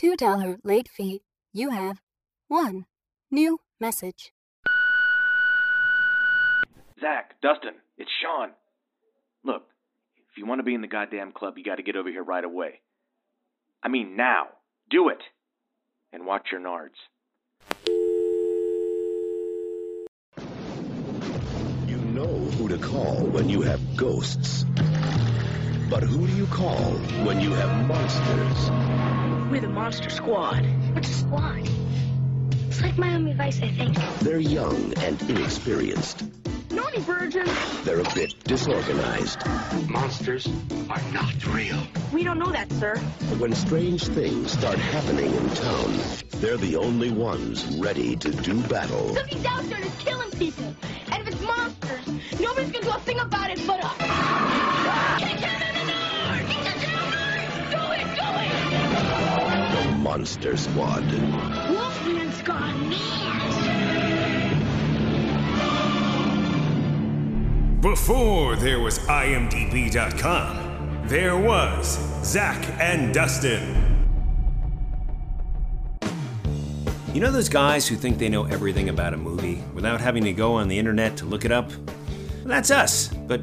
[0.00, 1.22] $2 late fee.
[1.52, 2.00] You have
[2.48, 2.86] one
[3.30, 4.32] new message.
[7.00, 8.50] Zach, Dustin, it's Sean.
[9.44, 9.62] Look,
[10.30, 12.24] if you want to be in the goddamn club, you got to get over here
[12.24, 12.80] right away.
[13.82, 14.48] I mean, now.
[14.88, 15.18] Do it.
[16.12, 16.94] And watch your nards.
[21.88, 24.64] You know who to call when you have ghosts.
[25.90, 26.92] But who do you call
[27.24, 29.35] when you have monsters?
[29.50, 30.66] We're the Monster Squad.
[30.92, 31.68] What's a squad?
[32.66, 33.96] It's like Miami Vice, I think.
[34.18, 36.24] They're young and inexperienced.
[36.72, 37.46] Naughty virgin.
[37.84, 39.46] They're a bit disorganized.
[39.88, 40.48] Monsters
[40.90, 41.80] are not real.
[42.12, 43.00] We don't know that, sir.
[43.30, 45.96] But when strange things start happening in town,
[46.40, 49.14] they're the only ones ready to do battle.
[49.14, 50.74] Something's out there that's killing people.
[51.12, 55.75] And if it's monsters, nobody's gonna do a thing about it but us.
[59.76, 61.04] The Monster Squad.
[61.04, 64.62] Wolfman's gone mad.
[67.82, 74.08] Before there was IMDb.com, there was Zach and Dustin.
[77.12, 80.32] You know those guys who think they know everything about a movie without having to
[80.32, 81.68] go on the internet to look it up?
[81.68, 83.42] Well, that's us, but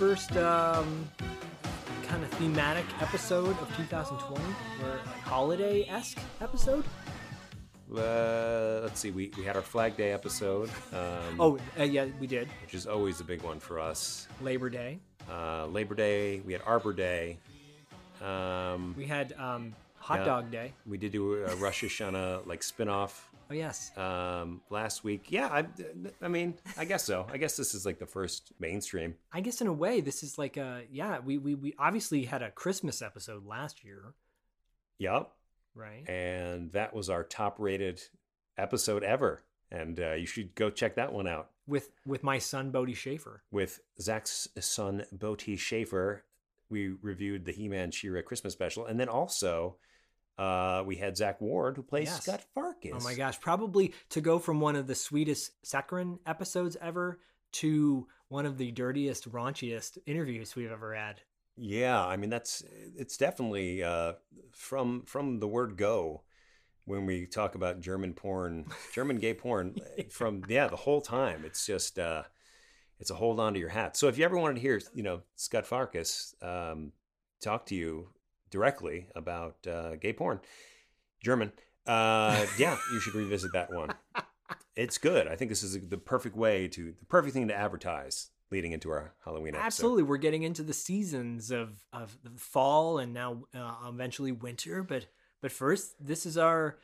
[0.00, 1.06] First um,
[2.04, 4.42] kind of thematic episode of 2020?
[4.82, 6.86] Or holiday esque episode?
[7.94, 10.70] Uh, let's see, we, we had our Flag Day episode.
[10.94, 12.48] Um, Oh, uh, yeah, we did.
[12.62, 14.26] Which is always a big one for us.
[14.40, 15.00] Labor Day.
[15.30, 17.36] Uh, Labor Day, we had Arbor Day.
[18.22, 20.72] Um, We had um, Hot yeah, Dog Day.
[20.86, 23.90] We did do a Rosh Hashanah like spin-off Oh, yes.
[23.98, 25.26] um, last week.
[25.32, 25.66] Yeah, I,
[26.22, 27.26] I mean, I guess so.
[27.32, 29.16] I guess this is like the first mainstream.
[29.32, 31.18] I guess in a way, this is like a yeah.
[31.18, 34.14] We we, we obviously had a Christmas episode last year,
[34.98, 35.30] Yep.
[35.74, 36.08] right?
[36.08, 38.00] And that was our top-rated
[38.56, 39.42] episode ever.
[39.72, 43.42] And uh, you should go check that one out With with my son Bodie Schaefer.
[43.50, 46.24] with Zach's son Boti Schaefer.
[46.68, 49.76] We reviewed the He-Man She-Ra Christmas special, and then also
[50.40, 52.22] uh, we had Zach Ward who plays Yes.
[52.22, 52.92] Scott Farkus.
[52.94, 53.38] Oh my gosh!
[53.38, 57.20] Probably to go from one of the sweetest saccharine episodes ever
[57.52, 61.20] to one of the dirtiest, raunchiest interviews we've ever had.
[61.56, 62.64] Yeah, I mean that's
[62.96, 64.14] it's definitely uh,
[64.52, 66.22] from from the word go
[66.86, 68.64] when we talk about German porn,
[68.94, 69.76] German gay porn.
[70.10, 72.22] From yeah, the whole time it's just uh,
[72.98, 73.96] it's a hold on to your hat.
[73.96, 76.92] So if you ever wanted to hear, you know, Scott Farkus um,
[77.42, 78.08] talk to you
[78.50, 80.40] directly about uh, gay porn,
[81.22, 81.52] German,
[81.86, 83.94] uh, yeah, you should revisit that one.
[84.76, 85.26] It's good.
[85.26, 88.90] I think this is the perfect way to the perfect thing to advertise leading into
[88.90, 89.66] our Halloween episode.
[89.66, 94.82] Absolutely, we're getting into the seasons of of fall and now uh, eventually winter.
[94.82, 95.06] But
[95.40, 96.78] but first, this is our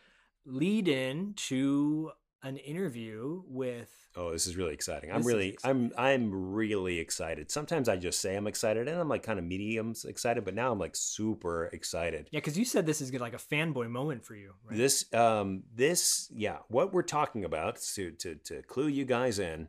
[0.44, 2.12] lead in to
[2.46, 3.90] an interview with.
[4.16, 5.12] Oh, this is really exciting.
[5.12, 7.50] I'm really, I'm, I'm really excited.
[7.50, 10.72] Sometimes I just say I'm excited, and I'm like kind of mediums excited, but now
[10.72, 12.28] I'm like super excited.
[12.30, 14.76] Yeah, because you said this is like a fanboy moment for you, right?
[14.76, 19.68] This, um, this, yeah, what we're talking about to to to clue you guys in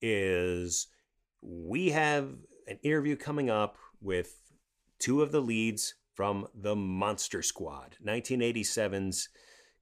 [0.00, 0.88] is
[1.40, 2.28] we have
[2.68, 4.36] an interview coming up with
[4.98, 9.28] two of the leads from the Monster Squad, 1987's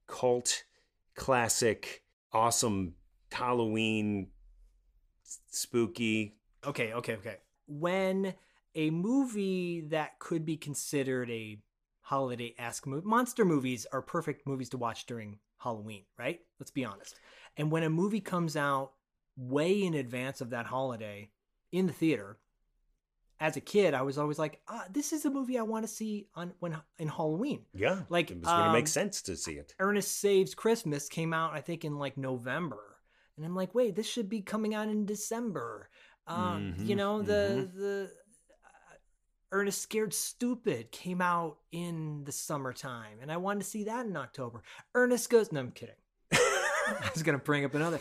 [0.07, 0.63] cult
[1.15, 2.00] classic,
[2.33, 2.95] awesome
[3.31, 4.27] Halloween,
[5.49, 6.35] spooky.
[6.65, 7.37] Okay, okay, okay.
[7.67, 8.33] When
[8.75, 11.59] a movie that could be considered a
[12.01, 16.39] holiday esque movie, monster movies are perfect movies to watch during Halloween, right?
[16.59, 17.19] Let's be honest.
[17.57, 18.91] And when a movie comes out
[19.37, 21.31] way in advance of that holiday
[21.71, 22.37] in the theater,
[23.41, 25.91] as a kid, I was always like, ah, this is a movie I want to
[25.91, 27.65] see on when in Halloween.
[27.73, 29.73] Yeah, Like, it was going to make um, sense to see it.
[29.79, 32.97] Ernest Saves Christmas came out, I think, in like November,
[33.35, 35.89] and I'm like, wait, this should be coming out in December.
[36.27, 38.11] Um, you Mhm, know, the the
[38.63, 38.95] uh,
[39.51, 44.15] Ernest Scared Stupid came out in the summertime, and I wanted to see that in
[44.15, 44.61] October.
[44.93, 45.95] Ernest goes, no, I'm kidding.
[46.31, 47.99] I was gonna bring up another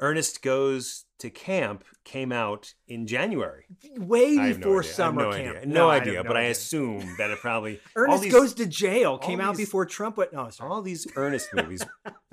[0.00, 3.64] Ernest Goes to Camp came out in January.
[3.96, 4.82] way I no before.
[4.82, 5.56] I have summer no camp.
[5.56, 5.66] Idea.
[5.66, 6.50] No, I idea, no but I idea.
[6.52, 10.18] assume that it probably Ernest these- goes to jail came all out these- before Trump
[10.18, 10.32] went.
[10.34, 10.70] No, sorry.
[10.70, 11.82] all these Ernest movies.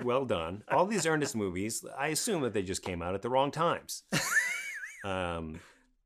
[0.02, 0.62] well done.
[0.70, 1.84] All these Ernest movies.
[1.98, 4.02] I assume that they just came out at the wrong times.
[5.04, 5.60] um,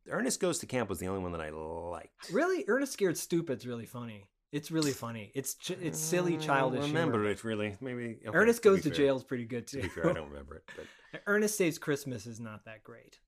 [0.09, 2.31] Ernest Goes to Camp was the only one that I liked.
[2.33, 4.25] Really, Ernest Scared Stupid's really funny.
[4.53, 5.31] It's really funny.
[5.35, 6.79] It's ch- it's silly, childish.
[6.79, 7.31] I don't remember humor.
[7.31, 7.77] it really.
[7.81, 8.97] Maybe okay, Ernest Goes to fair.
[8.97, 9.83] Jail is pretty good To too.
[9.83, 10.65] be fair, I don't remember it.
[10.77, 13.19] But Ernest Saves Christmas is not that great.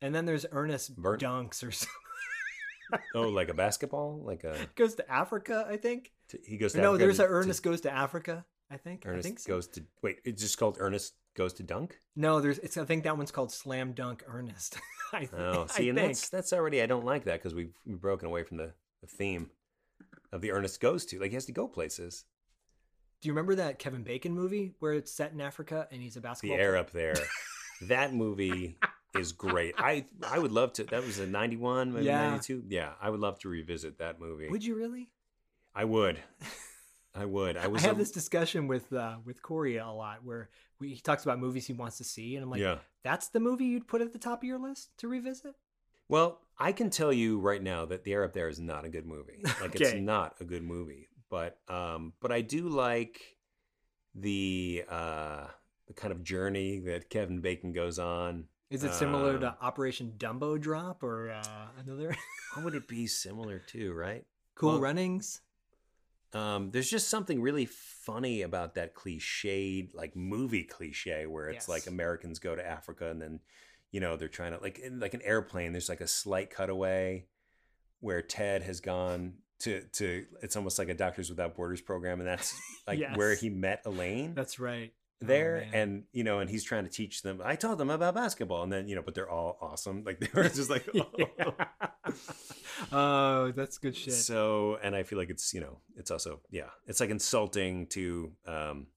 [0.00, 1.94] And then there's Ernest Burnt- Dunks or something.
[3.14, 6.12] oh, like a basketball, like a goes to Africa, I think.
[6.28, 8.44] to, he goes to no, Africa there's to- a to- Ernest Goes to Africa.
[8.70, 9.04] I think.
[9.06, 9.52] I Ernest think so.
[9.52, 10.20] goes to wait.
[10.24, 11.98] It's just called Ernest Goes to Dunk.
[12.16, 12.58] No, there's.
[12.60, 12.78] It's.
[12.78, 14.78] I think that one's called Slam Dunk Ernest.
[15.12, 16.08] I, th- Oh, I see, and think.
[16.12, 18.72] that's that's already I don't like that because we've we've broken away from the,
[19.02, 19.50] the theme
[20.34, 21.18] of the Ernest goes to.
[21.18, 22.24] Like he has to go places.
[23.22, 26.20] Do you remember that Kevin Bacon movie where it's set in Africa and he's a
[26.20, 26.56] basketball?
[26.58, 26.76] The basketball?
[26.76, 27.12] air player?
[27.12, 27.18] up
[27.80, 27.88] there.
[27.88, 28.76] that movie
[29.18, 29.74] is great.
[29.78, 30.84] I I would love to.
[30.84, 32.30] That was a ninety one, maybe Yeah.
[32.30, 32.64] ninety two.
[32.68, 34.48] Yeah, I would love to revisit that movie.
[34.50, 35.08] Would you really?
[35.74, 36.18] I would.
[37.16, 37.56] I would.
[37.56, 37.84] I was.
[37.84, 40.50] I have a- this discussion with uh, with Corey a lot where
[40.80, 42.78] we, he talks about movies he wants to see, and I'm like, Yeah.
[43.04, 45.54] that's the movie you'd put at the top of your list to revisit.
[46.14, 48.88] Well, I can tell you right now that The Air Up There is not a
[48.88, 49.42] good movie.
[49.60, 51.08] Like it's not a good movie.
[51.28, 53.20] But um but I do like
[54.14, 55.46] the uh
[55.88, 58.44] the kind of journey that Kevin Bacon goes on.
[58.70, 62.14] Is it similar Um, to Operation Dumbo Drop or uh, another
[62.54, 64.24] What would it be similar to, right?
[64.54, 65.40] Cool Well, Runnings?
[66.32, 71.86] Um, there's just something really funny about that cliched, like movie cliche, where it's like
[71.86, 73.40] Americans go to Africa and then,
[73.94, 75.70] you know, they're trying to like in like an airplane.
[75.70, 77.26] There's like a slight cutaway
[78.00, 80.26] where Ted has gone to to.
[80.42, 84.34] It's almost like a Doctors Without Borders program, and that's like where he met Elaine
[84.34, 84.92] That's right.
[85.22, 85.74] Oh, there man.
[85.74, 88.72] and you know and he's trying to teach them i taught them about basketball and
[88.72, 90.84] then you know but they're all awesome like they were just like
[92.92, 94.12] oh, that's good shit.
[94.12, 98.32] so and i feel like it's you know it's also yeah it's like insulting to
[98.44, 98.88] um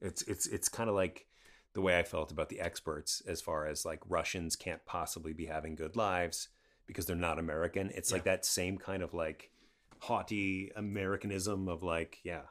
[0.00, 1.26] it's it's it's kind of like
[1.74, 5.46] the way i felt about the experts as far as like russians can't possibly be
[5.46, 6.48] having good lives
[6.86, 9.50] because they're not american it's like that same kind of like
[10.00, 12.42] haughty americanism of like yeah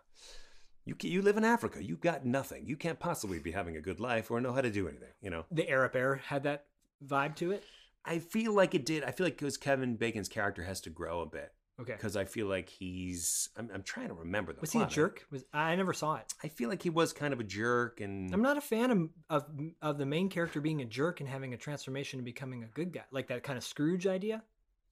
[0.86, 4.00] you you live in africa you got nothing you can't possibly be having a good
[4.00, 6.66] life or know how to do anything you know the Arab Air had that
[7.06, 7.64] vibe to it.
[8.06, 9.04] I feel like it did.
[9.04, 11.54] I feel like because Kevin Bacon's character has to grow a bit.
[11.80, 11.94] Okay.
[11.94, 13.50] Because I feel like he's.
[13.58, 14.62] I'm, I'm trying to remember the.
[14.62, 15.26] Was he a jerk?
[15.32, 16.34] Was I never saw it.
[16.44, 19.10] I feel like he was kind of a jerk, and I'm not a fan of,
[19.30, 19.46] of
[19.82, 22.94] of the main character being a jerk and having a transformation and becoming a good
[22.94, 24.44] guy, like that kind of Scrooge idea.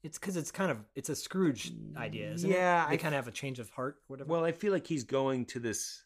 [0.01, 2.53] It's because it's kind of it's a Scrooge idea, isn't it?
[2.55, 2.89] Yeah, it?
[2.89, 4.31] They I- kind of have a change of heart, whatever.
[4.31, 6.03] Well, I feel like he's going to this.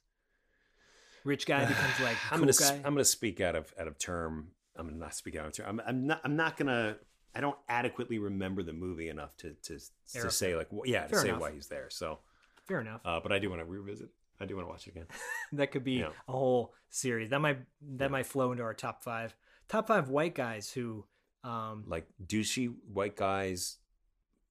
[1.24, 2.72] Rich guy becomes like I'm cool gonna.
[2.72, 2.76] guy.
[2.78, 4.50] I'm gonna speak out of out of term.
[4.76, 5.80] I'm gonna not speak out of term.
[5.80, 6.22] I'm, I'm not.
[6.26, 6.98] I'm not gonna.
[7.36, 9.80] I don't adequately remember the movie enough to to
[10.14, 11.42] to say like yeah to Fair say enough.
[11.42, 11.90] why he's there.
[11.90, 12.20] So,
[12.68, 13.02] Fair enough.
[13.06, 14.10] uh, but I do want to revisit.
[14.40, 15.08] I do want to watch it again.
[15.54, 16.10] that could be Yeah.
[16.28, 17.30] a whole series.
[17.30, 17.60] That might
[17.98, 19.36] that might flow into our top five.
[19.68, 21.06] Top five white guys who
[21.44, 23.78] um Like douchey white guys.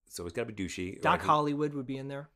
[0.08, 1.00] So it's got to be douchey.
[1.00, 2.28] Doc Like, Hollywood would be in there.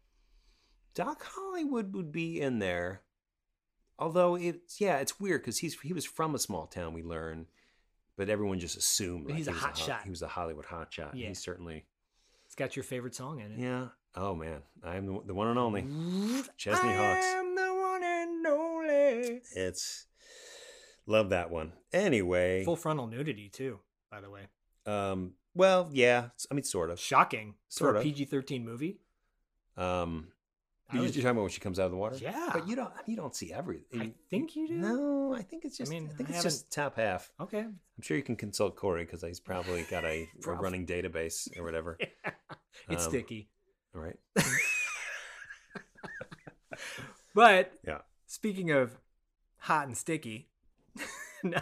[0.94, 3.02] Doc Hollywood would be in there.
[3.98, 6.92] Although it's yeah, it's weird because he's he was from a small town.
[6.94, 7.46] We learn,
[8.16, 10.00] but everyone just assumed like, he's he a was hot ho- shot.
[10.04, 11.14] He was a Hollywood hot shot.
[11.16, 11.28] Yeah.
[11.28, 11.84] He's certainly
[12.46, 13.58] It's got your favorite song in it.
[13.60, 13.88] yeah.
[14.18, 15.82] Oh man, I'm the, the one and only
[16.56, 17.26] Chesney Hawkes.
[17.26, 19.40] I'm the one and only.
[19.54, 20.06] It's
[21.06, 21.72] Love that one.
[21.92, 23.78] Anyway, Full frontal nudity too,
[24.10, 24.48] by the way.
[24.86, 26.98] um, well, yeah, I mean, sort of.
[26.98, 28.04] Shocking Sort for a of.
[28.04, 28.98] PG-13 movie.
[29.76, 30.28] Um,
[30.88, 32.16] I you're talking about when she comes out of the water.
[32.20, 32.50] Yeah.
[32.52, 32.92] but you don't.
[33.06, 34.00] You don't see everything.
[34.00, 34.74] I think you do.
[34.74, 35.90] No, I think it's just.
[35.90, 37.30] I, mean, I think I it's just top half.
[37.40, 37.58] Okay.
[37.60, 41.64] I'm sure you can consult Corey because he's probably got a, a running database or
[41.64, 41.98] whatever.
[42.90, 43.48] It's Um, sticky.
[43.94, 44.16] All right.
[47.34, 47.98] But Yeah.
[48.26, 48.98] speaking of
[49.58, 50.48] hot and sticky,
[51.42, 51.60] no,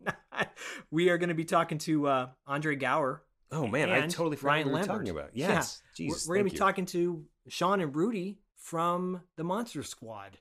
[0.00, 0.50] not-
[0.90, 3.22] we are going to be talking to uh, Andre Gower.
[3.50, 4.96] Oh man, I totally forgot Ryan what we were Lambert.
[5.06, 5.30] talking about.
[5.34, 5.48] Yeah.
[5.48, 5.82] Yes.
[5.98, 6.58] We're- we're, going to be you.
[6.58, 10.38] talking to Sean and Rudy from the Monster Squad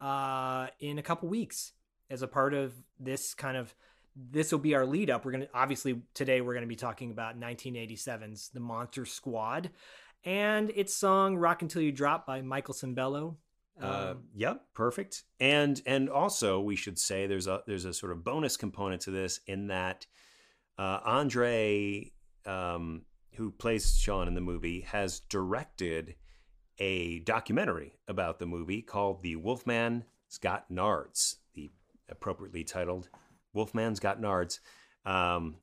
[0.00, 1.72] uh, in a couple weeks
[2.10, 3.74] as a part of this kind of.
[4.16, 5.24] This will be our lead up.
[5.24, 9.70] We're going to obviously today we're going to be talking about 1987's The Monster Squad
[10.24, 13.36] and its song "Rock Until You Drop" by Michael Sembello.
[13.80, 15.22] Uh, Um, yep, perfect.
[15.38, 19.12] And and also we should say there's a there's a sort of bonus component to
[19.12, 20.06] this in that
[20.76, 22.10] uh, Andre,
[22.46, 23.02] um,
[23.36, 26.16] who plays Sean in the movie, has directed
[26.80, 30.04] a documentary about the movie called "The Wolfman's
[30.40, 31.70] Got Nards," the
[32.08, 33.08] appropriately titled
[33.54, 34.58] "Wolfman's Got Nards"
[35.04, 35.56] um,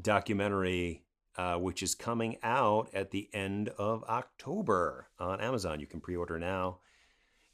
[0.00, 1.02] documentary.
[1.36, 5.78] Uh, which is coming out at the end of October on Amazon.
[5.78, 6.78] You can pre-order now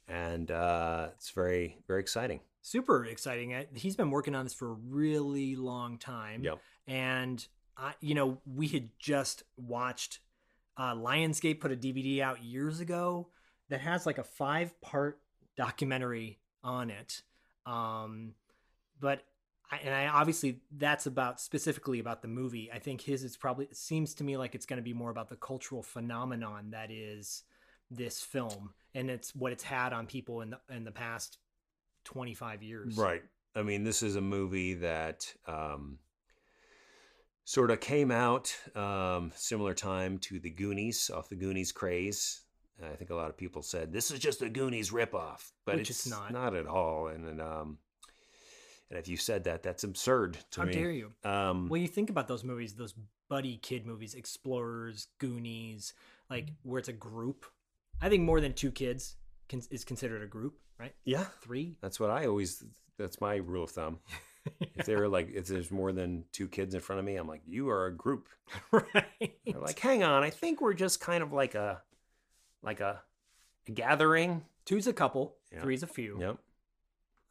[0.09, 2.41] and uh, it's very very exciting.
[2.63, 3.55] super exciting.
[3.55, 6.45] I- He's been working on this for a really long time.
[6.45, 6.59] Yep.
[6.87, 10.21] And I, you know, we had just watched
[10.77, 13.29] uh, Lionsgate put a DVD out years ago
[13.69, 15.21] that has like a five part
[15.57, 17.23] documentary on it.
[17.67, 18.35] Um,
[19.01, 19.23] but
[19.71, 22.71] I, and I obviously that's about specifically about the movie.
[22.73, 25.11] I think his is probably it seems to me like it's going to be more
[25.11, 27.43] about the cultural phenomenon that is
[27.91, 31.39] this film and it's what it's had on people in the in the past
[32.05, 32.97] 25 years.
[32.97, 33.23] Right.
[33.57, 35.99] I mean, this is a movie that um,
[37.45, 42.41] sort of came out um, similar time to the Goonies off the Goonies craze.
[42.83, 45.91] I think a lot of people said this is just a Goonies ripoff, but Which
[45.91, 46.33] it's not.
[46.33, 47.07] not at all.
[47.09, 47.79] And and, um,
[48.91, 50.73] and if you said that, that's absurd to How me.
[50.73, 51.13] dare you?
[51.25, 52.95] Um, When you think about those movies, those
[53.29, 55.95] buddy kid movies, Explorers, Goonies,
[56.29, 57.47] like where it's a group.
[58.03, 59.17] I think more than two kids
[59.49, 60.95] can, is considered a group, right?
[61.05, 61.77] yeah, Three.
[61.81, 62.65] that's what I always.
[62.99, 64.01] That's my rule of thumb.
[64.61, 67.43] If they're like, if there's more than two kids in front of me, I'm like,
[67.47, 68.29] you are a group.
[68.73, 69.35] right.
[69.47, 71.81] They're like, hang on, I think we're just kind of like a,
[72.63, 73.01] like a,
[73.69, 74.43] a gathering.
[74.65, 75.37] Two's a couple.
[75.53, 75.63] Yeah.
[75.63, 76.19] Three's a few.
[76.21, 76.39] Yep.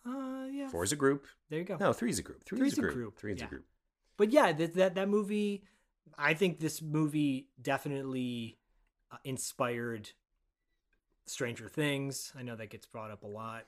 [0.05, 0.67] Uh, yeah.
[0.69, 1.27] Four's a group.
[1.49, 1.77] There you go.
[1.79, 2.43] No, three's a group.
[2.43, 2.93] Three's, Three's a a group.
[2.93, 3.45] group, Three's yeah.
[3.45, 3.65] a group.
[4.17, 5.63] But yeah, that that that movie,
[6.17, 8.57] I think this movie definitely
[9.11, 10.09] uh, inspired
[11.25, 12.31] Stranger Things.
[12.37, 13.65] I know that gets brought up a lot.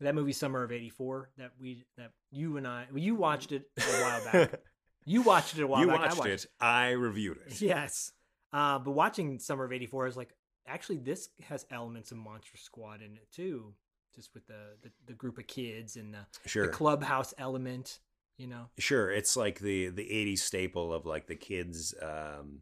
[0.00, 3.62] That movie, Summer of '84, that we that you and I, well, you watched it
[3.78, 4.60] a while back.
[5.06, 5.96] you watched it a while you back.
[5.96, 6.46] I watched watched it.
[6.60, 7.60] I reviewed it.
[7.60, 8.12] Yes,
[8.52, 10.34] uh, but watching Summer of '84 I was like,
[10.66, 13.72] actually, this has elements of Monster Squad in it too.
[14.14, 16.66] Just with the the, the group of kids and the, Sure.
[16.66, 18.00] the clubhouse element,
[18.36, 18.66] you know.
[18.78, 22.60] Sure, it's like the the '80s staple of like the kids um,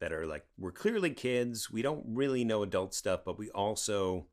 [0.00, 1.70] that are like we're clearly kids.
[1.70, 4.26] We don't really know adult stuff, but we also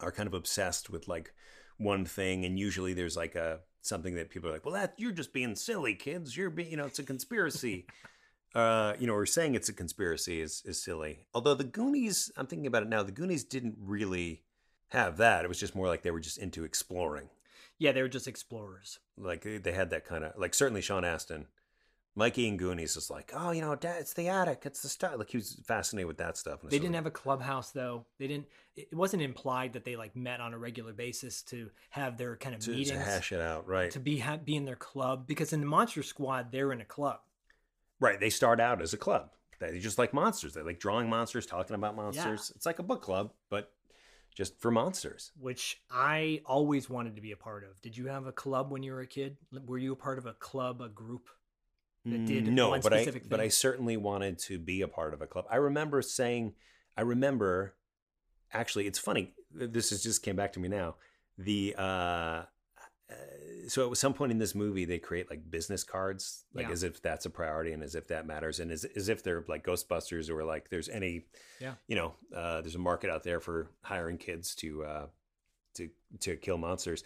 [0.00, 1.32] are kind of obsessed with like
[1.76, 5.12] one thing, and usually there's like a something that people are like, "Well, that you're
[5.12, 6.36] just being silly, kids.
[6.36, 7.86] You're being, you know, it's a conspiracy."
[8.54, 11.26] uh, you know, or saying it's a conspiracy is is silly.
[11.34, 14.42] Although the Goonies, I'm thinking about it now, the Goonies didn't really
[14.88, 15.44] have that.
[15.44, 17.28] It was just more like they were just into exploring.
[17.78, 18.98] Yeah, they were just explorers.
[19.16, 21.46] Like they, they had that kind of like certainly Sean Astin,
[22.18, 25.14] Mikey and Goonies is like, oh, you know, Dad, it's the attic, it's the stuff.
[25.16, 26.62] Like he was fascinated with that stuff.
[26.62, 28.06] And They didn't have a clubhouse though.
[28.18, 28.46] They didn't.
[28.74, 32.56] It wasn't implied that they like met on a regular basis to have their kind
[32.56, 33.92] of to, to hash it out, right?
[33.92, 35.28] to be ha- be in their club.
[35.28, 37.20] Because in the Monster Squad, they're in a club.
[38.00, 38.18] Right.
[38.18, 39.30] They start out as a club.
[39.60, 40.54] They just like monsters.
[40.54, 42.52] They like drawing monsters, talking about monsters.
[42.56, 43.72] It's like a book club, but
[44.34, 45.32] just for monsters.
[45.40, 47.80] which I always wanted to be a part of.
[47.80, 49.36] Did you have a club when you were a kid?
[49.66, 51.28] Were you a part of a club, a group
[52.10, 55.14] that did Mm, no, but I specific but I certainly wanted to be a part
[55.14, 55.46] of a club.
[55.50, 56.54] I remember saying,
[56.96, 57.74] I remember,
[58.52, 59.34] actually, it's funny.
[59.52, 60.96] This is just came back to me now.
[61.38, 62.44] The uh, uh,
[63.68, 66.72] so at some point in this movie, they create like business cards, like Yeah.
[66.72, 69.44] as if that's a priority and as if that matters, and as as if they're
[69.48, 71.26] like Ghostbusters or like there's any,
[71.60, 71.74] Yeah.
[71.86, 75.06] you know, uh, there's a market out there for hiring kids to uh,
[75.74, 75.88] to
[76.20, 77.02] to kill monsters.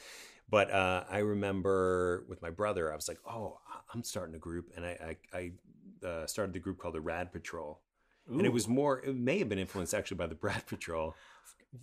[0.48, 3.58] But uh, I remember with my brother, I was like, "Oh,
[3.92, 5.38] I'm starting a group," and I I,
[6.02, 7.80] I uh, started the group called the Rad Patrol,
[8.28, 9.00] and it was more.
[9.00, 11.14] It may have been influenced actually by the Brat Patrol.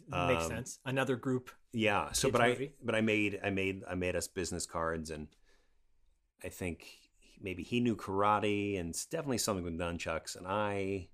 [0.08, 0.80] Makes Um, sense.
[0.86, 1.50] Another group.
[1.74, 2.12] Yeah.
[2.12, 5.28] So, but I but I made I made I made us business cards, and
[6.44, 6.86] I think
[7.42, 11.08] maybe he knew karate, and it's definitely something with nunchucks, and I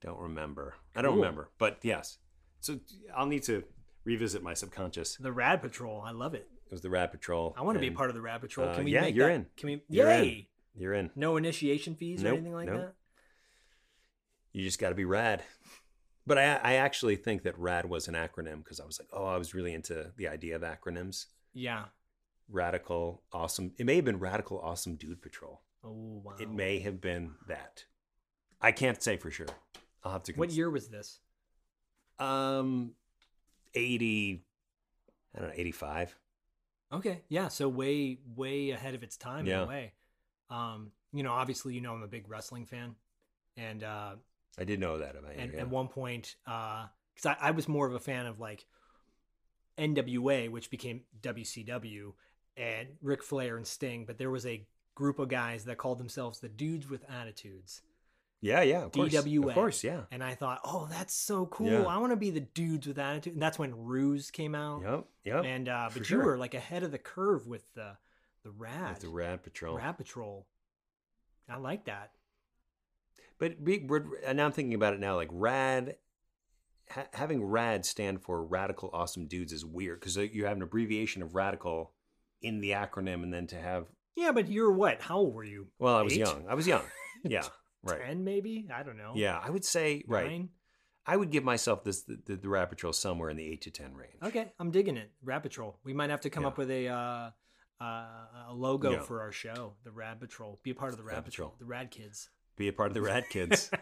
[0.00, 0.74] don't remember.
[0.94, 1.22] I don't Cool.
[1.22, 2.18] remember, but yes.
[2.60, 2.78] So
[3.16, 3.64] I'll need to
[4.04, 5.16] revisit my subconscious.
[5.16, 6.00] The Rad Patrol.
[6.02, 6.48] I love it.
[6.74, 7.54] Was the Rat Patrol.
[7.56, 8.68] I want to be a part of the Rad Patrol.
[8.68, 9.34] uh, Can we yeah, make you're that?
[9.34, 9.46] in.
[9.56, 9.82] Can we?
[9.88, 10.24] You're in.
[10.24, 10.48] Yay!
[10.74, 11.10] You're in.
[11.14, 12.80] No initiation fees or anything like nope.
[12.80, 12.94] that.
[14.52, 15.44] You just got to be rad.
[16.26, 19.24] But I, I actually think that rad was an acronym because I was like, oh,
[19.24, 21.26] I was really into the idea of acronyms.
[21.52, 21.84] Yeah.
[22.50, 23.72] Radical, awesome.
[23.78, 25.60] It may have been Radical Awesome Dude Patrol.
[25.84, 26.34] Oh wow.
[26.40, 27.84] It may have been that.
[28.60, 29.46] I can't say for sure.
[30.02, 30.32] I'll have to.
[30.32, 31.20] What year was this?
[32.18, 32.94] Um,
[33.74, 34.44] eighty.
[35.36, 36.16] I don't know, eighty-five.
[36.94, 37.22] Okay.
[37.28, 37.48] Yeah.
[37.48, 39.92] So way, way ahead of its time in a way.
[40.50, 42.96] Um, you know, obviously, you know, I'm a big wrestling fan,
[43.56, 44.14] and uh,
[44.58, 45.42] I did know that about you.
[45.42, 45.60] and yeah.
[45.60, 48.66] at one point, because I, I was more of a fan of like
[49.78, 52.12] NWA, which became WCW,
[52.56, 56.40] and Ric Flair and Sting, but there was a group of guys that called themselves
[56.40, 57.82] the Dudes with Attitudes.
[58.44, 59.48] Yeah, yeah, of course, DWA.
[59.48, 60.02] of course, yeah.
[60.10, 61.70] And I thought, oh, that's so cool.
[61.70, 61.82] Yeah.
[61.84, 63.32] I want to be the dudes with attitude.
[63.32, 64.82] And that's when Ruse came out.
[64.82, 65.44] Yep, yep.
[65.44, 67.96] And uh, but you were like ahead of the curve with the
[68.42, 69.76] the Rad With the Rad Patrol.
[69.78, 70.46] Rad Patrol.
[71.48, 72.10] I like that.
[73.38, 75.16] But we, we're, and now I'm thinking about it now.
[75.16, 75.96] Like rad,
[76.90, 81.22] ha, having rad stand for radical awesome dudes is weird because you have an abbreviation
[81.22, 81.92] of radical
[82.42, 83.86] in the acronym, and then to have
[84.16, 85.00] Yeah, but you're what?
[85.00, 85.68] How old were you?
[85.78, 86.20] well, I was Eight?
[86.20, 86.44] young.
[86.48, 86.82] I was young.
[87.26, 87.44] Yeah,
[87.84, 88.00] right.
[88.06, 88.68] Ten, maybe.
[88.74, 89.12] I don't know.
[89.14, 90.30] Yeah, I would say right.
[90.30, 90.48] Nine?
[91.06, 93.70] I would give myself this the, the, the Rad Patrol somewhere in the eight to
[93.70, 94.14] ten range.
[94.22, 95.10] Okay, I'm digging it.
[95.22, 95.78] Rad Patrol.
[95.84, 96.48] We might have to come Yeah.
[96.48, 97.30] up with a uh,
[97.80, 97.84] uh,
[98.48, 99.00] a logo Yeah.
[99.00, 100.58] for our show, the Rad Patrol.
[100.62, 101.48] Be a part of the Rad, Rad Patrol.
[101.50, 101.58] Patrol.
[101.58, 102.30] the Rad Kids.
[102.56, 103.70] Be a part of the Rad Kids.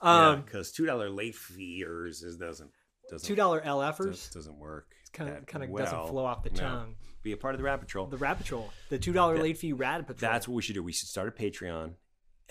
[0.00, 2.70] Um, because two dollar late fees is doesn't
[3.08, 4.32] doesn't two dollar LFers.
[4.32, 4.88] doesn't work.
[5.12, 5.84] kind of kind of well.
[5.84, 6.56] doesn't flow off the No.
[6.56, 6.94] tongue.
[7.22, 8.06] Be a part of the Rad Patrol.
[8.06, 10.30] The Rad Patrol, the two dollar late fee Rad Patrol.
[10.32, 10.82] That's what we should do.
[10.82, 11.94] We should start a Patreon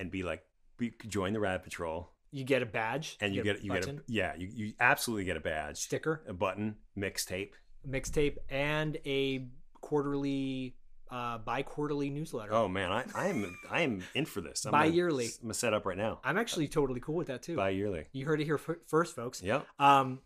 [0.02, 0.44] and be like,
[0.78, 3.88] be, join the Rad Patrol, you get a badge and you, a get you get
[3.88, 7.52] a yeah, you, you absolutely get a badge, sticker, a button, mixtape.
[7.88, 9.48] mixtape, and a
[9.80, 10.76] quarterly,
[11.12, 12.54] uh, bi-quarterly newsletter.
[12.54, 14.66] Oh man, I I am I am in for this.
[14.66, 15.26] I'm Bi-yearly.
[15.26, 16.20] Gonna, I'm gonna set up right now.
[16.24, 17.56] I'm actually totally cool with that too.
[17.56, 18.06] Bi yearly.
[18.12, 19.44] You heard it here f- first, folks.
[19.44, 19.68] Yep.
[19.78, 20.20] Um,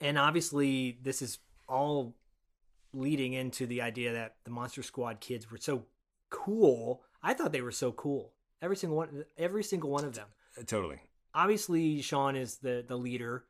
[0.00, 1.38] and obviously, this is
[1.68, 2.16] all
[2.92, 5.84] leading into the idea that the Monster Squad kids were so
[6.30, 7.02] cool.
[7.22, 8.32] I thought they were so cool.
[8.62, 10.26] Every single one, every single one of them.
[10.66, 11.00] Totally.
[11.34, 13.44] Obviously, Sean is the the leader,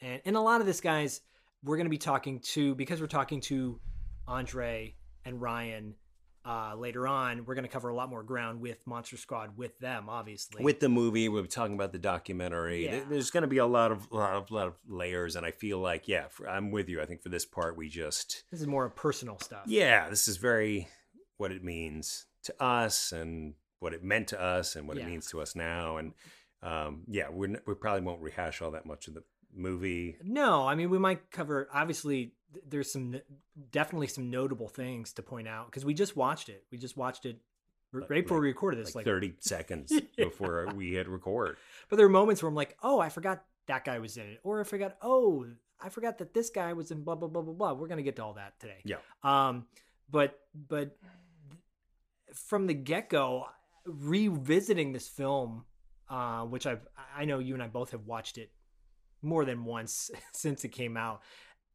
[0.00, 1.22] and and a lot of this guys
[1.62, 3.80] we're going to be talking to because we're talking to
[4.26, 4.94] Andre
[5.24, 5.94] and Ryan.
[6.42, 9.78] Uh, later on, we're going to cover a lot more ground with Monster Squad with
[9.78, 10.64] them, obviously.
[10.64, 12.86] With the movie, we're talking about the documentary.
[12.86, 13.00] Yeah.
[13.06, 15.78] There's going to be a lot of lot of lot of layers, and I feel
[15.80, 17.02] like yeah, for, I'm with you.
[17.02, 19.64] I think for this part, we just this is more personal stuff.
[19.66, 20.88] yeah, this is very
[21.36, 25.04] what it means to us and what it meant to us and what Yeah.
[25.04, 25.96] it means to us now.
[25.96, 26.12] And
[26.62, 30.16] um, yeah, we're, we probably won't rehash all that much of the movie.
[30.22, 31.68] No, I mean we might cover.
[31.72, 32.34] Obviously,
[32.68, 33.20] there's some
[33.70, 36.64] definitely some notable things to point out because we just watched it.
[36.70, 37.38] We just watched it
[37.94, 38.94] r- Like- right before like- we recorded this.
[38.94, 41.56] Like, Like, 30 seconds before we hit record.
[41.88, 44.40] but there are moments where I'm like, oh, I forgot that guy was in it,
[44.42, 45.46] or I forgot, oh,
[45.80, 47.72] I forgot that this guy was in blah blah blah blah blah.
[47.72, 48.82] We're gonna get to all that today.
[48.84, 48.96] Yeah.
[49.22, 49.66] Um,
[50.10, 50.38] but
[50.68, 50.96] but
[52.34, 53.46] from the get go,
[53.98, 55.64] revisiting this film,
[56.08, 58.50] uh, which I've I know you and I both have watched it
[59.22, 61.22] more than once since it came out.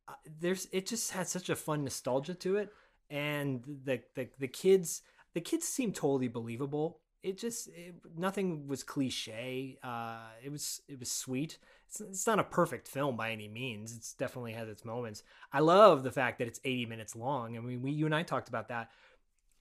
[0.08, 2.70] Uh, there's it just had such a fun nostalgia to it,
[3.10, 5.02] and the the the kids
[5.34, 7.00] the kids seem totally believable.
[7.24, 9.78] It just it, nothing was cliche.
[9.84, 11.58] Uh, it was it was sweet.
[11.88, 13.96] It's, it's not a perfect film by any means.
[13.96, 15.24] It's definitely has its moments.
[15.52, 17.58] I love the fact that it's 80 minutes long.
[17.58, 18.90] I mean, we you and I talked about that.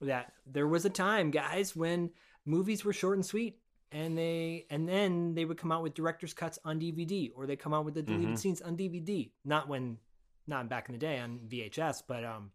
[0.01, 2.11] That there was a time, guys, when
[2.45, 3.59] movies were short and sweet,
[3.91, 7.55] and they and then they would come out with director's cuts on DVD, or they
[7.55, 8.39] come out with the deleted Mhm.
[8.39, 9.31] scenes on DVD.
[9.43, 9.97] Not when,
[10.47, 12.51] not back in the day on VHS, but um,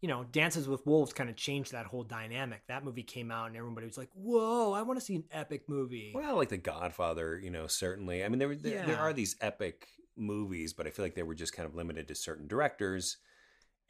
[0.00, 2.62] you know, Dances with Wolves kind of changed that whole dynamic.
[2.68, 5.68] That movie came out, and everybody was like, "Whoa, I want to see an epic
[5.68, 8.24] movie." Well, like The Godfather, you know, certainly.
[8.24, 11.34] I mean, there, there, there are these epic movies, but I feel like they were
[11.34, 13.16] just kind of limited to certain directors.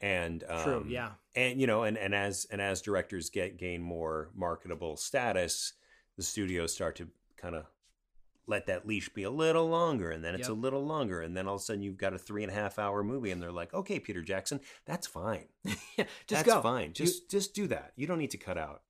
[0.01, 1.11] And um, True, yeah.
[1.35, 5.73] and you know, and, and as and as directors get gain more marketable status,
[6.15, 7.65] the studios start to kind of
[8.47, 10.57] let that leash be a little longer, and then it's Yep.
[10.57, 12.55] a little longer, and then all of a sudden you've got a three and a
[12.55, 16.61] half hour movie, and they're like, "Okay, Peter Jackson, that's fine, yeah, just that's go.
[16.61, 17.91] fine, You- just just do that.
[17.97, 18.81] You don't need to cut out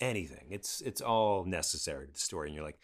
[0.00, 0.46] anything.
[0.50, 2.78] It's it's all necessary to the story." And you're like,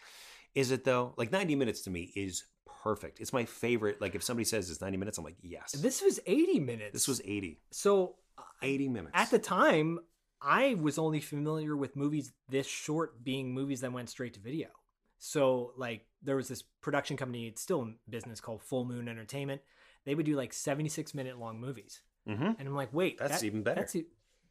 [0.53, 1.13] Is it though?
[1.17, 2.43] Like 90 minutes to me is
[2.81, 3.19] perfect.
[3.19, 4.01] It's my favorite.
[4.01, 5.71] Like if somebody says it's 90 minutes, I'm like, yes.
[5.73, 6.93] This was 80 minutes.
[6.93, 7.59] This was 80.
[7.71, 8.15] so
[8.61, 9.11] 80 minutes.
[9.13, 9.99] at the time
[10.41, 14.69] I was only familiar with movies this short being movies that went straight to video.
[15.19, 19.61] So like there was this production company, it's still in business called Full Moon Entertainment.
[20.05, 22.01] They would do like 76 minute long movies.
[22.27, 22.43] mm-hmm.
[22.43, 23.81] And I'm like, wait, That's that- even better.
[23.81, 23.95] That's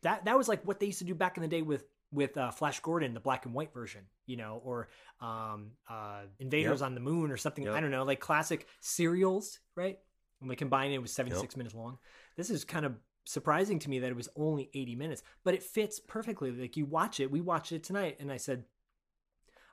[0.02, 2.36] that that was like what they used to do back in the day with with
[2.36, 4.88] uh, Flash Gordon, the black and white version, you know, or
[5.20, 6.86] um, uh, Invaders Yep.
[6.86, 7.68] on the Moon or something.
[7.68, 9.98] I don't know, like classic serials, right?
[10.40, 11.56] And we combine it with 76 Yep.
[11.58, 11.98] minutes long.
[12.36, 12.94] This is kind of
[13.24, 16.50] surprising to me that it was only 80 minutes, but it fits perfectly.
[16.50, 18.64] Like you watch it, we watched it tonight, and I said,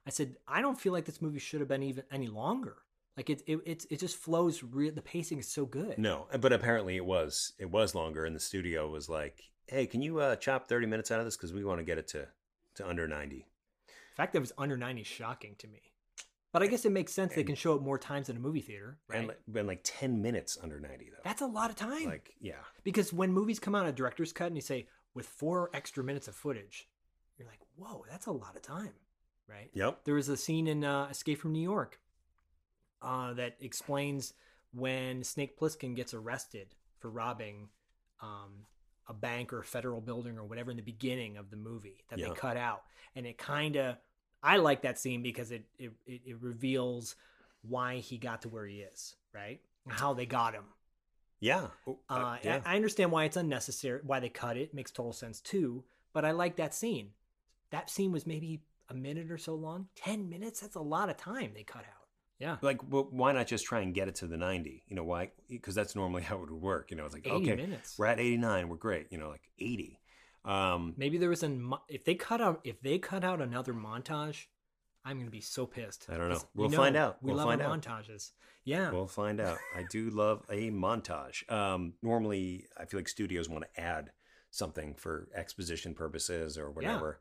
[0.06, 2.78] I said, I don't feel like this movie should have been even any longer.
[3.18, 4.62] Like it, it, it, it just flows.
[4.64, 5.98] Real, the pacing is so good.
[5.98, 10.02] No, but apparently it was it was longer, and the studio was like, "Hey, can
[10.02, 12.28] you uh, chop 30 minutes out of this because we want to get it to
[12.76, 13.46] to under 90."
[13.88, 15.82] The fact that it was under 90 is shocking to me.
[16.54, 18.62] But I guess it makes sense they can show it more times in a movie
[18.62, 19.20] theater, right?
[19.20, 21.18] And like, been like 10 minutes under 90 though.
[21.24, 22.06] That's a lot of time.
[22.06, 22.54] like yeah.
[22.84, 26.28] because when movies come out a director's cut and you say with four extra minutes
[26.28, 26.88] of footage,
[27.38, 28.94] you're like, whoa, that's a lot of time,
[29.48, 29.70] right?
[29.74, 30.00] Yep.
[30.06, 32.00] There was a scene in uh, Escape from New York
[33.02, 34.34] uh, that explains
[34.74, 37.70] when Snake Plissken gets arrested for robbing
[38.22, 38.66] um,
[39.10, 42.20] a bank or a federal building or whatever in the beginning of the movie that
[42.20, 42.30] Yeah.
[42.30, 42.84] they cut out,
[43.16, 43.98] and it kind of
[44.44, 47.16] I like that scene because it, it it reveals
[47.64, 49.60] why he got to where he is, right?
[49.88, 50.66] How they got him.
[51.40, 51.68] Yeah.
[51.88, 52.62] Oh, uh, Uh, yeah.
[52.66, 54.74] I I understand why it's unnecessary, why they cut it.
[54.74, 55.84] Makes total sense too.
[56.14, 57.12] But I like that scene.
[57.72, 59.88] That scene was maybe a minute or so long.
[59.96, 60.60] Ten minutes?
[60.62, 61.97] That's a lot of time they cut out.
[62.40, 62.58] Yeah.
[62.62, 65.32] like well, why not just try and get it to the 90 you know why
[65.50, 67.96] because that's normally how it would work you know it's like okay minutes.
[67.98, 70.00] we're at 89 we're great you know like 80
[70.46, 73.74] um Maybe there was a mo- if they cut out if they cut out another
[73.74, 74.46] montage,
[75.04, 76.06] I'm gonna be so pissed.
[76.10, 76.42] I don't know.
[76.54, 77.18] We'll you find out.
[77.22, 77.82] We We'll love find out.
[77.82, 78.32] montages.
[78.66, 78.92] Yeah.
[78.92, 79.58] We'll find out.
[79.76, 81.50] I do love a montage.
[81.52, 84.12] Um, normally, I feel like studios want to add
[84.52, 87.20] something for exposition purposes or whatever.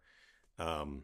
[0.59, 1.03] Um,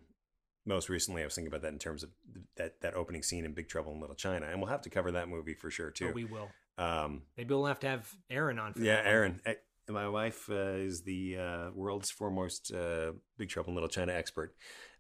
[0.65, 2.11] most recently, I was thinking about that in terms of
[2.57, 5.13] that that opening scene in Big Trouble in Little China, and we'll have to cover
[5.13, 6.09] that movie for sure too.
[6.11, 6.49] Oh, we will.
[6.79, 8.75] um, Maybe we'll have to have Aaron on.
[8.75, 9.01] For yeah.
[9.05, 9.41] Aaron.
[9.47, 9.55] eh,
[9.89, 14.55] My wife uh, is the uh, world's foremost uh, Big Trouble in Little China expert,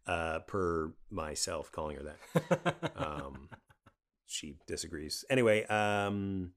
[0.07, 2.93] uh, per myself calling her that.
[2.97, 3.49] um,
[4.27, 5.25] she disagrees.
[5.31, 6.51] Anyway, um,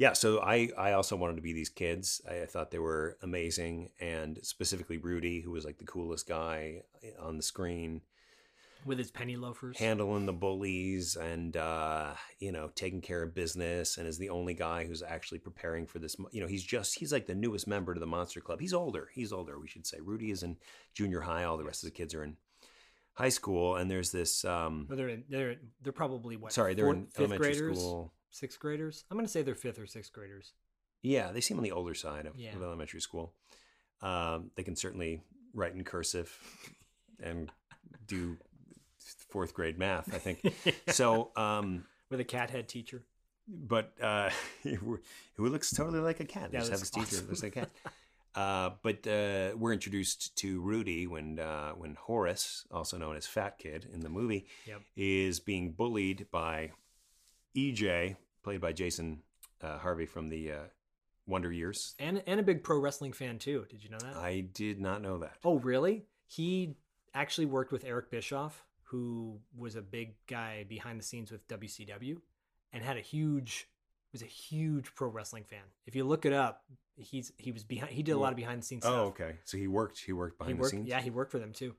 [0.00, 0.14] yeah.
[0.14, 2.20] So I I also wanted to be these kids.
[2.28, 6.82] I, I thought they were amazing, and specifically Rudy, who was like the coolest guy
[7.18, 8.00] on the screen,
[8.86, 9.78] With his penny loafers.
[9.78, 14.54] handling the bullies and uh, you know taking care of business, and is the only
[14.54, 16.16] guy who's actually preparing for this.
[16.32, 18.58] You know, he's just he's like the newest member to the Monster Club.
[18.60, 19.08] He's older.
[19.12, 19.58] He's older.
[19.60, 20.56] We should say Rudy is in
[20.94, 21.44] junior high.
[21.44, 22.36] All the rest of the kids are in
[23.12, 24.44] high school, and there's this.
[24.46, 26.52] Um, Well, they're in, they're they're probably what?
[26.52, 28.14] Sorry, they're fourth- in fifth elementary graders, school.
[28.30, 29.04] Sixth graders.
[29.10, 30.52] I'm gonna say they're fifth or sixth graders.
[31.02, 32.54] Yeah, they seem on the older side of, Yeah.
[32.54, 33.32] of elementary school.
[34.02, 35.22] Um, they can certainly
[35.54, 36.36] write in cursive
[37.22, 37.50] and
[38.06, 38.36] do
[39.30, 40.40] fourth grade math, I think.
[40.88, 43.02] so, um, With a cat head teacher.
[43.48, 44.30] but uh,
[44.62, 45.00] who
[45.38, 46.50] looks totally like a cat.
[46.52, 47.70] They Yeah, just have teacher that looks like a cat.
[48.32, 53.58] Uh, but uh, we're introduced to Rudy when uh, when Horace, also known as Fat
[53.58, 54.82] Kid in the movie, Yep.
[54.96, 56.70] is being bullied by
[57.56, 59.22] EJ, played by Jason
[59.60, 60.56] uh, Hervey from the uh,
[61.26, 61.94] Wonder Years.
[61.98, 63.66] And and a big pro wrestling fan too.
[63.70, 64.16] Did you know that?
[64.16, 65.36] I did not know that.
[65.44, 66.04] Oh, really?
[66.26, 66.76] He
[67.14, 72.18] actually worked with Eric Bischoff, who was a big guy behind the scenes with WCW,
[72.72, 73.68] and had a huge
[74.12, 75.62] was a huge pro wrestling fan.
[75.86, 76.64] If you look it up,
[76.96, 77.92] he's he was behind.
[77.92, 78.94] He did a lot of behind the scenes stuff.
[78.94, 79.36] Oh, okay.
[79.44, 80.00] So he worked.
[80.04, 80.88] He worked behind he worked, the scenes.
[80.88, 81.74] Yeah, he worked for them too,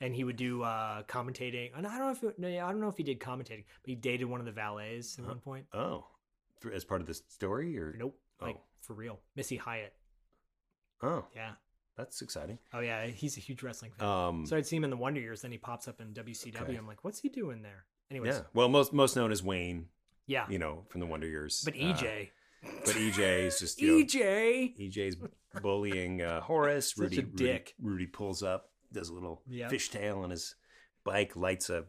[0.00, 1.70] and he would do uh, commentating.
[1.76, 3.86] And I don't know if it, no, I don't know if he did commentating, but
[3.88, 5.30] he dated one of the valets at Huh.
[5.32, 5.66] one point.
[5.72, 6.06] Oh,
[6.60, 8.62] For- as part of the story, or Nope, like Oh.
[8.80, 9.94] for real, Missy Hyatt.
[11.02, 11.52] oh, Yeah.
[11.96, 12.58] that's exciting.
[12.72, 14.06] Oh yeah, he's a huge wrestling fan.
[14.08, 16.62] Um, so I'd see him in the Wonder Years, then he pops up in WCW.
[16.62, 16.76] Okay.
[16.76, 17.84] I'm like, what's he doing there?
[18.10, 18.42] Anyways, yeah.
[18.54, 19.88] Well, most most known as Wayne.
[20.26, 20.46] Yeah.
[20.48, 21.62] You know, from the Wonder Years.
[21.64, 22.30] but E Uh, EJ,
[22.62, 25.16] but EJ is just you know, EJ, EJ's
[25.62, 26.90] bullying uh, Horace.
[26.94, 27.74] Such Rudy, a Rudy- dick.
[27.80, 29.70] Rudy, pulls up, does a little Yep.
[29.70, 30.54] fishtail on his
[31.04, 31.86] bike, lights a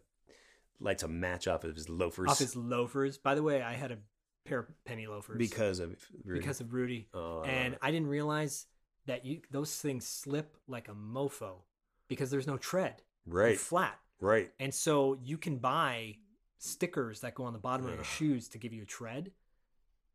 [0.80, 3.18] lights a match off of his loafers off his loafers.
[3.18, 3.98] By the way, I had a
[4.46, 6.40] pair of penny loafers because of Rudy.
[6.40, 8.66] because of Rudy, Oh, I and I didn't realize
[9.06, 11.62] that you those things slip like a mofo
[12.08, 13.04] because there's no tread.
[13.28, 14.00] They're right, flat.
[14.20, 14.52] right.
[14.60, 16.18] And so you can buy
[16.58, 19.32] stickers that go on the bottom of your shoes to give you a tread.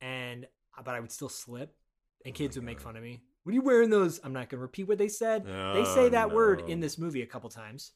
[0.00, 0.46] And
[0.84, 1.74] but I would still slip,
[2.24, 3.22] and oh kids would make fun of me.
[3.46, 4.18] What are you wearing those?
[4.24, 5.46] I'm not going to repeat what they said.
[5.46, 7.92] they Oh, say that word in this movie a couple times.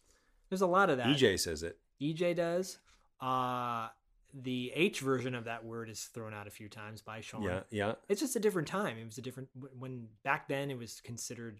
[0.48, 1.08] There's a lot of that.
[1.08, 1.76] EJ says it.
[2.00, 2.78] EJ does.
[3.20, 3.88] Uh,
[4.32, 7.42] the H version of that word is thrown out a few times by Sean.
[7.42, 7.94] Yeah, yeah.
[8.08, 8.96] It's just a different time.
[8.96, 11.58] It was a different when back then it was considered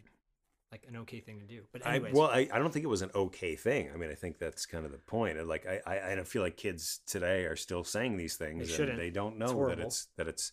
[0.70, 1.62] like an okay thing to do.
[1.72, 3.90] But I, well, I, I don't think it was an okay thing.
[3.92, 5.44] I mean, I think that's kind of the point.
[5.48, 8.72] Like, I, I, I don't feel like kids today are still saying these things, They
[8.72, 8.90] shouldn't.
[8.90, 10.52] and they don't It's know that it's that it's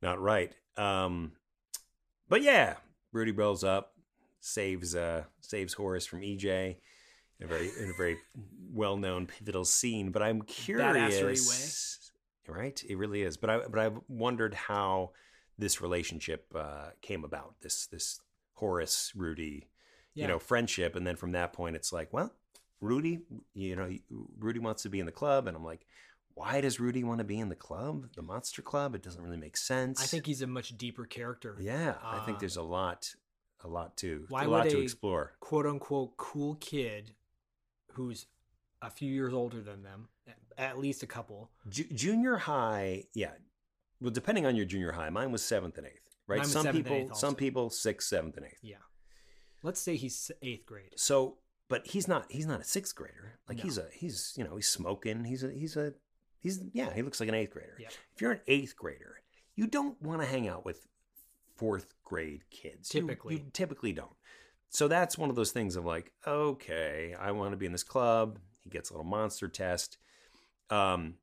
[0.00, 0.54] not right.
[0.78, 1.32] Um,
[2.32, 2.76] but yeah,
[3.12, 3.92] Rudy rolls up,
[4.40, 6.76] saves uh, saves Horace from EJ
[7.38, 8.16] in a very in a very
[8.72, 10.10] well known pivotal scene.
[10.10, 11.14] But I'm curious,
[12.48, 12.82] right?
[12.88, 13.36] It really is.
[13.36, 15.10] But I but I've wondered how
[15.58, 17.56] this relationship uh, came about.
[17.60, 18.18] This this
[18.54, 19.68] Horace Rudy,
[20.14, 20.22] Yeah.
[20.22, 22.32] you know, friendship, and then from that point, it's like, well,
[22.80, 23.20] Rudy,
[23.52, 23.90] you know,
[24.38, 25.84] Rudy wants to be in the club, and I'm like.
[26.34, 28.94] Why does Rudy want to be in the club, the Monster Club?
[28.94, 30.00] It doesn't really make sense.
[30.02, 31.56] I think he's a much deeper character.
[31.60, 33.14] Yeah, I think Uh, there's a lot,
[33.62, 35.34] a lot to, Why a lot would to a explore.
[35.40, 37.14] quote unquote cool kid
[37.92, 38.26] who's
[38.80, 40.08] a few years older than them,
[40.58, 41.50] at least a couple.
[41.68, 43.32] Ju- junior high, yeah.
[44.00, 46.44] Well, depending on your junior high, mine was seventh and eighth, right?
[46.46, 48.58] Some people, some people sixth, seventh, and eighth.
[48.62, 48.76] Yeah.
[49.62, 50.94] Let's say he's eighth grade.
[50.96, 52.26] So, but he's not.
[52.32, 53.38] He's not a sixth grader.
[53.48, 53.62] Like No.
[53.62, 53.86] he's a.
[53.92, 55.22] He's you know he's smoking.
[55.24, 55.52] He's a.
[55.52, 55.94] He's a.
[56.42, 56.92] He's yeah.
[56.92, 57.76] He looks like an eighth grader.
[57.78, 57.88] Yeah.
[58.14, 59.20] If you're an eighth grader,
[59.56, 60.86] you don't want to hang out with
[61.56, 62.92] fourth grade kids.
[62.94, 63.34] You- Typically.
[63.36, 64.10] you, typically don't.
[64.68, 67.82] So that's one of those things of like, okay, I want to be in this
[67.84, 68.38] club.
[68.60, 69.98] He gets a little monster test.
[70.70, 71.14] Um,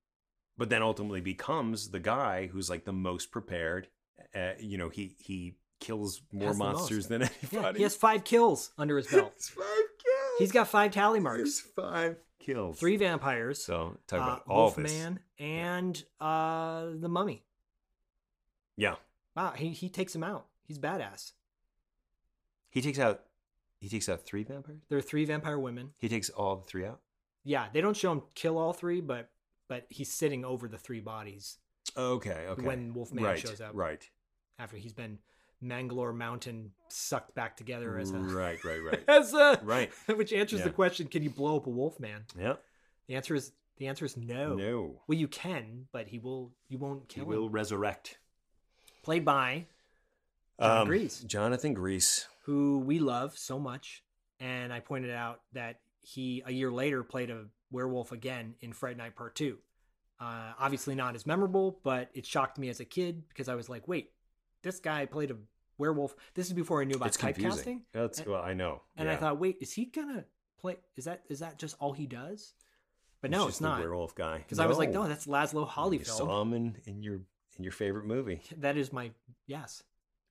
[0.58, 3.88] but then ultimately becomes the guy who's like the most prepared.
[4.36, 7.78] Uh, you know, he he kills more monsters than Yeah, anybody.
[7.80, 9.34] he has five kills under his belt.
[9.42, 10.38] Five kills.
[10.38, 11.60] He's got five tally marks.
[11.62, 12.80] five kills.
[12.80, 13.64] Three vampires.
[13.64, 14.78] So talk uh, about all this.
[14.92, 17.44] Wolfman and uh, the Mummy.
[18.78, 18.96] Yeah,
[19.36, 20.48] Wow, he he takes him out.
[20.68, 21.34] He's badass.
[22.70, 23.22] he takes out.
[23.80, 24.82] He takes out three vampires.
[24.90, 25.92] There are three vampire women.
[25.98, 27.00] He takes all the three out.
[27.44, 29.30] Yeah, they don't show him kill all three, but
[29.68, 31.58] but he's sitting over the three bodies
[31.98, 32.62] Okay, okay.
[32.62, 33.72] when Wolfman right, shows up.
[33.74, 34.08] Right,
[34.58, 35.20] After he's been
[35.62, 39.04] Mangalore Mountain sucked back together as a right, right, right.
[39.08, 39.92] as a Right.
[40.16, 42.26] which answers the question: Can you blow up a Wolfman?
[42.38, 42.56] yeah.
[43.08, 44.56] The answer is the answer is no.
[44.56, 45.02] No.
[45.08, 46.52] Well, you can, but he will.
[46.68, 47.52] You won't He kill will him.
[47.52, 48.18] resurrect.
[49.04, 49.66] Played by
[50.60, 52.28] John Um, Gries, Jonathan Gries.
[52.44, 54.04] who we love so much,
[54.40, 58.98] and I pointed out that he a year later played a werewolf again in Fright
[58.98, 59.58] Night Part Two.
[60.20, 63.70] Uh, obviously not as memorable, but it shocked me as a kid because I was
[63.70, 64.12] like, "Wait,
[64.62, 65.38] this guy played a
[65.78, 67.82] werewolf." This is before I knew about It's typecasting.
[67.92, 68.82] That's well, I know.
[68.98, 70.26] And I thought, wait, is he gonna
[70.60, 70.78] play?
[70.96, 72.54] Is that is that just all he does?
[73.22, 73.80] But no, it's the not.
[73.80, 74.38] werewolf guy.
[74.38, 76.06] Because I was like, no, oh, that's Lazlo You Hollyfeld.
[76.06, 77.16] saw him in, in your
[77.58, 78.42] in your favorite movie.
[78.58, 79.12] That is my
[79.46, 79.84] yes,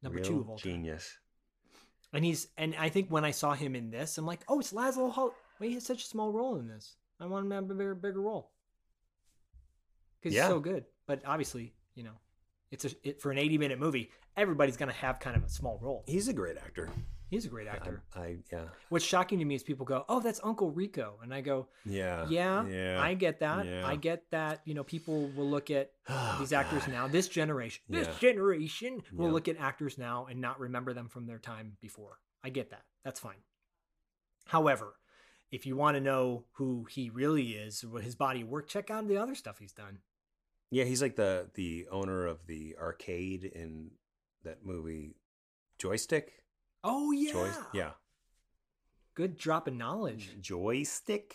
[0.03, 0.73] number Real two of all time.
[0.73, 1.19] genius.
[2.15, 4.73] And he's and I think when I saw him in this, I'm like, oh, it's
[4.73, 5.35] Lazlo Hall.
[5.61, 6.97] Wait, he has such a small role in this.
[7.21, 8.51] I want him to have a bigger bigger role
[10.21, 10.45] because Yeah.
[10.45, 10.85] he's so good.
[11.07, 12.19] But obviously, you know,
[12.71, 14.11] it's a it, for an 80 minute movie.
[14.37, 16.05] Everybody's gonna have kind of a small role.
[16.07, 16.89] He's a great actor.
[17.31, 18.03] He's a great actor.
[18.17, 21.35] I, I yeah What's shocking to me is people go, "Oh, that's Uncle Rico," and
[21.35, 23.01] I go, yeah yeah, yeah.
[23.03, 23.67] I get that.
[23.67, 23.87] Yeah.
[23.87, 24.63] I get that.
[24.65, 26.93] You know, people will look at Oh, these actors God.
[26.93, 29.33] now, this generation, this generation will Yeah.
[29.33, 32.19] look at actors now and not remember them from their time before.
[32.43, 32.85] I get that.
[33.05, 33.43] That's fine.
[34.47, 34.95] However,
[35.51, 38.91] if you want to know who he really is, what his body of work, check
[38.91, 39.99] out the other stuff he's done.
[40.71, 43.91] Yeah, he's like the the owner of the arcade in
[44.45, 45.17] that movie
[45.79, 46.33] Joystick.
[46.85, 47.91] Oh yeah, Joy, yeah,
[49.15, 50.31] good drop of knowledge.
[50.41, 51.35] Joystick.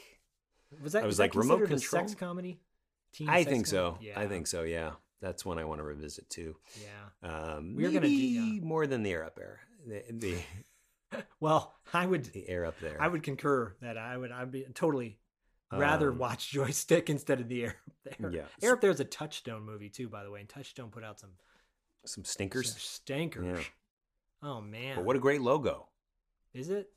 [0.82, 1.80] Was that I was that like, remote control.
[1.80, 2.60] sex comedy?
[3.14, 3.92] Teen I sex think so.
[3.92, 4.14] comedy?
[4.16, 4.64] I think so.
[4.64, 4.92] Yeah,
[5.22, 6.56] that's one I want to revisit too.
[6.82, 7.30] Yeah.
[7.30, 8.62] Um, We're gonna do- yeah.
[8.62, 9.60] more than the air up there.
[9.88, 10.38] The, the
[11.40, 12.98] Well, I would the air up there.
[13.02, 15.18] I would concur that I would I'd be totally
[15.78, 18.32] rather Um, watch Joystick instead of the Air Up There.
[18.32, 18.42] Yeah.
[18.62, 21.20] Air Up There is a Touchstone movie too, by the way, and Touchstone put out
[21.20, 21.32] some,
[22.06, 22.76] some some stinkers.
[22.76, 23.58] stinkers.
[23.60, 23.64] Yeah.
[24.50, 25.88] Oh man, But what a great logo.
[26.54, 26.90] is it?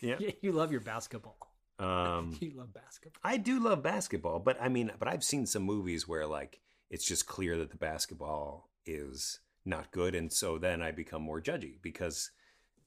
[0.00, 0.16] Yeah.
[0.40, 1.36] you love your basketball.
[1.78, 3.20] Um, you love basketball.
[3.24, 6.60] I do love basketball, but I mean, but I've seen some movies where like
[6.90, 11.40] it's just clear that the basketball is not good, and so then I become more
[11.40, 12.30] judgy because,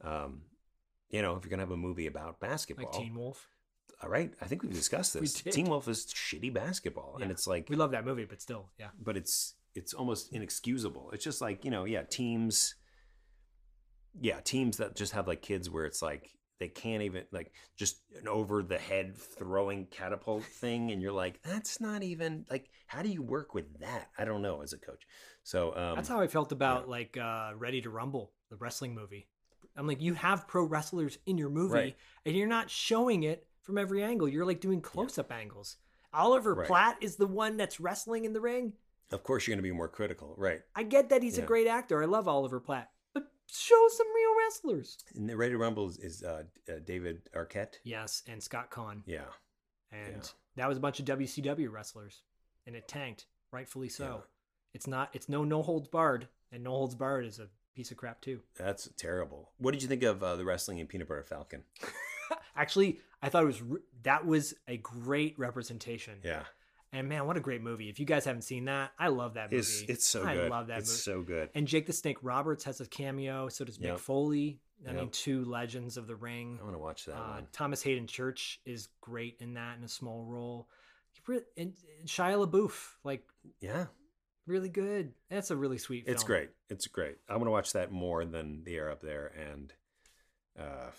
[0.02, 0.44] um,
[1.10, 3.50] you know, if you're gonna have a movie about basketball, Like Teen Wolf.
[4.02, 5.34] All right, I think we've discussed We this.
[5.42, 5.54] did.
[5.54, 8.88] Teen Wolf is shitty basketball, and it's like We love that movie, but still, yeah.
[9.02, 11.12] but it's it's almost inexcusable.
[11.14, 12.76] It's just like you know, yeah, teams,
[14.20, 18.02] yeah, teams that just have like kids where it's like they can't even like just
[18.20, 23.02] an over the head throwing catapult thing, and you're like, that's not even like, how
[23.02, 24.10] do you work with that?
[24.18, 25.04] I don't know as a coach.
[25.44, 29.28] So um, That's how I felt about like uh, Ready to Rumble, the wrestling movie.
[29.78, 31.96] I'm like, you have pro wrestlers in your movie, Right.
[32.26, 34.28] and you're not showing it from every angle.
[34.28, 35.78] You're like doing close up angles.
[36.12, 36.68] Oliver Right.
[36.68, 38.74] Platt is the one that's wrestling in the ring.
[39.12, 40.62] Of course, you're going to be more critical, right?
[40.76, 42.02] I get that he's a great actor.
[42.02, 44.98] I love Oliver Platt, but show some real wrestlers.
[45.16, 47.76] And the Ready to Rumble is, uh, uh, David Arquette.
[47.84, 49.04] Yes, and Scott Caan.
[49.06, 49.22] Yeah.
[49.92, 50.30] And Yeah.
[50.56, 52.24] that was a bunch of WCW wrestlers,
[52.66, 54.06] and it tanked, rightfully so.
[54.06, 54.22] Yeah.
[54.74, 55.10] It's not.
[55.14, 58.42] It's no no holds barred, and no holds barred is a piece of crap too.
[58.58, 59.52] That's terrible.
[59.58, 61.64] What did you think of uh, the wrestling in Peanut Butter Falcon?
[62.60, 66.20] Actually, I thought it was re- that was a great representation.
[66.24, 66.44] Yeah.
[66.92, 67.88] And man, what a great movie!
[67.88, 69.60] If you guys haven't seen that, I love that movie.
[69.60, 70.50] It's, it's so I good.
[70.50, 71.20] love that it's movie.
[71.20, 71.50] so good.
[71.54, 73.48] And Jake the Snake Roberts has a cameo.
[73.50, 74.60] So does Mick Foley.
[74.88, 76.58] I mean, two legends of the ring.
[76.60, 77.42] I want to watch that Uh.
[77.52, 80.68] Thomas Haden Church is great in that in a small role.
[81.58, 81.74] And
[82.06, 83.24] Shia LaBeouf, like
[83.60, 83.88] Yeah.
[84.48, 85.14] really good.
[85.30, 86.06] That's a really sweet.
[86.08, 86.50] It's great.
[86.70, 87.18] It's great.
[87.28, 89.74] I want to watch that more than The Air Up There and
[90.58, 90.92] uh,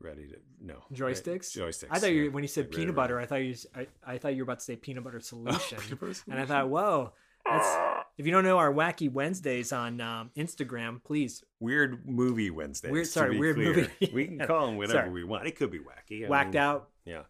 [0.00, 1.56] Ready to no Joysticks.
[1.56, 1.88] Joysticks.
[1.90, 2.30] I thought you yeah.
[2.30, 4.44] when you said Like, peanut Ready butter, I thought you I, I thought you were
[4.44, 7.12] about to say peanut butter solution, peanut butter and I thought, whoa.
[7.44, 12.92] That's, if you don't know our wacky Wednesdays on um, Instagram, please Weird movie Wednesdays.
[12.92, 13.74] Weird- sorry, weird clear.
[13.74, 14.10] movie.
[14.12, 15.10] we can call them whatever Sorry.
[15.10, 15.46] we want.
[15.46, 16.26] It could be wacky.
[16.26, 16.90] I whacked mean, out.
[17.04, 17.22] Yeah.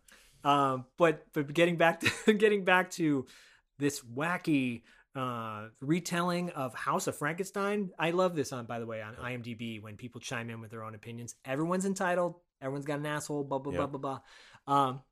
[0.45, 3.27] Um, but but getting back to getting back to
[3.79, 4.83] this wacky
[5.15, 7.91] uh, retelling of House of Frankenstein.
[7.99, 10.85] I love this on by the way on IMDb when people chime in with their
[10.85, 11.35] own opinions.
[11.45, 12.37] Everyone's entitled.
[12.61, 13.45] Everyone's got an asshole.
[13.45, 13.87] Blah blah Yeah.
[13.87, 14.21] blah blah
[14.67, 14.75] blah.
[14.89, 15.03] Um,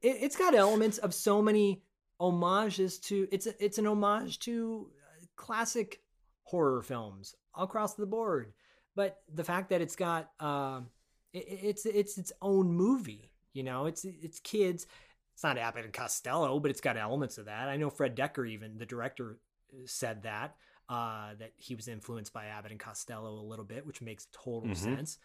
[0.00, 1.82] it, it's got elements of so many
[2.20, 3.28] homages to.
[3.32, 6.00] It's a, it's an homage to uh, classic
[6.44, 8.52] horror films across the board.
[8.94, 10.88] But the fact that it's got um,
[11.32, 13.30] it, it's it's its own movie.
[13.52, 14.86] You know, it's it's kids.
[15.34, 17.68] It's not Abbott and Costello, but it's got elements of that.
[17.68, 19.38] I know Fred Dekker, even the director,
[19.86, 20.54] said that
[20.90, 24.68] uh, that he was influenced by Abbott and Costello a little bit, which makes total
[24.68, 24.76] Mhm.
[24.76, 25.18] sense.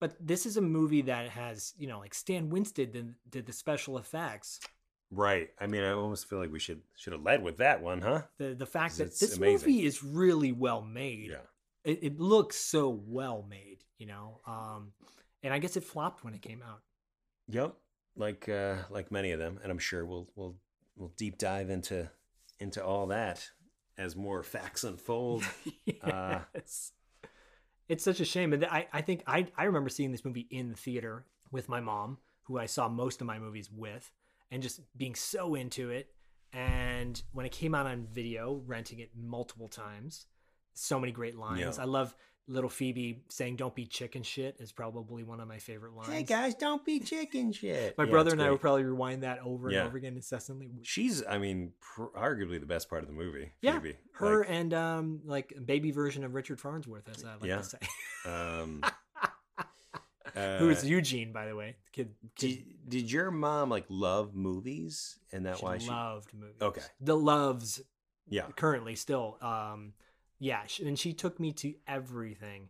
[0.00, 3.52] But this is a movie that has, you know, like Stan Winston did, did the
[3.52, 4.60] special effects.
[5.10, 5.48] Right.
[5.58, 8.22] I mean, I almost feel like we should should have led with that one, huh?
[8.38, 9.68] The the fact that this amazing.
[9.68, 11.30] movie is really well made.
[11.30, 11.46] Yeah.
[11.84, 14.40] It, it looks so well made, you know.
[14.46, 14.92] Um,
[15.42, 16.80] and I guess it flopped when it came out.
[17.48, 17.74] Yep.
[18.16, 20.56] Like uh, like many of them, and I'm sure we'll we'll
[20.96, 22.10] we'll deep dive into
[22.60, 23.48] into all that
[23.96, 25.44] as more facts unfold.
[26.02, 26.92] Uh, Yes.
[27.88, 28.52] It's such a shame.
[28.52, 31.80] And I, I think I, I remember seeing this movie in the theater with my
[31.80, 34.10] mom, who I saw most of my movies with,
[34.50, 36.10] and just being so into it.
[36.52, 40.26] And when it came out on video, renting it multiple times,
[40.78, 41.76] so many great lines.
[41.76, 41.82] Yeah.
[41.82, 42.14] I love
[42.50, 46.08] little Phoebe saying "Don't be chicken shit" is probably one of my favorite lines.
[46.10, 47.96] hey guys, don't be chicken shit.
[47.98, 48.52] My Yeah, brother and I great.
[48.52, 49.80] would probably rewind that over Yeah.
[49.80, 50.70] and over again incessantly.
[50.82, 53.52] She's, I mean, pr- arguably the best part of the movie.
[53.60, 53.96] Yeah, Phoebe.
[54.12, 57.58] her Like, and um like baby version of Richard Farnsworth, as I like Yeah.
[57.58, 57.78] to say.
[58.24, 58.82] um,
[60.36, 61.76] uh, Eugene, by the way?
[61.92, 65.88] Kid, kid Did, did your mom like love movies, and that she why she?
[65.88, 66.56] loved movies.
[66.62, 66.82] Okay.
[67.00, 67.80] The loves
[68.28, 68.46] Yeah.
[68.56, 69.36] currently still.
[69.40, 69.92] Um,
[70.38, 72.68] yeah, and she took me to everything.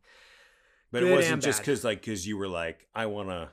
[0.90, 3.50] But Good it wasn't just because like because you were like I wanna,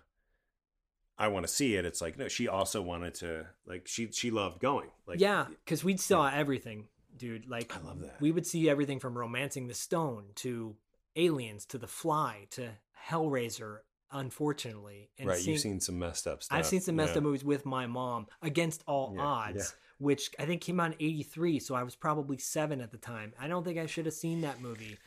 [1.17, 1.85] I want to see it.
[1.85, 4.89] It's like no, she also wanted to like she she loved going.
[5.05, 7.47] Like yeah, because we saw everything, dude.
[7.49, 8.21] Like I love that.
[8.21, 10.75] we would see everything from *Romancing the Stone* to
[11.15, 12.69] *Aliens* to *The Fly* to
[13.09, 13.79] *Hellraiser*.
[14.11, 15.37] Unfortunately, and right.
[15.39, 16.57] seeing- You've seen some messed up stuff.
[16.57, 17.17] I've seen some messed Yeah.
[17.17, 19.84] up movies with my mom against all Yeah, odds, yeah.
[19.97, 23.33] Which I think came out in '83, so I was probably seven at the time.
[23.39, 24.97] I don't think I should have seen that movie.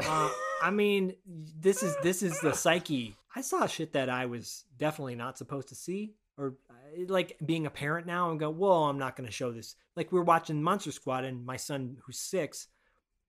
[0.00, 0.30] Uh,
[0.62, 3.16] I mean, this is this is the psyche.
[3.34, 7.66] I saw shit that I was definitely not supposed to see, or uh, like being
[7.66, 10.24] a parent now and go, "Whoa, I'm not going to show this." Like we we're
[10.24, 12.68] watching Monster Squad, and my son who's six,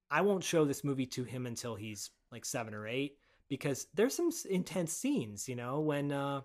[0.09, 3.17] I won't show this movie to him until he's like seven or eight
[3.49, 6.41] because there's some intense scenes, you know, when uh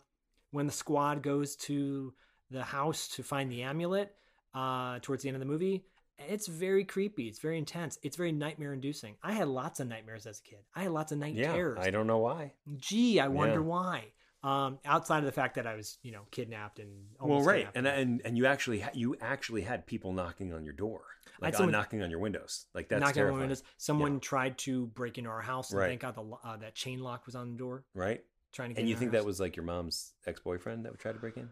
[0.51, 2.13] when the squad goes to
[2.51, 4.15] the house to find the amulet
[4.55, 5.85] uh towards the end of the movie.
[6.19, 7.27] It's very creepy.
[7.27, 7.99] It's very intense.
[8.03, 9.17] It's very nightmare inducing.
[9.23, 10.61] I had lots of nightmares as a kid.
[10.75, 11.79] I had lots of night Yeah, terrors.
[11.81, 12.53] I don't know why.
[12.77, 13.67] Gee, I wonder Yeah.
[13.67, 14.13] why.
[14.45, 17.87] Um, outside of the fact that I was, you know, kidnapped and Well, right, and
[17.87, 21.03] and and you actually ha- you actually had people knocking on your door,
[21.41, 22.67] like someone- on knocking on your windows.
[22.75, 23.41] Like that's knocking on terrifying.
[23.41, 23.63] windows.
[23.79, 25.89] Someone tried to break into our house, and Right.
[25.89, 27.85] thank God the uh, that chain lock was on the door.
[27.95, 28.25] right?
[28.53, 29.21] Trying to get And you think house.
[29.23, 31.49] that was like your mom's ex boyfriend that would try to break in?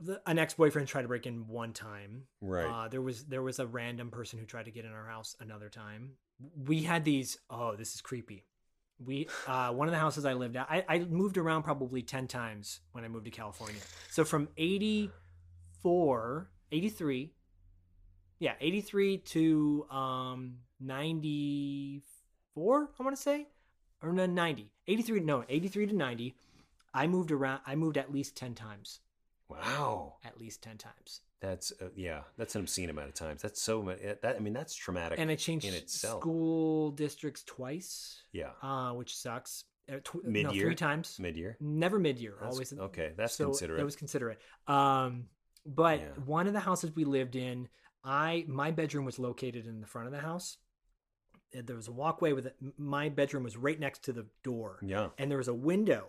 [0.00, 2.24] The, an ex-boyfriend tried to break in one time.
[2.40, 2.66] Right.
[2.66, 5.36] Uh, there was there was a random person who tried to get in our house
[5.40, 6.12] another time.
[6.66, 7.38] We had these.
[7.50, 8.44] Oh, this is creepy.
[9.04, 10.66] We uh, one of the houses I lived at.
[10.70, 13.80] I, I moved around probably ten times when I moved to California.
[14.10, 17.32] So from 84, 83,
[18.38, 22.02] yeah, eighty three to um ninety
[22.54, 22.90] four.
[22.98, 23.48] I want to say
[24.02, 26.34] or no, 90 83 no 83 to 90
[26.94, 27.60] I moved around.
[27.66, 29.00] I moved at least ten times.
[29.60, 30.16] Wow.
[30.24, 31.20] At least ten times.
[31.40, 32.20] That's uh, yeah.
[32.36, 33.42] That's an obscene amount of times.
[33.42, 33.98] That's so much.
[34.22, 35.18] That I mean, that's traumatic.
[35.18, 36.20] And I changed in itself.
[36.20, 38.22] school districts twice.
[38.32, 38.50] Yeah.
[38.62, 39.64] Uh, which sucks.
[39.92, 40.66] Uh, tw- Mid no, year.
[40.66, 41.18] three times.
[41.18, 41.56] Mid year.
[41.60, 42.36] Never mid year.
[42.42, 43.78] Always okay, that's so considerate.
[43.78, 44.38] That was considerate.
[44.68, 45.24] Um,
[45.66, 46.06] but Yeah.
[46.24, 47.68] one of the houses we lived in,
[48.04, 50.58] I my bedroom was located in the front of the house.
[51.52, 52.56] There was a walkway with it.
[52.78, 54.78] My bedroom was right next to the door.
[54.82, 55.08] Yeah.
[55.18, 56.08] And there was a window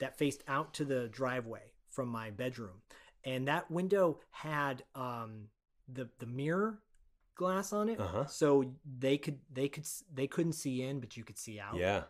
[0.00, 2.82] that faced out to the driveway from my bedroom,
[3.24, 5.48] and that window had um
[5.88, 6.80] the the mirror
[7.34, 8.26] glass on it, Uh-huh.
[8.26, 12.04] so they could they could they couldn't see in, but you could see out Yeah.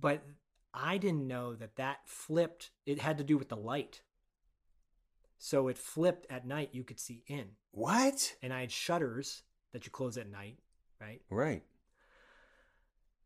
[0.00, 0.22] but
[0.74, 2.70] I didn't know that that flipped.
[2.84, 4.02] It had to do with the light.
[5.38, 6.70] So it flipped at night.
[6.72, 8.36] You could see in, What?
[8.42, 10.58] and I had shutters that you close at night,
[11.00, 11.22] right?
[11.30, 11.62] Right.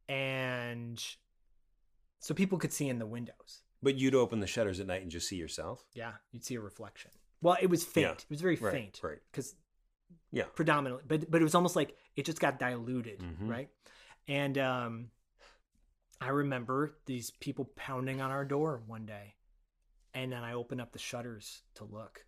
[0.08, 1.02] And
[2.18, 3.62] so people could see in the windows.
[3.82, 5.86] But you'd open the shutters at night and just see yourself.
[5.94, 7.10] Yeah, you'd see a reflection.
[7.40, 8.06] Well, it was faint.
[8.06, 8.12] Yeah.
[8.12, 9.18] It was very Right, faint, right.
[9.30, 9.54] Because
[10.32, 10.44] Yeah.
[10.54, 13.48] predominantly, but but it was almost like it just got diluted, Mhm.
[13.48, 13.70] right?
[14.28, 15.10] And um,
[16.20, 19.36] I remember these people pounding on our door one day,
[20.12, 22.26] and then I opened up the shutters to look,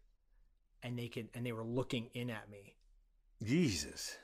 [0.82, 2.76] and they could and they were looking in at me,
[3.42, 4.16] Jesus.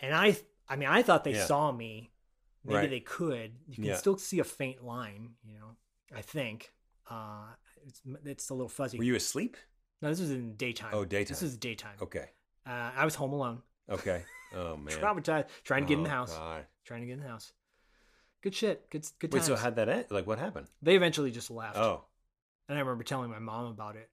[0.00, 0.36] and I
[0.68, 1.46] I mean I thought they Yeah.
[1.46, 2.12] saw me,
[2.62, 2.90] maybe Right.
[2.90, 3.58] they could.
[3.66, 3.96] You can Yeah.
[3.96, 5.76] still see a faint line, you know.
[6.16, 6.72] I think
[7.10, 7.44] uh,
[7.86, 8.98] it's it's a little fuzzy.
[8.98, 9.56] Were you asleep?
[10.02, 10.90] No, this was in daytime.
[10.92, 11.28] Oh, daytime.
[11.34, 11.96] This is daytime.
[12.00, 12.30] Okay.
[12.66, 13.62] Uh, I was home alone.
[13.88, 14.22] Okay.
[14.52, 14.92] Oh man.
[14.98, 15.46] Traumatized.
[15.62, 16.34] Trying to get in the Oh, house.
[16.36, 16.64] God.
[16.84, 17.52] Trying to get in the house.
[18.42, 18.90] Good shit.
[18.90, 19.38] Good good Wait.
[19.38, 19.46] times.
[19.46, 20.06] So how'd that end?
[20.10, 20.66] Like, what happened?
[20.82, 21.76] they eventually just left.
[21.76, 22.02] Oh.
[22.68, 24.10] And I remember telling my mom about it.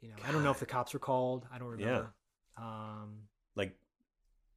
[0.00, 1.46] You know, I don't know if the cops were called.
[1.54, 2.12] I don't remember.
[2.56, 3.76] Um, Like,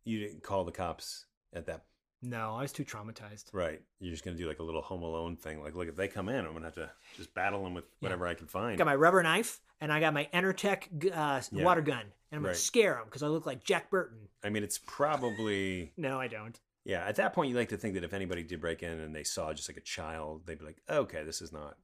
[0.03, 1.83] you didn't call the cops at that.
[2.23, 3.45] No, I was too traumatized.
[3.53, 3.79] Right.
[3.99, 5.61] You're just gonna do like a little Home Alone thing.
[5.61, 8.25] Like, look, if they come in, I'm gonna have to just battle them with whatever
[8.25, 8.77] I can find.
[8.77, 11.63] got my rubber knife and I got my Entertech uh, Yeah.
[11.63, 12.57] water gun, and I'm gonna Right.
[12.57, 14.29] scare them because I look like Jack Burton.
[14.43, 16.59] I mean, it's probably No, I don't.
[16.83, 17.05] yeah.
[17.05, 19.23] At that point, you like to think that if anybody did break in and they
[19.23, 21.77] saw just like a child, they'd be like, okay, this is not.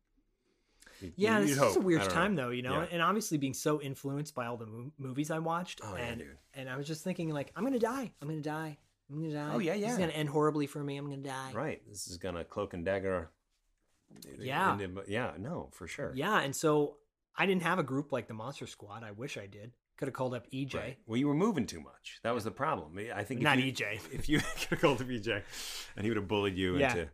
[1.00, 1.76] you- Yeah, you'd this is hope.
[1.78, 2.14] a I weird don't know.
[2.16, 2.88] time though, you know, Yeah.
[2.92, 6.20] and obviously being so influenced by all the mo- movies I watched, Oh, yeah, and
[6.20, 6.38] dude.
[6.56, 8.78] and I was just thinking like, I'm gonna die, I'm gonna die,
[9.14, 9.52] I'm gonna die.
[9.54, 9.92] Oh, yeah, This yeah.
[9.92, 10.98] is gonna end horribly for me.
[10.98, 11.52] I'm gonna die.
[11.54, 11.82] Right.
[11.88, 13.30] This is gonna cloak and dagger.
[14.40, 14.78] Yeah.
[15.08, 15.32] yeah.
[15.40, 16.12] No, for sure.
[16.16, 16.98] Yeah, and so
[17.36, 19.04] I didn't have a group like the Monster Squad.
[19.04, 19.72] I wish I did.
[19.98, 20.74] Could have called up EJ.
[20.76, 20.98] Right.
[21.06, 22.20] Well, you were moving too much.
[22.24, 22.98] That was the problem.
[23.16, 24.00] I think if Not you- EJ.
[24.12, 25.44] If you could have called up EJ,
[25.96, 26.90] and he would have bullied you Yeah.
[26.92, 27.10] into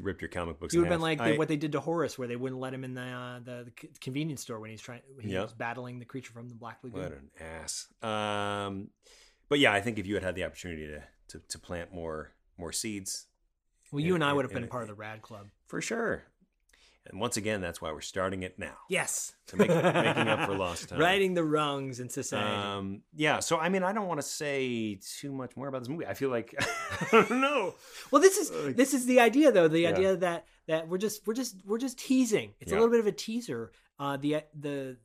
[0.00, 0.74] ripped your comic books.
[0.74, 2.74] In would have been like the- what they did to Horace, where they wouldn't let
[2.74, 5.42] him in the uh, the, the convenience store when he's trying he Yeah.
[5.42, 7.02] was battling the creature from the Black Lagoon.
[7.02, 7.86] What an ass.
[8.02, 8.88] Um,
[9.48, 12.32] but yeah, I think if you had had the opportunity to to, to plant more
[12.58, 13.26] more seeds,
[13.92, 15.48] well, you in- and I would have been part of the Rad Club.
[15.66, 16.24] for sure.
[17.08, 18.74] And once again, that's why we're starting it now.
[18.90, 20.98] Yes, To make- making up for lost time.
[20.98, 22.50] Righting the wrongs in society.
[22.52, 23.38] Um, yeah.
[23.38, 26.04] So I mean, I don't want to say too much more about this movie.
[26.04, 26.52] I feel like
[27.00, 27.74] I don't know.
[28.10, 29.68] Well, this is Like- this is the idea though.
[29.68, 29.90] The Yeah.
[29.90, 32.54] idea that that we're just we're just we're just teasing.
[32.60, 32.78] It's Yeah.
[32.78, 33.70] a little bit of a teaser.
[34.00, 34.96] Uh, the the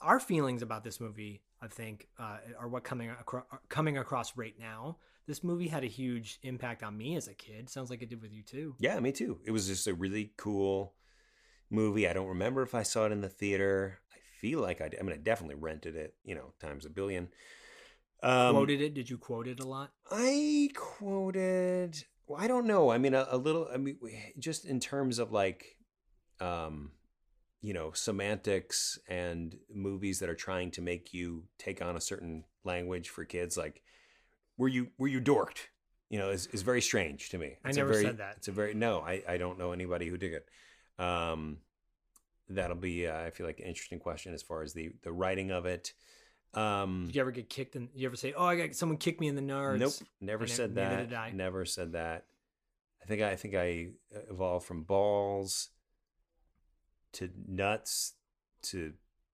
[0.00, 4.54] our feelings about this movie, I think, uh, are what coming across coming across right
[4.58, 4.98] now.
[5.26, 7.68] This movie had a huge impact on me as a kid.
[7.68, 8.74] Sounds like it did with you too.
[8.78, 9.38] Yeah, me too.
[9.44, 10.94] It was just a really cool
[11.70, 12.08] movie.
[12.08, 14.00] I don't remember if I saw it in the theater.
[14.12, 14.98] I feel like I did.
[14.98, 17.28] I mean, I definitely rented it, you know, times a billion.
[18.22, 18.94] Um, quoted it?
[18.94, 19.92] Did you quote it a lot?
[20.10, 22.04] I quoted.
[22.26, 22.90] Well, I don't know.
[22.90, 23.68] I mean, a, a little.
[23.72, 23.98] I mean,
[24.38, 25.76] just in terms of like,
[26.40, 26.92] um,
[27.62, 32.44] you know, semantics and movies that are trying to make you take on a certain
[32.64, 33.56] language for kids.
[33.56, 33.82] Like,
[34.56, 35.66] were you were you dorked?
[36.08, 37.56] You know, is is very strange to me.
[37.64, 38.36] I It's a never very- said that.
[38.38, 39.00] It's a very no.
[39.00, 40.48] I I don't know anybody who did it.
[41.02, 41.58] Um,
[42.48, 45.50] that'll be uh, I feel like an interesting question as far as the the writing
[45.50, 45.92] of it.
[46.52, 47.76] Um, Did you ever get kicked?
[47.76, 49.78] In, you ever say, "Oh, I got someone kicked me in the nards"?
[49.78, 51.08] Nope, never I ne- said neither that.
[51.10, 51.30] did I.
[51.30, 52.24] Never said that.
[53.02, 53.90] I think I, I think I
[54.28, 55.68] evolved from balls
[57.14, 58.14] to nuts
[58.62, 58.92] to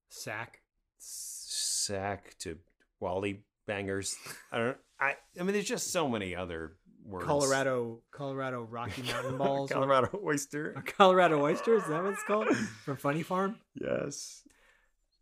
[0.08, 0.60] Sack.
[0.98, 2.58] sack to
[3.00, 4.16] wally bangers.
[4.52, 4.76] I don't.
[5.00, 5.14] I.
[5.38, 7.26] I mean, there's just so many other words.
[7.26, 9.70] Colorado, Colorado Rocky Mountain Balls.
[9.70, 10.72] or- Colorado oyster.
[10.76, 12.48] or Colorado oyster Is that what it's called?
[12.56, 13.56] From Funny Farm.
[13.74, 14.42] Yes.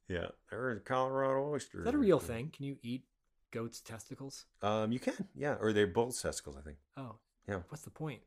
[0.08, 1.78] Yeah, there is Colorado oyster.
[1.78, 2.50] Is that a real thing?
[2.54, 3.04] Can you eat
[3.50, 4.44] goats' testicles?
[4.62, 5.14] Um, you can.
[5.34, 6.56] Yeah, or they're bull testicles.
[6.58, 6.76] I think.
[6.96, 7.16] Oh,
[7.48, 7.60] Yeah.
[7.68, 8.20] What's the point?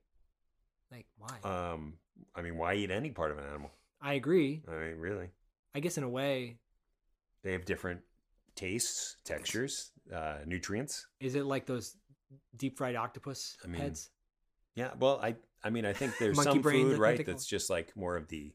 [0.92, 1.38] Like, why?
[1.44, 1.94] Um,
[2.36, 3.72] I mean, why eat any part of an animal?
[4.02, 4.64] I agree.
[4.68, 5.30] I mean, really.
[5.76, 6.58] I guess in a way,
[7.44, 8.02] They have different
[8.56, 11.08] tastes, textures, uh, nutrients.
[11.20, 11.96] is it like those
[12.58, 14.10] deep fried octopus I mean, heads?
[14.76, 14.92] Yeah.
[15.00, 18.28] Well, I I mean, I think there's some food, right, that's just like more of
[18.28, 18.54] the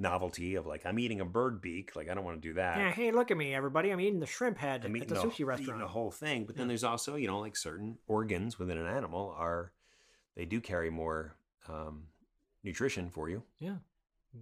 [0.00, 1.96] novelty of like I'm eating a bird beak.
[1.96, 2.78] Like I don't want to do that.
[2.78, 3.90] Yeah, hey, look at me, everybody.
[3.90, 5.60] I'm eating the shrimp head I'm at the the, sushi restaurant.
[5.60, 6.44] eating the whole thing.
[6.46, 6.68] But then Yeah.
[6.68, 9.72] there's also you know like certain organs within an animal are
[10.36, 11.36] they do carry more
[11.68, 12.04] um,
[12.62, 13.42] nutrition for you.
[13.58, 13.76] Yeah,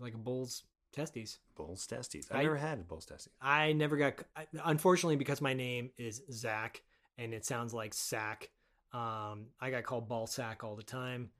[0.00, 1.38] like a bull's testes.
[1.56, 2.28] Bull's testes.
[2.30, 3.32] I've I- never had bull's testes.
[3.40, 6.82] I never got, I- unfortunately, because my name is Zach
[7.18, 8.50] and it sounds like sack.
[8.92, 11.30] Um, I got called ball sack all the time.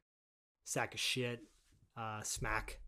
[0.65, 1.41] Sack of shit.
[1.97, 2.81] Uh, smack.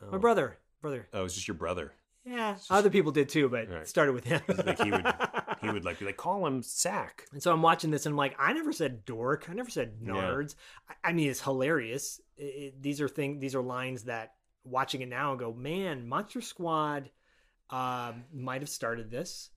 [0.00, 0.18] My Oh.
[0.18, 1.08] brother, brother.
[1.12, 1.92] Oh, it's just your brother.
[2.24, 3.82] Yeah, other people did too, but Right.
[3.82, 4.40] it started with him.
[4.48, 5.04] like he would
[5.62, 7.24] he would like be like call him sack.
[7.32, 9.48] And so I'm watching this and I'm like, I never said dork.
[9.48, 10.12] I never said Yeah.
[10.12, 10.54] nards.
[10.88, 12.20] I, I mean, it's hilarious.
[12.36, 14.34] It, it- these are things, these are lines that
[14.68, 17.10] watching it now and go, man, Monster Squad
[17.70, 19.50] um, might have started this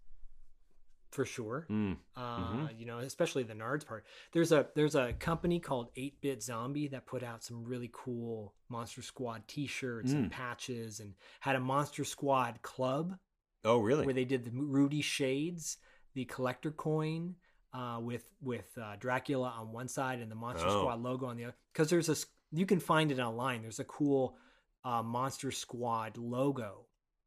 [1.12, 1.66] for sure.
[1.70, 1.98] Mm.
[2.16, 2.80] Uh, Mhm.
[2.80, 4.06] You know, especially the nards part.
[4.32, 9.02] There's a there's a company called 8-Bit Zombie that put out some really cool Monster
[9.02, 10.32] Squad T-shirts and Mm.
[10.32, 13.18] patches and had a Monster Squad club
[13.66, 14.06] Oh really?
[14.06, 15.78] where they did the Rudy Shades,
[16.14, 17.36] the collector coin
[17.74, 20.82] uh, with with uh, Dracula on one side and the Monster Oh.
[20.82, 21.56] Squad logo on the other.
[21.74, 22.16] Because there's a
[22.54, 23.62] you can find it online.
[23.62, 24.38] There's a cool
[24.84, 26.86] uh, Monster Squad logo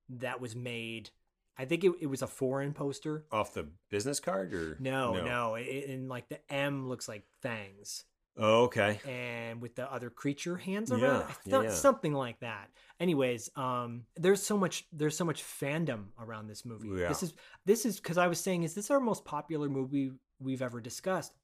[0.09, 1.11] that was made.
[1.57, 3.25] I think it, it was a foreign poster.
[3.31, 8.05] Off the business card or No, no, it, and like the M looks like fangs,
[8.37, 8.99] Oh, okay.
[9.09, 11.71] and with the other creature hands Yeah, around, I yeah, thought yeah.
[11.71, 12.71] something like that.
[12.99, 16.89] Anyways, um, there's so much there's so much fandom around this movie.
[16.89, 17.09] Yeah.
[17.09, 17.35] This is
[17.65, 21.35] this is because I was saying, is this our most popular movie we've ever discussed?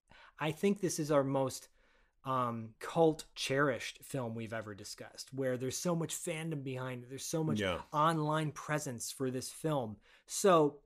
[0.40, 1.68] I think this is our most
[2.24, 7.08] um cult cherished film we've ever discussed where there's so much fandom behind it.
[7.08, 7.80] There's so much Yeah.
[7.92, 9.96] online presence for this film.
[10.26, 10.80] So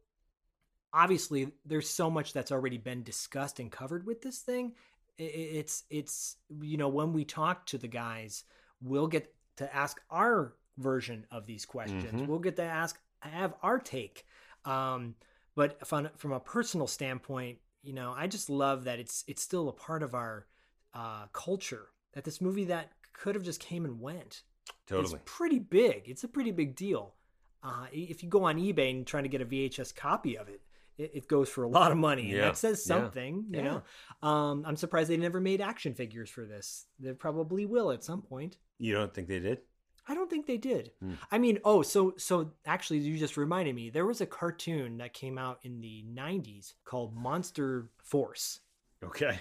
[0.92, 4.72] obviously there's so much that's already been discussed and covered with this thing.
[5.18, 8.44] It's it's you know when we talk to the guys
[8.80, 12.20] we'll get to ask our version of these questions.
[12.22, 12.26] Mhm.
[12.26, 14.26] we'll get to ask have our take.
[14.64, 15.14] Um
[15.56, 19.68] but from from a personal standpoint you know i just love that it's it's still
[19.68, 20.46] a part of our
[20.94, 24.42] uh culture that this movie that could have just came and went
[24.86, 25.14] Totally.
[25.14, 26.04] it's pretty big.
[26.08, 27.14] It's a pretty big deal.
[27.62, 30.60] Uh, if you go on eBay and trying to get a VHS copy of it,
[30.98, 32.22] it, it goes for a lot of money.
[32.24, 32.40] And Yeah.
[32.46, 32.96] that says Yeah.
[32.96, 33.82] something, you know.
[34.22, 36.86] Um, I'm surprised they never made action figures for this.
[36.98, 38.58] They probably will at some point.
[38.78, 39.60] You don't think they did?
[40.06, 40.92] I don't think they did.
[41.00, 41.14] Hmm.
[41.30, 43.88] I mean, oh, so so actually, you just reminded me.
[43.90, 48.60] There was a cartoon that came out in the '90s called Monster Force
[49.02, 49.38] Okay.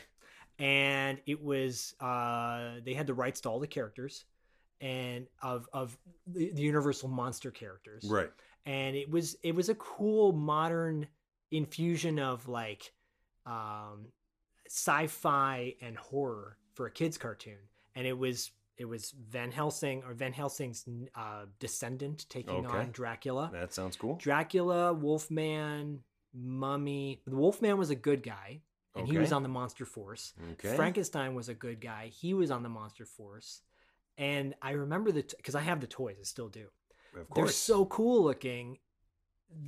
[0.60, 4.26] And it was uh they had the rights to all the characters
[4.82, 5.98] and of of
[6.28, 8.30] the, the universal monster characters Right.
[8.66, 11.08] and it was it was a cool modern
[11.52, 12.92] infusion of like
[13.46, 14.08] um
[14.68, 17.58] sci-fi and horror for a kids cartoon
[17.96, 20.86] and it was it was Van Helsing or Van Helsing's
[21.16, 22.78] uh descendant taking Okay.
[22.78, 24.16] on Dracula That sounds cool.
[24.16, 26.00] Dracula, Wolfman,
[26.34, 27.22] Mummy.
[27.28, 28.62] The Wolfman was a good guy,
[28.96, 30.34] and he was on the Monster Force.
[30.54, 30.76] Okay.
[30.76, 32.08] Frankenstein was a good guy.
[32.08, 33.62] He was on the Monster Force.
[34.18, 36.68] And I remember the because I have the toys, I still do.
[37.20, 37.36] Of course.
[37.36, 38.78] They're so cool looking.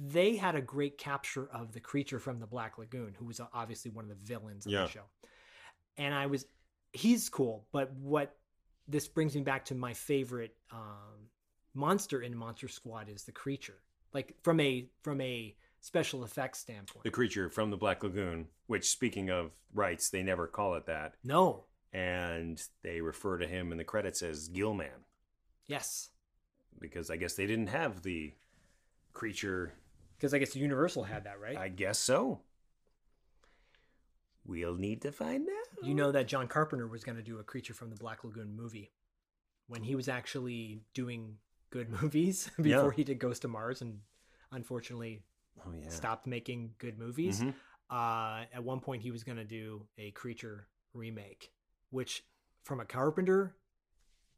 [0.08, 3.92] They had a great capture of the creature from the Black Lagoon, who was obviously
[3.92, 4.84] one of the villains of Yeah.
[4.84, 5.04] the show.
[5.98, 6.46] And I was,
[6.92, 7.68] he's cool.
[7.72, 8.36] But what
[8.88, 11.30] this brings me back to my favorite um,
[11.74, 13.78] monster in Monster Squad is the creature.
[14.14, 15.56] Like from a from a
[15.86, 17.04] special effects standpoint.
[17.04, 21.14] the creature from the Black Lagoon, which speaking of rights, they never call it that.
[21.24, 21.66] No.
[21.94, 25.06] And they refer to him in the credits as Gillman
[25.68, 26.10] Yes.
[26.80, 28.34] because I guess they didn't have the
[29.14, 29.74] creature.
[30.18, 31.56] Because I guess Universal had that, right?
[31.58, 32.42] I guess so.
[34.46, 35.88] We'll need to find out.
[35.88, 38.56] You know that John Carpenter was going to do a Creature from the Black Lagoon
[38.56, 38.92] movie
[39.68, 41.38] when he was actually doing
[41.70, 42.64] good movies Yeah.
[42.64, 44.00] before he did Ghost of Mars and
[44.52, 45.24] unfortunately
[45.66, 45.90] Oh yeah.
[45.90, 47.42] stopped making good movies.
[47.42, 47.54] Mhm.
[47.90, 51.52] Uh, at one point, he was going to do a Creature remake,
[51.92, 52.24] which
[52.64, 53.56] from a Carpenter,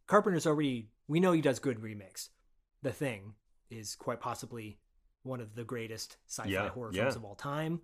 [0.05, 2.29] Carpenter's already, we know he does good remakes.
[2.81, 3.35] The Thing
[3.69, 4.79] is quite possibly
[5.23, 7.03] one of the greatest sci fi Yeah, horror yeah.
[7.03, 7.81] films of all time.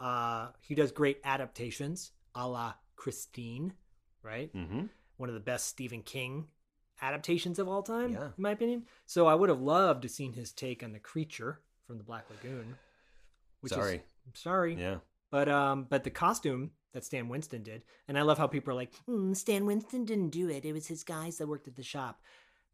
[0.00, 3.74] Uh, he does great adaptations a la Christine,
[4.22, 4.52] right?
[4.54, 4.86] Mm-hmm.
[5.18, 6.48] One of the best Stephen King
[7.00, 8.26] adaptations of all time, Yeah.
[8.26, 8.86] in my opinion.
[9.06, 12.24] So I would have loved to seen his take on the creature from the Black
[12.30, 12.76] Lagoon.
[13.60, 14.02] Which Sorry.
[14.32, 14.74] Is, sorry.
[14.74, 14.96] Yeah.
[15.30, 18.76] But um, but the costume that Stan Winston did, and I love how people are
[18.76, 20.64] like, "Hmm, Stan Winston didn't do it.
[20.64, 22.20] It was his guys that worked at the shop.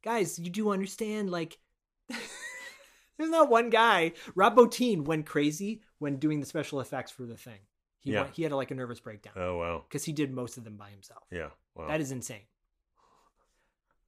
[0.03, 1.59] Guys, you do understand, like,
[2.09, 4.13] there's not one guy.
[4.35, 7.59] Rob Bottin went crazy when doing the special effects for the thing.
[8.01, 8.23] He Yeah.
[8.23, 9.85] went, he had like a nervous breakdown Oh wow.
[9.89, 11.25] because he did most of them by himself.
[11.31, 11.51] Yeah.
[11.75, 11.89] Wow.
[11.89, 12.43] That is insane.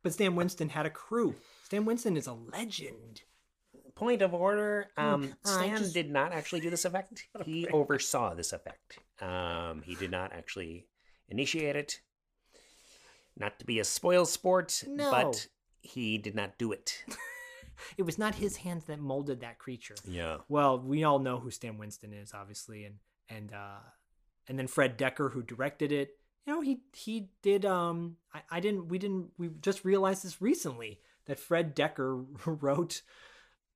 [0.02, 1.34] But Stan Winston had a crew.
[1.64, 3.22] Stan Winston is a legend.
[3.94, 4.88] Point of order.
[4.96, 7.26] Um, Stan just- did not actually do this effect.
[7.44, 8.98] He oversaw this effect.
[9.20, 10.86] Um, he did not actually
[11.28, 12.00] initiate it.
[13.36, 15.10] Not to be a spoil sport, No.
[15.10, 15.46] but
[15.82, 17.04] he did not do it.
[17.96, 19.94] It was not his hands that molded that creature.
[20.06, 20.38] Yeah.
[20.50, 22.96] Well, we all know who Stan Winston is, obviously, and
[23.30, 23.80] and uh,
[24.48, 26.10] and then Fred Dekker, who directed it.
[26.46, 27.64] You know, he he did.
[27.64, 28.88] Um, I, I didn't.
[28.88, 29.30] We didn't.
[29.38, 33.00] We just realized this recently that Fred Dekker wrote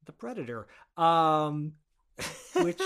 [0.04, 0.66] The Predator.
[0.96, 1.72] Um,
[2.54, 2.80] which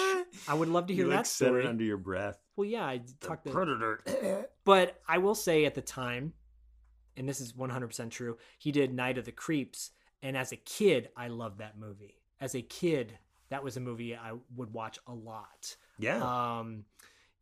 [0.47, 1.65] I would love to hear You, like, that said story.
[1.65, 2.39] it under your breath.
[2.57, 4.03] Well, yeah, I talked to Predator.
[4.65, 6.33] but I will say at the time,
[7.17, 9.91] and this is 100% true, he did Night of the Creeps.
[10.23, 12.15] And as a kid, I loved that movie.
[12.41, 13.19] As a kid,
[13.51, 15.77] that was a movie I would watch a lot.
[15.99, 16.59] Yeah.
[16.59, 16.85] Um,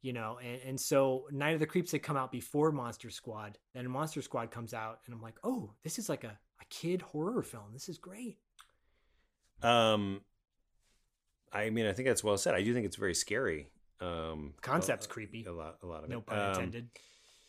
[0.03, 3.59] you know, and, and so Night of the Creeps had come out before Monster Squad.
[3.74, 7.03] Then Monster Squad comes out, and I'm like, oh, this is like a, a kid
[7.03, 7.72] horror film.
[7.72, 8.39] This is great.
[9.63, 10.21] Um,
[11.53, 12.55] I mean, I think that's well said.
[12.55, 13.71] I do think it's very scary.
[14.01, 15.45] Um, Concept's a- creepy.
[15.47, 16.27] A lot, a lot of No it.
[16.27, 16.89] pun Um, intended.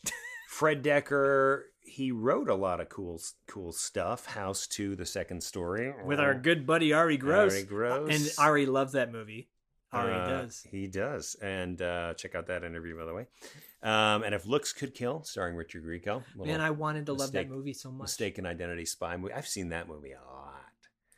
[0.50, 4.26] Fred Dekker, he wrote a lot of cool, cool stuff.
[4.26, 7.54] House to the second story With our good buddy Arye Gross.
[7.54, 8.10] Arye Gross.
[8.10, 9.50] And Arye loves that movie.
[9.94, 10.66] Arye Uh, does.
[10.72, 11.36] He does.
[11.42, 13.26] And uh, check out that interview, by the way.
[13.84, 16.24] Um, and if looks could kill, starring Richard Grieco.
[16.36, 18.06] Man, I wanted to love that movie so much.
[18.06, 19.34] Mistaken Identity Spy movie.
[19.34, 20.47] I've seen that movie a lot.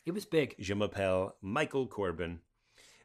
[0.10, 0.56] It was big.
[0.60, 2.40] Je m'appelle Michael Corbin.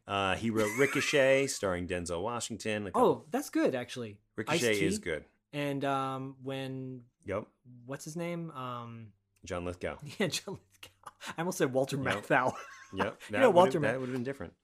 [0.09, 2.91] Uh, he wrote Ricochet, starring Denzel Washington.
[2.95, 4.17] Oh, that's good actually.
[4.37, 4.87] Ricochet Ice-T.
[4.87, 5.27] is good.
[5.53, 7.45] And um, when Yep.
[7.85, 8.51] what's his name?
[8.53, 9.09] Um,
[9.45, 9.99] John Lithgow.
[10.19, 11.11] yeah, John Lithgow.
[11.37, 12.07] I almost said Walter Yep.
[12.27, 12.55] Matthau.
[12.95, 13.21] Yep.
[13.31, 14.55] You know, Walter That would have been different.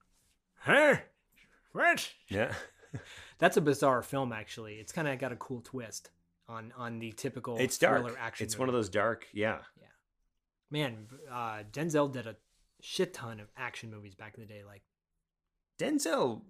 [0.65, 1.03] Hey,
[1.73, 2.09] what?
[2.29, 2.55] Yeah.
[3.39, 4.77] That's a bizarre film actually.
[4.77, 6.09] It's kind of got a cool twist
[6.49, 8.01] on on the typical it's dark.
[8.01, 8.47] thriller action.
[8.47, 9.27] It's one of those dark.
[9.35, 9.59] Yeah.
[10.71, 12.37] Man, uh, Denzel did a
[12.81, 14.63] shit ton of action movies back in the day.
[14.65, 14.83] Like,
[15.79, 16.43] Denzel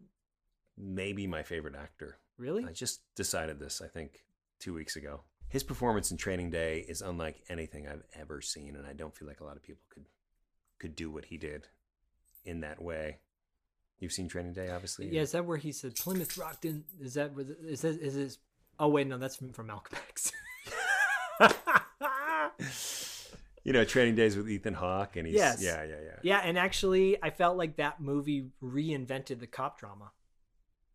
[0.77, 2.18] may be my favorite actor.
[2.39, 2.64] really?
[2.64, 4.25] I just decided this, I think,
[4.59, 5.23] two weeks ago.
[5.49, 9.27] His performance in Training Day is unlike anything I've ever seen, and I don't feel
[9.27, 10.05] like a lot of people could
[10.79, 11.66] could do what he did
[12.45, 13.18] in that way.
[13.99, 15.09] You've seen Training Day, obviously.
[15.09, 16.85] Yeah, is that where he said Plymouth Rock didn't?
[17.01, 18.39] Is that where the- is that is this?
[18.79, 20.33] Oh wait, no, that's from, from Malcolm X.
[23.64, 25.62] You know, Training Days with Ethan Hawke, and he's Yes.
[25.62, 26.18] yeah, yeah, yeah.
[26.22, 30.12] yeah, and actually, I felt like that movie reinvented the cop drama.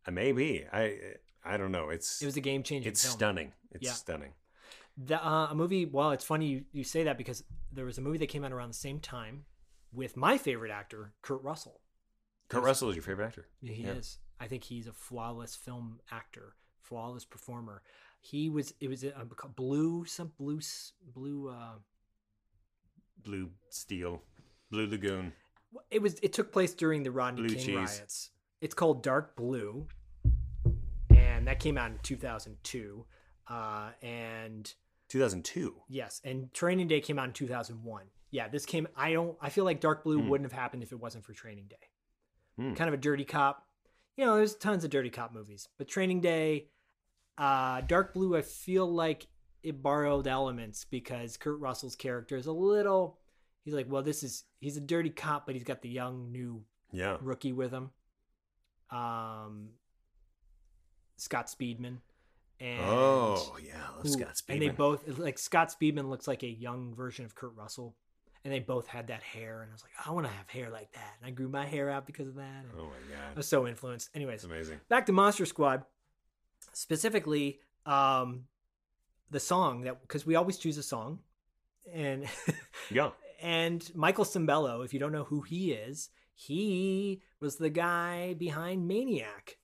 [0.06, 0.98] Uh, Maybe I
[1.44, 1.90] I don't know.
[1.90, 2.88] It's It was a game changer.
[2.88, 3.12] it's film.
[3.16, 3.52] stunning.
[3.70, 3.92] It's Yeah.
[3.92, 4.32] stunning.
[4.98, 5.84] The, uh, a movie.
[5.84, 8.50] Well, it's funny you, you say that because there was a movie that came out
[8.52, 9.44] around the same time
[9.92, 11.80] with my favorite actor, Kurt Russell.
[12.48, 13.46] Kurt Russell is your favorite actor.
[13.62, 13.92] He Yeah.
[13.92, 14.18] is.
[14.40, 17.82] I think he's a flawless film actor, flawless performer.
[18.20, 18.74] He was.
[18.80, 20.60] It was a, a blue some blue
[21.14, 21.48] blue.
[21.50, 21.78] Uh,
[23.26, 24.22] Blue Steel,
[24.70, 25.32] Blue Lagoon.
[25.90, 26.18] it was.
[26.22, 27.76] It took place during the Rodney Blue King cheese.
[27.76, 28.30] riots.
[28.62, 29.86] It's called Dark Blue,
[31.14, 33.04] and that came out in two thousand two.
[33.48, 34.74] Uh, and
[35.08, 35.72] 2002.
[35.88, 38.06] yes, and Training Day came out in two thousand one.
[38.30, 38.88] Yeah, this came.
[38.96, 39.36] I don't.
[39.40, 40.28] I feel like Dark Blue Hmm.
[40.28, 41.88] wouldn't have happened if it wasn't for Training Day.
[42.58, 42.74] Hmm.
[42.74, 43.66] kind of a dirty cop.
[44.16, 46.68] You know, there's tons of dirty cop movies, but Training Day,
[47.38, 49.26] uh, Dark Blue, I feel like
[49.66, 53.18] it borrowed elements because Kurt Russell's character is a little.
[53.64, 56.62] He's like, well, this is he's a dirty cop, but he's got the young new
[56.92, 57.18] Yeah.
[57.20, 57.90] rookie with him.
[58.90, 59.70] Um,
[61.16, 61.98] Scott Speedman.
[62.58, 64.52] And Oh, yeah, who- Scott Speedman.
[64.54, 67.96] And they both like Scott Speedman looks like a young version of Kurt Russell,
[68.44, 69.62] and they both had that hair.
[69.62, 71.16] And I was like, I want to have hair like that.
[71.18, 72.64] And I grew my hair out because of that.
[72.64, 74.10] and Oh my god, I was so influenced.
[74.14, 74.80] Anyways, amazing.
[74.88, 75.84] back to Monster Squad.
[76.72, 78.44] Specifically, um,
[79.30, 81.20] the song that because we always choose a song,
[81.92, 82.26] and
[82.90, 83.10] Yeah.
[83.42, 88.86] and Michael Sembello, if you don't know who he is, he was the guy behind
[88.86, 89.58] Maniac,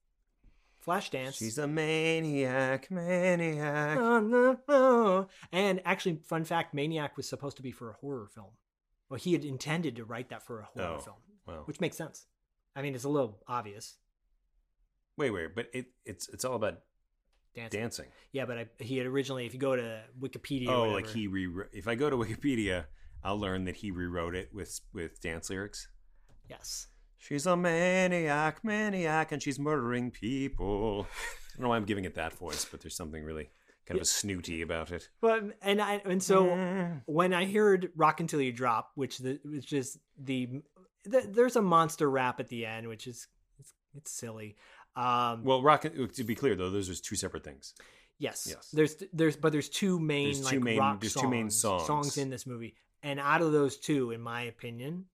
[0.85, 1.35] Flashdance.
[1.37, 3.99] She's a maniac, maniac.
[5.53, 8.51] And actually, fun fact: Maniac was supposed to be for a horror film.
[9.09, 11.63] Well, he had intended to write that for a horror Oh, film, wow.
[11.67, 12.27] which makes sense.
[12.75, 13.97] I mean, it's a little obvious.
[15.19, 16.79] Wait, wait, but it it's it's all about
[17.55, 17.81] Dancing.
[17.81, 18.07] dancing.
[18.33, 21.07] Yeah, but I, he had originally, if you go to Wikipedia, or Oh, whatever, like
[21.09, 22.87] he re if I go to Wikipedia,
[23.23, 25.89] I'll learn that he rewrote it with with dance lyrics.
[26.49, 26.87] yes,
[27.19, 31.07] She's a maniac, maniac, and she's murdering people.
[31.11, 33.51] I don't know why I'm giving it that voice, but there's something really
[33.87, 35.09] kind of a snooty about it.
[35.21, 37.03] but and I and so Mm.
[37.07, 40.63] when I heard "Rock Until You Drop," which the which is the,
[41.05, 43.29] the there's a monster rap at the end, which is
[43.61, 44.57] it's, it's silly.
[44.97, 45.83] Um, Well, rock.
[45.83, 47.75] To be clear, though, those are two separate things.
[48.19, 48.47] Yes.
[48.49, 48.69] Yes.
[48.73, 51.51] There's there's but there's two main There's like two main- rock there's songs, two main
[51.51, 52.19] songs.
[52.19, 55.07] in this movie, and out of those two, in my opinion,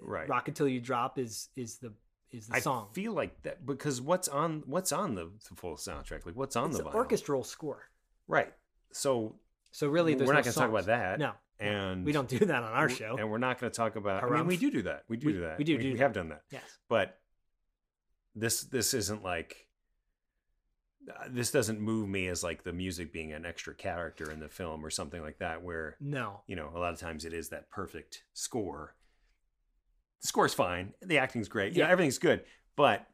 [0.00, 0.28] Right.
[0.28, 1.92] "Rock Until You Drop" is is the
[2.32, 2.88] is the I song.
[2.92, 6.26] feel like that because what's on what's on the, the full soundtrack?
[6.26, 6.94] Like what's on it's the vinyl?
[6.94, 7.88] orchestral score.
[8.26, 8.52] Right.
[8.92, 9.38] So
[9.70, 11.18] So really, we're not no going to talk about that.
[11.20, 13.16] No, and we don't do that on our show.
[13.16, 14.24] And we're not going to talk about.
[14.24, 15.04] I mean, we do do that.
[15.08, 15.58] We do We- do that.
[15.58, 16.42] we do We, do we have done that.
[16.50, 16.62] Yes.
[16.88, 17.18] But
[18.36, 19.66] this this isn't like.
[21.10, 24.48] uh, This doesn't move me as like the music being an extra character in the
[24.48, 25.62] film or something like that.
[25.62, 26.42] Where No.
[26.46, 28.94] you know, a lot of times it is that perfect score.
[30.22, 30.94] The score's fine.
[31.02, 31.72] The acting's great.
[31.74, 31.90] Yeah, Yeah.
[31.92, 32.44] everything's good.
[32.76, 33.06] But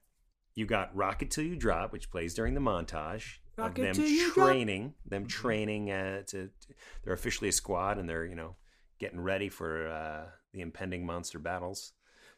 [0.54, 4.32] you got Rock Until You Drop, which plays during the montage Rock of them you
[4.32, 4.48] drop.
[4.48, 8.56] training, them training uh, to, to- they're officially a squad and they're, you know,
[8.98, 11.92] getting ready for uh, the impending monster battles.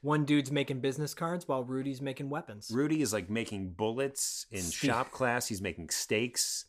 [0.05, 2.71] One dude's making business cards while Rudy's making weapons.
[2.71, 5.49] Rudy is like making bullets in Ste- shop class.
[5.49, 6.67] He's making stakes.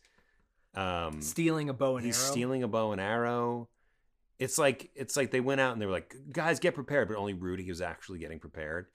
[0.74, 2.32] Um, stealing a bow and he's arrow.
[2.32, 3.68] stealing a bow and arrow.
[4.40, 7.18] It's like it's like they went out and they were like, guys, get prepared, but
[7.18, 8.88] only Rudy was actually getting prepared,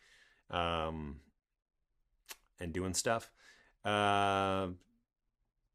[0.51, 1.16] um,
[2.59, 3.30] and doing stuff.
[3.84, 4.68] Uh,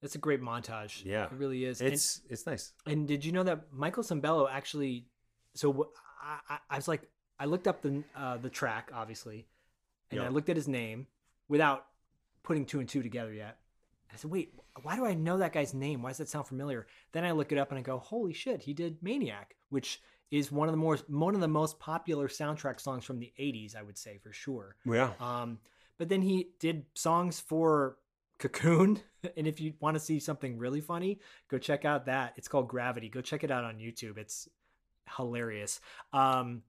[0.02, 1.06] That's a great montage.
[1.06, 1.26] Yeah.
[1.26, 1.82] it really is.
[1.82, 2.74] And- it's it's nice.
[2.88, 5.06] And did you know that Michael Sembello actually?
[5.54, 7.08] So I, I, I was like,
[7.40, 9.48] I looked up the uh, the track, obviously,
[10.12, 11.08] and I looked at his name
[11.48, 11.86] without
[12.44, 13.58] putting two and two together yet.
[14.14, 16.02] I said, wait, why do I know that guy's name?
[16.02, 16.88] Why does that sound familiar?
[17.12, 20.52] Then I look it up and I go, holy shit, he did Maniac, which is
[20.52, 23.84] one of the more one of the most popular soundtrack songs from the '80s, I
[23.84, 24.76] would say for sure.
[24.86, 25.12] Yeah.
[25.20, 25.60] Um,
[25.98, 27.98] but then he did songs for
[28.40, 29.00] Cocoon.
[29.38, 31.20] And if you want to see something really funny,
[31.50, 32.34] go check out that.
[32.38, 33.10] It's called Gravity.
[33.10, 34.20] Go check it out on YouTube.
[34.20, 34.48] It's
[35.18, 35.82] hilarious.
[36.14, 36.62] Um,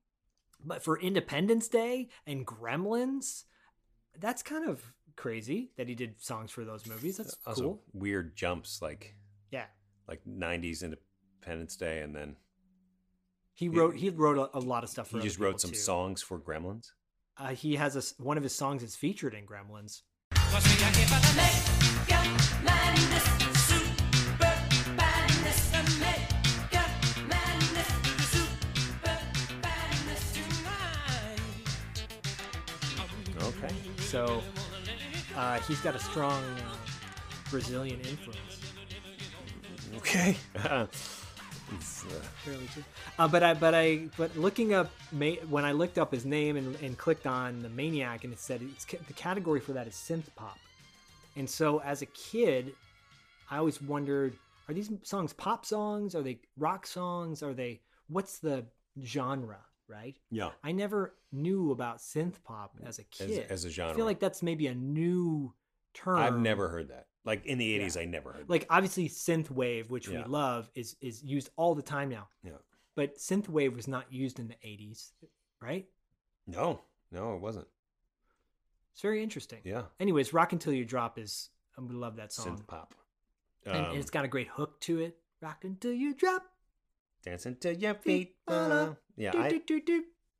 [0.64, 3.44] but for Independence Day and Gremlins,
[4.18, 7.16] that's kind of crazy that he did songs for those movies.
[7.16, 7.82] That's also cool.
[7.92, 9.14] weird jumps like
[9.50, 9.66] Yeah.
[10.08, 12.36] like '90s Independence Day, and then
[13.54, 15.76] He wrote he wrote a, a lot of stuff for he just wrote some too.
[15.76, 16.90] songs for Gremlins.
[17.38, 20.02] Uh, he has a s one of his songs is featured in Gremlins.
[33.66, 33.74] Okay.
[33.98, 34.42] So
[35.36, 36.76] uh, he's got a strong uh,
[37.50, 38.60] Brazilian influence.
[39.96, 40.36] Okay.
[40.64, 40.86] Uh,
[42.44, 42.84] Fairly true.
[43.18, 46.76] Uh, but I, but I, but looking up, when I looked up his name and,
[46.76, 50.32] and clicked on the Maniac, and it said it's, the category for that is synth
[50.36, 50.58] pop.
[51.34, 52.72] And so as a kid,
[53.50, 54.34] I always wondered:
[54.68, 56.14] Are these songs pop songs?
[56.14, 57.42] Are they rock songs?
[57.42, 58.64] Are they what's the
[59.04, 59.58] genre?
[59.88, 60.16] Right?
[60.30, 60.50] Yeah.
[60.64, 63.46] I never knew about synth pop as a kid.
[63.50, 63.92] as a genre.
[63.92, 65.54] I feel like that's maybe a new
[65.94, 66.18] term.
[66.18, 67.06] I've never heard that.
[67.24, 68.48] Like in the '80s, I never heard.
[68.48, 70.22] like obviously synth wave which Yeah.
[70.22, 72.28] we love is is used all the time now.
[72.42, 72.58] Yeah.
[72.94, 75.10] but synth wave was not used in the 80s
[75.60, 75.86] right
[76.46, 76.80] No,
[77.12, 77.66] no, it wasn't.
[78.92, 79.82] it's very interesting Yeah.
[80.00, 82.94] anyways rock until you drop is i would love that song Synth pop.
[83.66, 86.42] and, and Um, it's got a great hook to it rock until you drop
[87.26, 88.36] Dancing to your feet.
[88.46, 89.60] uh, yeah, I.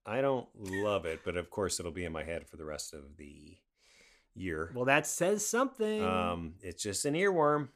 [0.07, 2.95] I don't love it, but of course it'll be in my head for the rest
[2.95, 3.57] of the
[4.35, 4.71] year.
[4.75, 7.69] well that says something Um, it's just an earworm.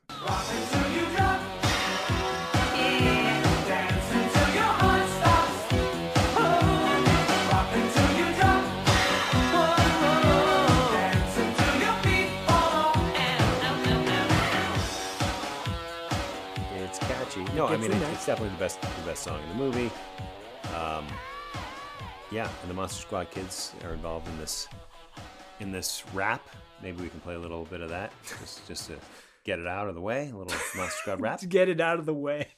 [17.61, 18.12] No, I mean in it, there.
[18.12, 19.90] it's definitely the best the best song in the movie.
[20.74, 21.06] Um,
[22.30, 24.66] yeah, and the Monster Squad kids are involved in this
[25.61, 26.48] in this rap.
[26.82, 28.96] Maybe we can play a little bit of that just just to
[29.44, 30.30] get it out of the way.
[30.30, 31.40] A little Monster Squad rap.
[31.40, 32.48] to get it out of the way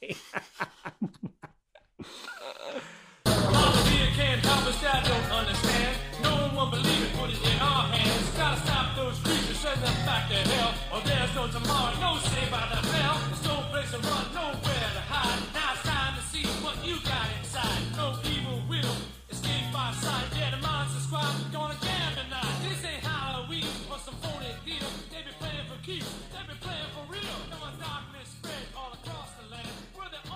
[4.15, 5.95] can't help us that.
[6.21, 7.29] No one will believe it, put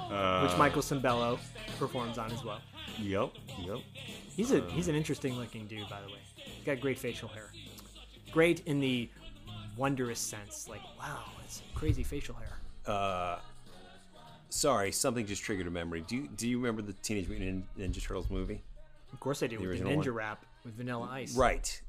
[0.10, 1.39] We're the only which michael Sembello
[1.80, 2.60] performs on as well
[2.99, 3.30] Yep,
[3.66, 3.78] yep.
[4.36, 7.51] he's a he's an interesting looking dude by the way he's got great facial hair
[8.32, 9.10] great in the
[9.76, 13.38] wondrous sense like wow it's crazy facial hair Uh,
[14.49, 16.01] sorry, something just triggered a memory.
[16.08, 18.64] Do you do you remember the Teenage Mutant Ninja Turtles movie?
[19.14, 19.58] Of course I do.
[19.58, 20.14] The with the ninja one?
[20.14, 21.36] rap with Vanilla Ice.
[21.36, 21.82] Right.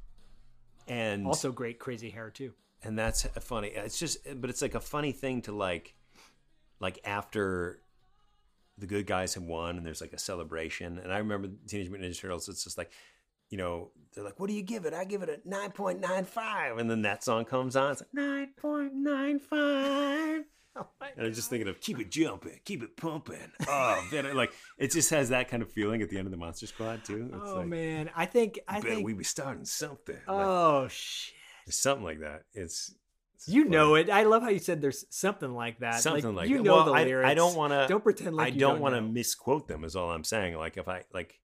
[0.87, 2.51] And Also great crazy hair too.
[2.83, 3.69] and that's funny.
[3.69, 5.95] It's just, but it's like a funny thing to like,
[6.81, 7.79] like after
[8.79, 10.99] the good guys have won and there's like a celebration.
[10.99, 12.49] And I remember Teenage Mutant Ninja Turtles.
[12.49, 12.91] It's just like,
[13.49, 15.99] you know, they're like, "What do you give it?" I give it a nine point
[15.99, 17.91] nine five, and then that song comes on.
[17.91, 20.43] It's like nine point nine five.
[20.75, 20.85] Oh
[21.17, 23.51] and I'm just thinking of keep it jumping, keep it pumping.
[23.67, 26.37] Oh, man, like it just has that kind of feeling at the end of the
[26.37, 27.31] Monster Squad too.
[27.33, 29.05] It's oh like, man, I think I bet think.
[29.05, 30.15] we be starting something.
[30.15, 31.33] Like, oh shit.
[31.69, 32.43] something like that.
[32.53, 32.93] It's
[33.47, 34.09] You know it.
[34.09, 36.01] I love how you said there's something like that.
[36.01, 36.63] something like, you that.
[36.63, 37.29] know well, the I, lyrics.
[37.29, 37.85] I don't want to.
[37.87, 39.83] Don't pretend like I you don't, don't want to misquote them.
[39.83, 40.55] Is all I'm saying.
[40.57, 41.39] Like if I like,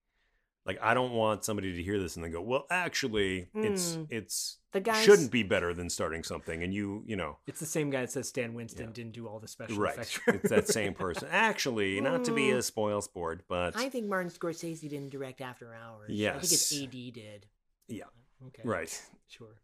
[0.66, 4.08] like I don't want somebody to hear this and then go, "Well, actually, it's Mm.
[4.10, 7.66] it's The guys- shouldn't be better than starting something." And you, you know, It's the
[7.68, 9.94] same guy that says Stan Winston didn't do all the special right?
[9.94, 10.20] effects.
[10.28, 11.28] it's that same person.
[11.32, 15.74] Actually, not to be a spoil sport, but I think Martin Scorsese didn't direct After
[15.74, 16.10] Hours.
[16.10, 17.46] Yes, I think it's AD did.
[17.88, 18.04] yeah,
[18.48, 18.64] Okay.
[18.66, 19.02] right.
[19.28, 19.56] Sure.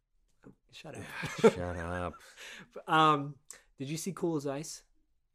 [0.72, 1.04] Shut up.
[1.54, 2.14] Shut up.
[2.88, 3.36] um,
[3.80, 4.84] did you see Cool as Ice?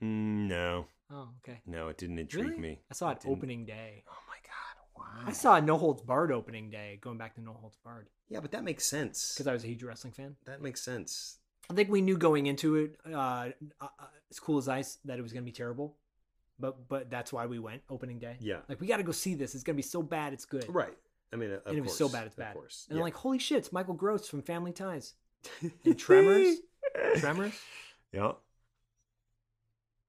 [0.02, 1.60] Mm, no, Oh, okay.
[1.66, 2.58] no, it didn't intrigue Really?
[2.60, 2.80] me.
[2.90, 3.32] I saw it didn't.
[3.36, 4.04] opening day.
[4.08, 5.22] Oh my god!
[5.22, 5.28] Wow.
[5.28, 6.98] I saw No Holds Barred opening day.
[7.00, 9.32] Going back to No Holds Barred Yeah, but that makes sense.
[9.34, 10.36] because I was a huge wrestling fan.
[10.46, 11.38] That makes sense.
[11.70, 13.50] I think we knew going into it, uh, uh,
[13.80, 13.88] uh,
[14.30, 15.96] as cool as ice, that it was going to be terrible.
[16.58, 18.36] But but that's why we went opening day.
[18.40, 18.60] Yeah.
[18.68, 19.54] like we got to go see this.
[19.54, 20.64] It's going to be so bad, it's good.
[20.68, 20.96] Right.
[21.32, 22.54] I mean, of and it was course, so bad, it's of bad.
[22.54, 22.86] course.
[22.88, 23.00] And Yeah.
[23.00, 25.14] I'm like, holy shit, it's Michael Gross from Family Ties.
[25.84, 26.56] And Tremors.
[27.18, 27.52] Tremors.
[28.12, 28.32] Yeah.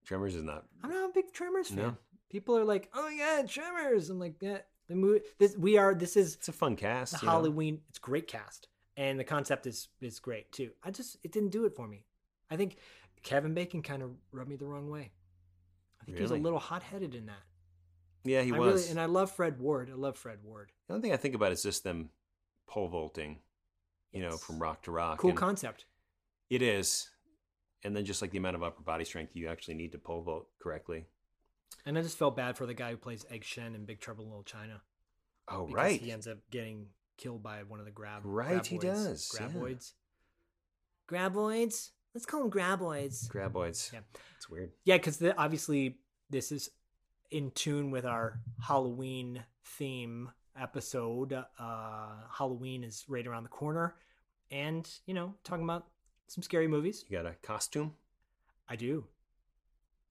[0.05, 0.65] Tremors is not.
[0.83, 1.77] I'm not a big Tremors fan.
[1.77, 1.97] No.
[2.29, 4.09] People are like, oh yeah, Tremors.
[4.09, 5.21] I'm like, yeah, the movie.
[5.37, 5.93] This we are.
[5.93, 7.13] This is It's a fun cast.
[7.13, 7.31] the you know?
[7.31, 7.81] Halloween.
[7.89, 10.71] It's great cast, and the concept is is great too.
[10.83, 12.05] I just it didn't do it for me.
[12.49, 12.77] I think
[13.23, 15.11] Kevin Bacon kind of rubbed me the wrong way.
[16.01, 17.43] I think he was a little hot headed in that.
[18.27, 18.81] Yeah, he I was.
[18.81, 19.89] really, and I love Fred Ward.
[19.91, 20.71] I love Fred Ward.
[20.87, 22.09] the only thing I think about is just them
[22.67, 23.39] pole vaulting,
[24.11, 25.19] you know, from rock to rock.
[25.19, 25.85] Cool and concept.
[26.49, 27.09] It is.
[27.83, 30.21] And then just like the amount of upper body strength you actually need to pole
[30.23, 31.05] vault correctly.
[31.85, 34.23] And I just felt bad for the guy who plays Egg Shen in Big Trouble
[34.23, 34.81] in Little China.
[35.47, 36.01] Oh, because right.
[36.01, 38.21] He ends up getting killed by one of the grab.
[38.23, 38.81] Right, he graboids.
[38.81, 39.47] does, yeah.
[39.47, 39.93] Graboids.
[41.09, 41.89] Graboids.
[42.13, 43.27] Let's call them graboids.
[43.29, 43.93] Graboids.
[43.93, 43.99] Yeah.
[44.35, 44.71] It's weird.
[44.83, 45.99] Yeah, because obviously
[46.29, 46.69] this is
[47.31, 51.33] in tune with our Halloween theme episode.
[51.33, 53.95] Uh, Halloween is right around the corner,
[54.51, 55.87] and you know, talking about
[56.27, 57.05] some scary movies.
[57.09, 57.93] You got a costume?
[58.69, 59.05] I do.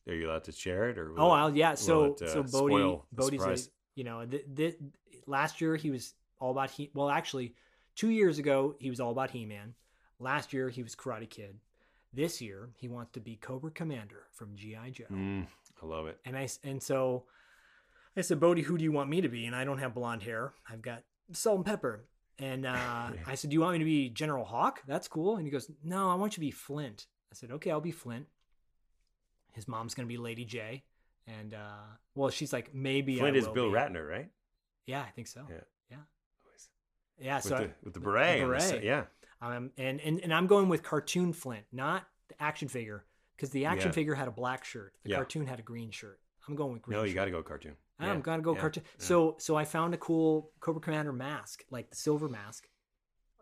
[0.09, 1.13] Are you allowed to share it or?
[1.19, 1.75] Oh, I'll, yeah.
[1.75, 4.77] So, it, uh, so Bodie, the Bodie's, a, you know, th th
[5.27, 6.91] last year he was all about he.
[6.95, 7.55] Well, actually,
[7.95, 9.75] two years ago he was all about He Man.
[10.19, 11.59] Last year he was Karate Kid.
[12.13, 15.05] This year he wants to be Cobra Commander from GI Joe.
[15.13, 15.47] Mm,
[15.83, 16.19] I love it.
[16.25, 17.25] And I and so
[18.17, 19.47] I said, Bodie, who do you want me to be?
[19.47, 20.55] And I don't have blonde hair.
[20.71, 21.03] I've got
[21.33, 22.07] salt and pepper.
[22.39, 24.81] And uh, I said, Do you want me to be General Hawk?
[24.87, 25.37] That's cool.
[25.37, 27.07] And he goes, No, I want you to be Flint.
[27.31, 28.27] I said, Okay, I'll be Flint.
[29.53, 30.83] His mom's gonna be Lady Jaye.
[31.27, 34.29] And uh, well, she's like, maybe Flint I is Bill be." Ratner, right?
[34.87, 35.43] Yeah, I think so.
[35.49, 35.57] Yeah.
[35.91, 35.97] Yeah.
[37.19, 37.37] Yeah.
[37.37, 38.85] With so I- the- with the beret the beret.
[38.85, 39.05] yeah.
[39.43, 43.05] Um, and, and and I'm going with cartoon Flint, not the action figure,
[43.37, 43.95] because the action Yeah.
[43.95, 44.95] figure had a black shirt.
[45.05, 45.17] The Yeah.
[45.17, 46.21] cartoon had a green shirt.
[46.49, 46.99] I'm going with green.
[46.99, 47.77] No, you got to go cartoon.
[47.99, 48.85] I'm Yeah, gonna go cartoon.
[48.99, 52.69] So so I found a cool Cobra Commander mask, like the silver mask.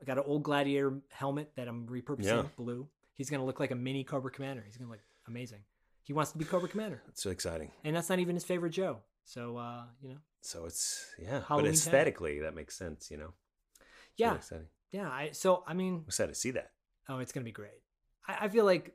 [0.00, 2.88] I got an old gladiator helmet that I'm repurposing blue.
[3.14, 4.62] He's gonna look like a mini Cobra Commander.
[4.64, 5.64] He's gonna look amazing.
[6.02, 7.72] He wants to be Cobra Commander, It's so exciting.
[7.82, 9.02] and that's not even his favorite Joe.
[9.24, 13.10] So uh, you know, So it's yeah, Halloween but aesthetically that makes sense.
[13.10, 13.32] You know.
[13.72, 13.80] It's
[14.20, 14.68] really yeah, exciting.
[14.92, 15.10] yeah.
[15.10, 16.70] I so I mean, I'm excited to see that.
[17.08, 17.82] oh, it's gonna be great.
[18.28, 18.94] I, I feel like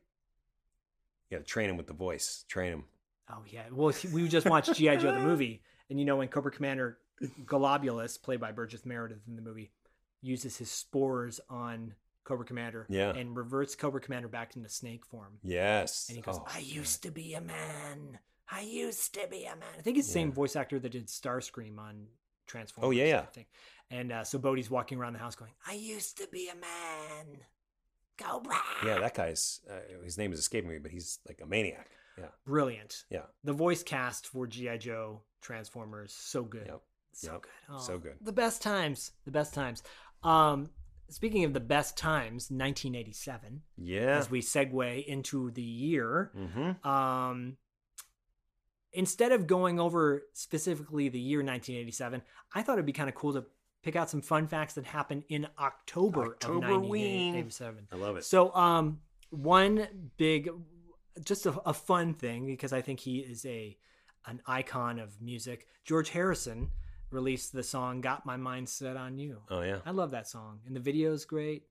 [1.30, 2.46] Yeah, train him with the voice.
[2.48, 2.84] Train him.
[3.32, 3.64] Oh yeah.
[3.72, 6.98] Well, we just watched GI Joe the movie, and you know when Cobra Commander
[7.46, 9.72] Golobulus, played by Burgess Meredith in the movie,
[10.22, 13.12] uses his spores on Cobra Commander, Yeah.
[13.12, 15.38] and reverts Cobra Commander back into snake form.
[15.44, 16.08] Yes.
[16.10, 18.20] And he goes, Oh, "I used to be a man.
[18.52, 21.08] I used to be a man." I think it's the same voice actor that did
[21.08, 22.08] Starscream on
[22.48, 22.88] Transformers.
[22.88, 23.44] Oh, yeah, yeah.
[23.92, 27.40] And uh, so Bodie's walking around the house going, "I used to be a man."
[28.20, 28.56] Cobra.
[28.86, 31.90] Yeah, that guy's uh, his name is escaping me, but he's like a maniac.
[32.18, 32.26] Yeah.
[32.46, 33.04] Brilliant.
[33.10, 33.24] Yeah.
[33.44, 36.66] The voice cast for GI Joe Transformers so good.
[36.68, 36.82] Yep.
[37.14, 37.42] So Yep.
[37.42, 37.82] good.
[37.82, 38.16] So good.
[38.22, 39.12] The best times.
[39.26, 39.84] The best times.
[40.24, 40.70] Um
[41.10, 43.62] speaking of the best times, 1987.
[43.78, 44.18] Yeah.
[44.18, 46.32] As we segue into the year.
[46.38, 46.88] Mm-hmm.
[46.88, 47.58] Um
[48.92, 52.22] instead of going over specifically the year 1987,
[52.54, 53.46] I thought it'd be kind of cool to
[53.90, 57.34] pick out some fun facts that happened in October of Octoberween.
[57.34, 57.88] 1987.
[57.92, 58.24] I love it.
[58.24, 59.00] So, um,
[59.32, 59.88] one
[60.18, 60.50] big,
[61.24, 63.76] just a, a fun thing because I think he is a
[64.28, 65.66] an icon of music.
[65.86, 66.70] George Harrison
[67.10, 69.80] released the song "Got My Mind Set on You." Oh yeah.
[69.86, 71.64] I love that song, and the video is great.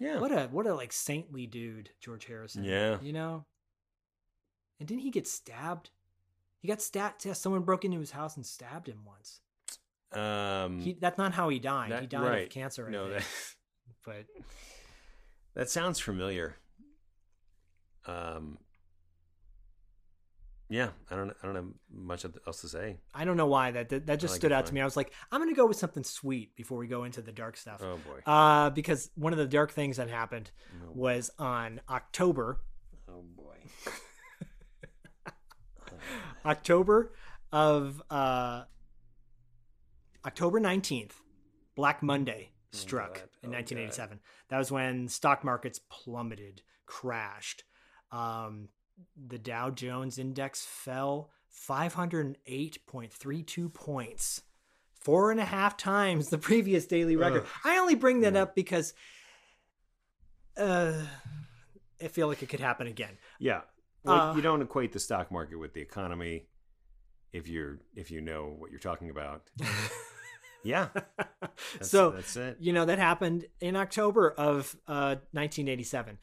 [0.00, 0.18] Yeah.
[0.18, 2.64] What a what a like saintly dude, George Harrison.
[2.64, 2.98] Yeah.
[3.00, 3.44] You know.
[4.80, 5.90] And didn't he get stabbed?
[6.58, 7.24] He got stabbed.
[7.24, 9.40] Yeah, someone broke into his house and stabbed him once.
[10.16, 12.00] Um, He, that's not how he died.
[12.00, 12.42] he died right.
[12.44, 12.86] of cancer.
[12.86, 13.18] I No, think.
[13.20, 13.26] that-
[14.04, 14.26] but
[15.54, 16.56] that sounds familiar.
[18.06, 18.58] Um,
[20.68, 22.96] yeah, I don't, I don't have much else to say.
[23.14, 24.80] I don't know why that that, that just like stood out to me.
[24.80, 27.56] I was like, I'm gonna go with something sweet before we go into the dark
[27.58, 27.80] stuff.
[27.82, 28.20] Oh boy.
[28.30, 30.50] Uh, because one of the dark things that happened
[30.82, 32.60] Oh, was on October,
[33.08, 33.56] Oh boy.
[36.44, 37.12] October
[37.52, 38.62] of uh,
[40.24, 41.12] October 19th,
[41.74, 43.28] Black Monday struck God.
[43.42, 44.20] in Oh, 1987.
[44.48, 47.64] That was when stock markets plummeted, crashed.
[48.10, 48.68] Um,
[49.16, 51.30] the Dow Jones index fell
[52.52, 54.42] 508.32 points,
[55.00, 57.42] four and a half times the previous daily record.
[57.42, 57.48] Ugh.
[57.64, 58.94] I only bring that up because
[60.56, 61.02] uh,
[62.02, 63.16] I feel like it could happen again.
[63.38, 63.62] Yeah.
[64.04, 66.46] Well, Uh, you don't equate the stock market with the economy
[67.32, 69.42] if you're if you know what you're talking about.
[70.62, 70.88] yeah.
[71.74, 72.56] That's, so that's it.
[72.60, 76.18] You know that happened in October of uh, 1987.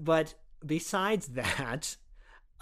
[0.00, 1.96] But besides that,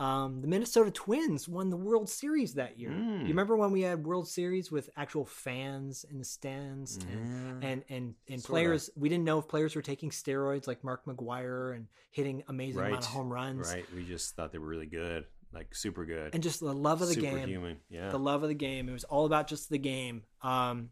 [0.01, 2.91] um, the Minnesota Twins won the World Series that year.
[2.91, 3.21] Mm.
[3.21, 7.85] You remember when we had World Series with actual fans in the stands and and
[7.89, 8.53] and, and Sorta.
[8.53, 8.91] players?
[8.97, 13.05] We didn't know if players were taking steroids like Mark McGwire and hitting amazing amount
[13.05, 13.73] of home runs.
[13.73, 13.85] Right.
[13.95, 17.09] We just thought they were really good, like super good, And just the love of
[17.09, 17.35] the game.
[17.35, 18.11] Superhuman, Yeah.
[18.11, 18.89] the love of the game.
[18.89, 20.23] It was all about just the game.
[20.43, 20.91] Um,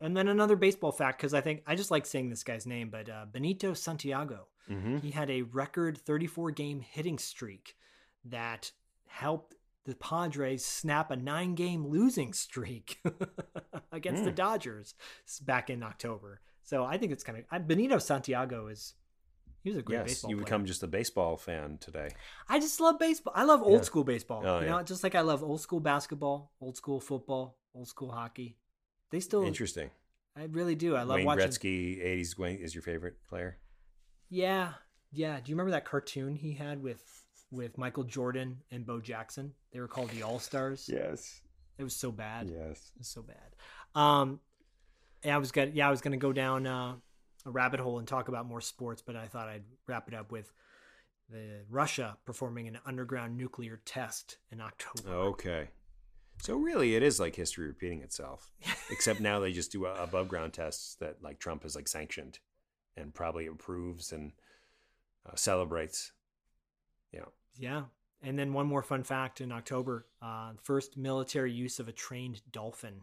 [0.00, 2.88] and then another baseball fact, because I think I just like saying this guy's name,
[2.90, 4.46] but uh, Benito Santiago.
[4.68, 5.00] Mhm.
[5.02, 7.76] He had a record 34 game hitting streak
[8.24, 8.70] that
[9.06, 13.00] helped the Padres snap a nine game losing streak
[13.92, 14.36] against the Hmm.
[14.36, 14.94] Dodgers
[15.42, 16.40] back in October.
[16.62, 18.94] So I think it's kind of Benito Santiago is
[19.62, 20.44] he was a great yes, baseball you player.
[20.44, 22.10] become just a baseball fan today.
[22.48, 23.32] I just love baseball.
[23.36, 23.82] I love old Yeah.
[23.82, 24.42] school baseball.
[24.44, 24.72] Oh, you yeah.
[24.78, 28.56] know, just like I love old school basketball, old school football, old school hockey.
[29.10, 29.90] They still Interesting.
[30.36, 30.94] I really do.
[30.96, 31.48] I love Wayne watching.
[31.48, 33.58] Gretzky, '80s Wayne is your favorite player.
[34.28, 34.74] Yeah,
[35.12, 35.40] yeah.
[35.40, 37.02] Do you remember that cartoon he had with
[37.50, 39.52] with Michael Jordan and Bo Jackson?
[39.72, 40.88] They were called the All Stars.
[40.90, 41.40] Yes.
[41.78, 42.48] It was so bad.
[42.48, 42.92] Yes.
[42.94, 43.36] It was so bad.
[44.00, 44.38] Um,
[45.24, 46.94] yeah, I was gonna yeah I was gonna go down uh,
[47.46, 50.30] a rabbit hole and talk about more sports, but I thought I'd wrap it up
[50.30, 50.52] with
[51.30, 55.10] the Russia performing an underground nuclear test in October.
[55.10, 55.68] Okay.
[56.42, 58.50] So really, it is like history repeating itself,
[58.90, 62.38] except now they just do above ground tests that like Trump has like sanctioned,
[62.96, 64.32] and probably approves and
[65.28, 66.12] uh, celebrates.
[67.12, 67.26] Yeah.
[67.56, 67.84] Yeah.
[68.22, 72.42] And then one more fun fact in October, uh, first military use of a trained
[72.52, 73.00] dolphin.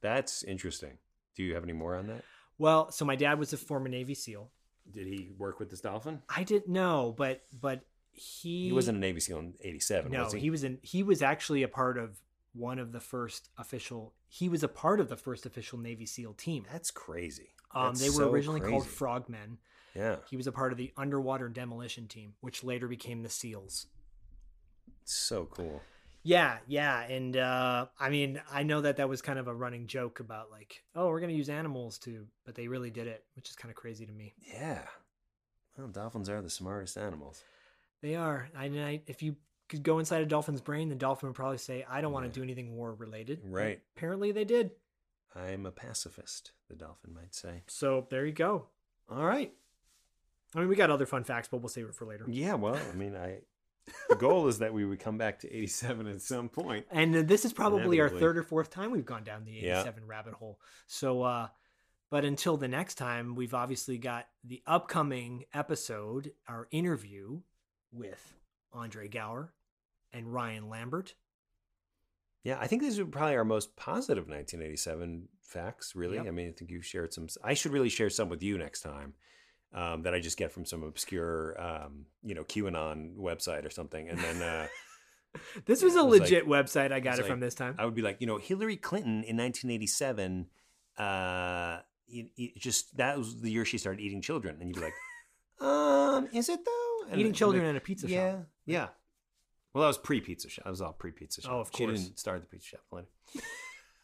[0.00, 0.98] That's interesting.
[1.36, 2.24] Do you have any more on that?
[2.60, 4.50] Well, so my dad was a former Navy SEAL.
[4.92, 6.20] Did he work with this dolphin?
[6.28, 10.34] I didn't know, but but he He wasn't a Navy SEAL in '87, No, was
[10.34, 10.40] he?
[10.40, 10.78] he was in.
[10.82, 12.20] He was actually a part of
[12.52, 14.12] one of the first official.
[14.28, 16.66] He was a part of the first official Navy SEAL team.
[16.70, 17.54] That's crazy.
[17.74, 18.84] Um, That's they were so originally called.
[18.84, 19.56] Frogmen.
[19.94, 20.16] Yeah.
[20.28, 23.86] He was a part of the underwater demolition team, which later became the SEALs.
[25.06, 25.80] So cool.
[26.22, 29.86] Yeah, yeah, and uh, I mean, I know that that was kind of a running
[29.86, 33.48] joke about like, oh, we're gonna use animals to, but they really did it, which
[33.48, 34.34] is kind of crazy to me.
[34.46, 34.82] Yeah.
[35.78, 37.42] Well, dolphins are the smartest animals.
[38.02, 38.48] They are.
[38.56, 39.36] I, I if you
[39.68, 42.32] could go inside a dolphin's brain, the dolphin would probably say, "I don't want Yeah.
[42.32, 43.80] to do anything war related." Right.
[43.96, 44.72] Apparently, they did.
[45.34, 47.62] I'm a pacifist, the dolphin might say.
[47.68, 48.66] So there you go.
[49.08, 49.52] All right.
[50.54, 52.24] I mean, we got other fun facts, but we'll save it for later.
[52.28, 53.38] Yeah, well, I mean, I
[54.08, 56.86] the goal is that we would come back to 87 at some point.
[56.90, 59.80] And this is probably our third or fourth time we've gone down the Yeah.
[59.80, 60.58] 87 rabbit hole.
[60.86, 61.48] So, uh,
[62.10, 67.40] but until the next time, we've obviously got the upcoming episode, our interview
[67.92, 68.34] with
[68.72, 69.52] Andre Gower
[70.12, 71.14] and Ryan Lambert.
[72.42, 76.16] Yeah, I think these are probably our most positive 1987 facts, really.
[76.16, 76.26] Yep.
[76.26, 77.28] I mean, I think you've shared some.
[77.44, 79.14] I should really share some with you next time
[79.72, 84.08] um, that I just get from some obscure, um, you know, QAnon website or something.
[84.08, 84.66] And then uh,
[85.66, 86.92] This was a was legit like- website.
[86.92, 87.76] I got it from this time.
[87.78, 90.46] I would be like, you know, Hillary Clinton in 1987,
[90.98, 94.56] uh, it, it just that was the year she started eating children.
[94.60, 94.94] And you'd be like,
[95.60, 97.10] um, is it though?
[97.10, 98.12] And Eating children like, in a pizza shop.
[98.14, 98.88] yeah, Yeah.
[99.72, 100.64] Well, that was pre pizza shop.
[100.64, 101.52] That was all pre pizza shop.
[101.52, 102.00] Oh, of She course.
[102.02, 103.06] didn't start the pizza shop later.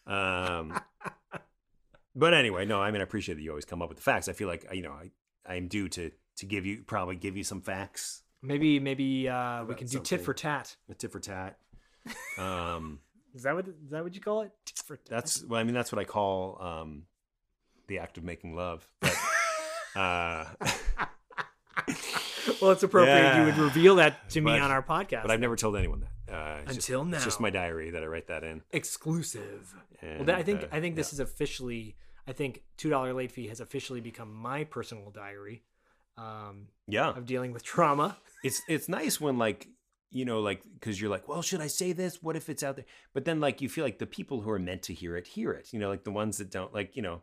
[0.06, 0.78] Um,
[2.14, 4.28] but anyway, no, I mean, I appreciate that you always come up with the facts.
[4.28, 5.10] I feel like you know, I
[5.48, 9.74] I'm due to to give you probably give you some facts, Maybe, maybe uh, we
[9.74, 10.76] can do tit for tat.
[10.90, 11.58] a tit for tat.
[12.38, 13.00] Um,
[13.34, 14.52] Is that what is that what you call it?
[14.64, 15.06] Tit for tat.
[15.08, 17.02] that's well, I mean, that's what I call um,
[17.88, 18.86] the act of making love.
[19.00, 19.14] But
[19.96, 20.44] Uh,
[22.60, 25.22] well, it's appropriate you would reveal that to me But- on our podcast.
[25.22, 26.34] but I've never told anyone that.
[26.34, 28.62] Uh, it's just- Until It's just my diary that I write that in.
[28.72, 29.74] exclusive.
[30.02, 31.16] well, And, that, I think uh, I think this yeah.
[31.16, 31.96] is officially.
[32.26, 35.62] I think two dollar late fee has officially become my personal diary.
[36.18, 37.10] Um, Yeah.
[37.10, 38.16] of dealing with trauma.
[38.44, 39.68] it's it's nice when like
[40.10, 42.76] you know like because you're like well should i say this what if it's out
[42.76, 45.26] there but then like you feel like the people who are meant to hear it
[45.26, 47.22] hear it you know like the ones that don't like you know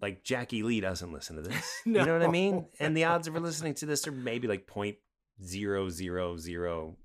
[0.00, 3.28] like jackie lee doesn't listen to this you know what i mean and the odds
[3.28, 4.96] of her listening to this are maybe like point
[5.44, 6.96] zero zero zero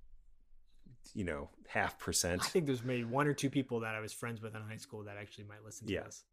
[1.13, 4.13] you know half percent I think there's maybe one or two people that I was
[4.13, 6.03] friends with in high school that actually might listen to Yeah.
[6.03, 6.23] this.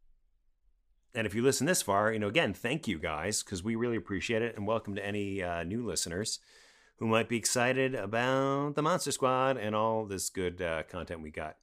[1.15, 3.97] And if you listen this far, you know, again, thank you guys because we really
[3.97, 4.57] appreciate it.
[4.57, 6.39] And welcome to any uh, new listeners
[6.97, 11.31] who might be excited about the Monster Squad and all this good uh, content we
[11.31, 11.57] got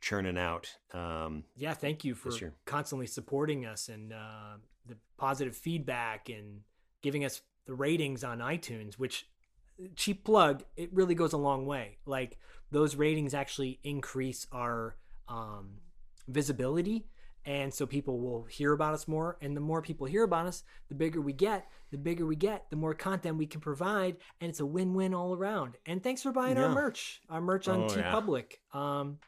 [0.00, 0.76] churning out.
[0.92, 2.30] Um, Yeah, thank you for
[2.66, 6.60] constantly supporting us and uh, the positive feedback and
[7.02, 9.26] giving us the ratings on iTunes, which
[9.96, 11.98] cheap plug, it really goes a long way.
[12.06, 12.38] Like
[12.70, 14.96] those ratings actually increase our
[15.28, 15.78] um,
[16.28, 17.06] visibility.
[17.46, 19.36] And so people will hear about us more.
[19.42, 21.66] And the more people hear about us, the bigger we get.
[21.90, 24.16] The bigger we get, the more content we can provide.
[24.40, 25.74] And it's a win win all around.
[25.86, 28.10] And thanks for buying our merch, our merch on Oh, T yeah.
[28.10, 28.60] Public.
[28.72, 29.18] Um,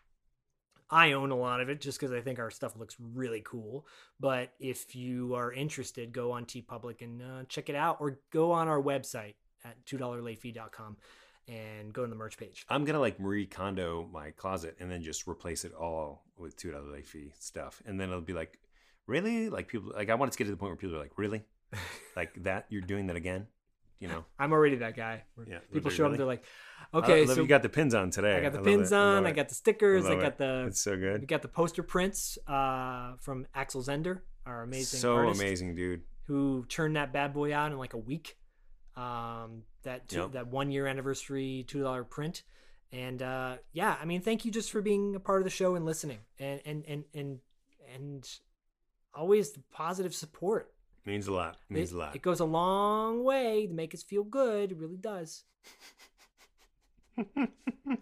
[0.91, 3.87] I own a lot of it just because I think our stuff looks really cool.
[4.19, 8.53] But if you are interested, go on TeePublic and uh, check it out, or go
[8.53, 10.97] on our website at two dollar latefee.com
[11.49, 12.65] and go to the merch page.
[12.69, 16.71] I'm gonna like Marie Kondo my closet and then just replace it all with two
[16.71, 18.59] dollar late fee stuff, and then it'll be like,
[19.07, 19.49] really?
[19.49, 21.17] Like people like I want it to get to the point where people are like,
[21.17, 21.45] really,
[22.17, 22.67] like that?
[22.69, 23.47] You're doing that again?
[23.99, 24.25] You know?
[24.39, 25.23] I'm already that guy.
[25.47, 26.45] Yeah, People really, show up, they're like,
[26.93, 28.37] okay, so you got the pins on today.
[28.37, 28.93] I got the love pins.
[28.93, 30.39] I on, love I got the stickers, I, love got it.
[30.39, 31.23] the It's so good.
[31.23, 36.03] We got the poster prints uh, from Axel Zender, our amazing so artist, amazing, dude.
[36.27, 38.37] who turned that bad boy out in like a week.
[38.97, 40.33] Um, that two, Yep.
[40.33, 42.43] that one year anniversary two dollar print,
[42.93, 45.75] and uh, yeah, I mean, thank you just for being a part of the show
[45.75, 47.39] and listening, and and and and
[47.95, 48.29] and
[49.15, 50.73] always the positive support.
[51.05, 51.57] Means a lot.
[51.71, 52.17] Means it, a lot.
[52.17, 54.73] It goes a long way to make us feel good.
[54.73, 55.45] It really does.
[57.19, 57.47] I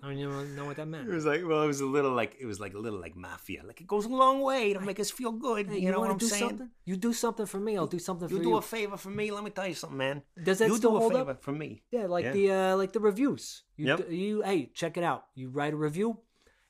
[0.03, 1.09] don't even know what that meant.
[1.09, 3.17] It was like, well, it was a little like, it was like a little like
[3.17, 3.63] mafia.
[3.65, 5.69] Like it goes a long way to make us feel good.
[5.69, 6.49] Hey, you know what I'm saying?
[6.51, 6.71] Something?
[6.85, 8.55] You do something for me, I'll do something You for do you.
[8.55, 9.31] Do a favor for me.
[9.31, 10.23] Let me tell you something, man.
[10.43, 11.43] Does that you still do a hold favor up?
[11.43, 11.83] for me?
[11.91, 12.33] Yeah, like Yeah.
[12.33, 13.63] the uh, like the reviews.
[13.77, 14.11] You, Yep.
[14.11, 15.25] you hey, check it out.
[15.35, 16.19] You write a review.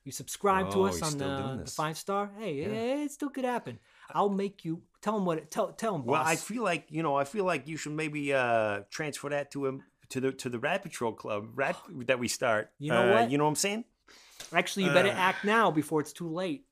[0.04, 2.30] You subscribe to Oh, us on the, the five star.
[2.38, 2.68] Hey, Yeah.
[2.68, 3.78] yeah, it still could happen.
[4.10, 5.38] I'll make you tell them what.
[5.38, 5.92] It, tell tell.
[5.94, 6.26] Well, boss.
[6.28, 9.64] I feel like you know, I feel like you should maybe uh transfer that to
[9.64, 11.76] him to the to the Rat Patrol Club, Rat
[12.06, 12.70] that we start.
[12.78, 13.30] You know Uh, what?
[13.30, 13.84] You know what I'm saying?
[14.52, 16.64] Actually, you better uh, act now before it's too late.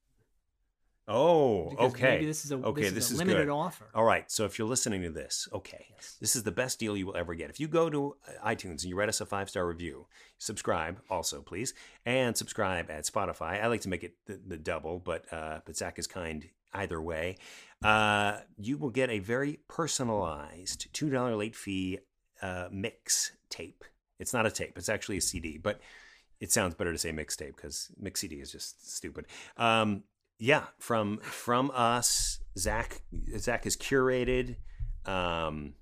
[1.09, 2.11] Oh, Because okay.
[2.15, 2.83] maybe this is a- okay.
[2.89, 3.53] this is a is limited good.
[3.53, 3.87] offer.
[3.93, 4.31] All right.
[4.31, 5.87] So if you're listening to this, okay,
[6.21, 7.51] this is the best deal you will ever get.
[7.51, 10.07] If you go to uh, iTunes and you write us a five star review,
[10.39, 11.75] subscribe also, please,
[12.07, 13.61] and subscribe at Spotify.
[13.63, 17.03] I like to make it the, the double, but uh, but Zach is kind either
[17.03, 17.37] way.
[17.83, 21.99] Uh, you will get a very personalized two dollar late fee
[22.43, 23.85] uh, mix tape.
[24.19, 25.81] It's not a tape; it's actually a CD, but
[26.41, 29.27] it sounds better to say mixtape because mix CD is just stupid.
[29.57, 30.03] Um,
[30.39, 33.03] yeah, from from us, Zach.
[33.39, 34.57] Zach is curated.
[35.07, 35.75] Um,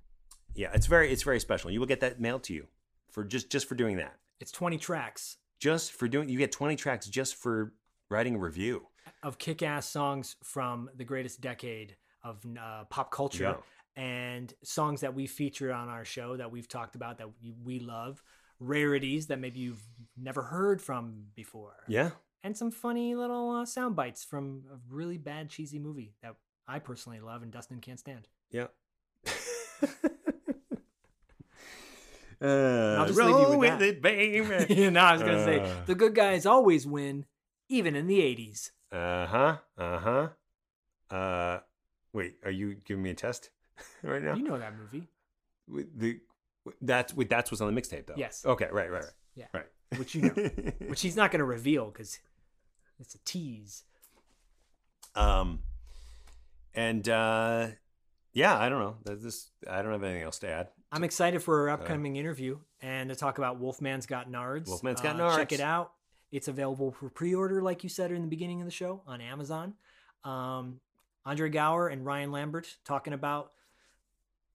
[0.55, 1.71] yeah, it's very it's very special.
[1.71, 2.67] You will get that mailed to you
[3.11, 4.15] for just just for doing that.
[4.41, 7.73] It's twenty tracks Just for doing, you get twenty tracks just for
[8.09, 8.87] writing a review.
[9.23, 13.57] of kick-ass songs from the greatest decade of uh, pop culture
[14.01, 17.29] and songs that we feature on our show that we've talked about that
[17.65, 18.23] we, love
[18.59, 19.83] rarities that maybe you've
[20.17, 22.11] never heard from before Yeah.
[22.43, 26.35] and some funny little uh, sound bites from a really bad cheesy movie that
[26.67, 28.69] i personally love and dustin can't stand Yeah.
[32.43, 32.49] I'll
[33.03, 33.83] Uh, just leave you roll with with that.
[33.89, 34.91] it, baby.
[34.91, 35.85] no i was gonna say Uh.
[35.87, 37.27] the good guys always win
[37.69, 39.57] even in the 80s Uh huh.
[39.77, 40.29] Uh huh.
[41.15, 41.61] Uh,
[42.13, 43.51] wait, are you giving me a test
[44.03, 44.35] right now?
[44.35, 45.07] you know that movie
[45.69, 46.21] With the
[46.83, 48.15] that's wait, that's what's on the mixtape though.
[48.17, 48.45] Yes.
[48.45, 48.69] Okay.
[48.71, 48.91] Right.
[48.91, 49.03] Right.
[49.03, 49.13] Right.
[49.35, 49.67] yeah Right.
[49.97, 50.31] which you know
[50.89, 52.19] which he's not gonna reveal because
[52.99, 53.85] it's a tease
[55.15, 55.61] Um,
[56.75, 57.69] and uh,
[58.33, 58.97] yeah, I don't know.
[59.17, 60.69] This I don't have anything else to add.
[60.93, 64.69] I'm excited for our upcoming interview and to talk about Wolfman's Got Nards.
[64.69, 65.37] Wolfman's Got Nards.
[65.37, 65.93] Check it out.
[66.33, 69.75] It's available for pre-order, like you said in the beginning of the show, on Amazon.
[70.25, 70.81] Um,
[71.25, 73.53] Andre Gower and Ryan Lambert talking about.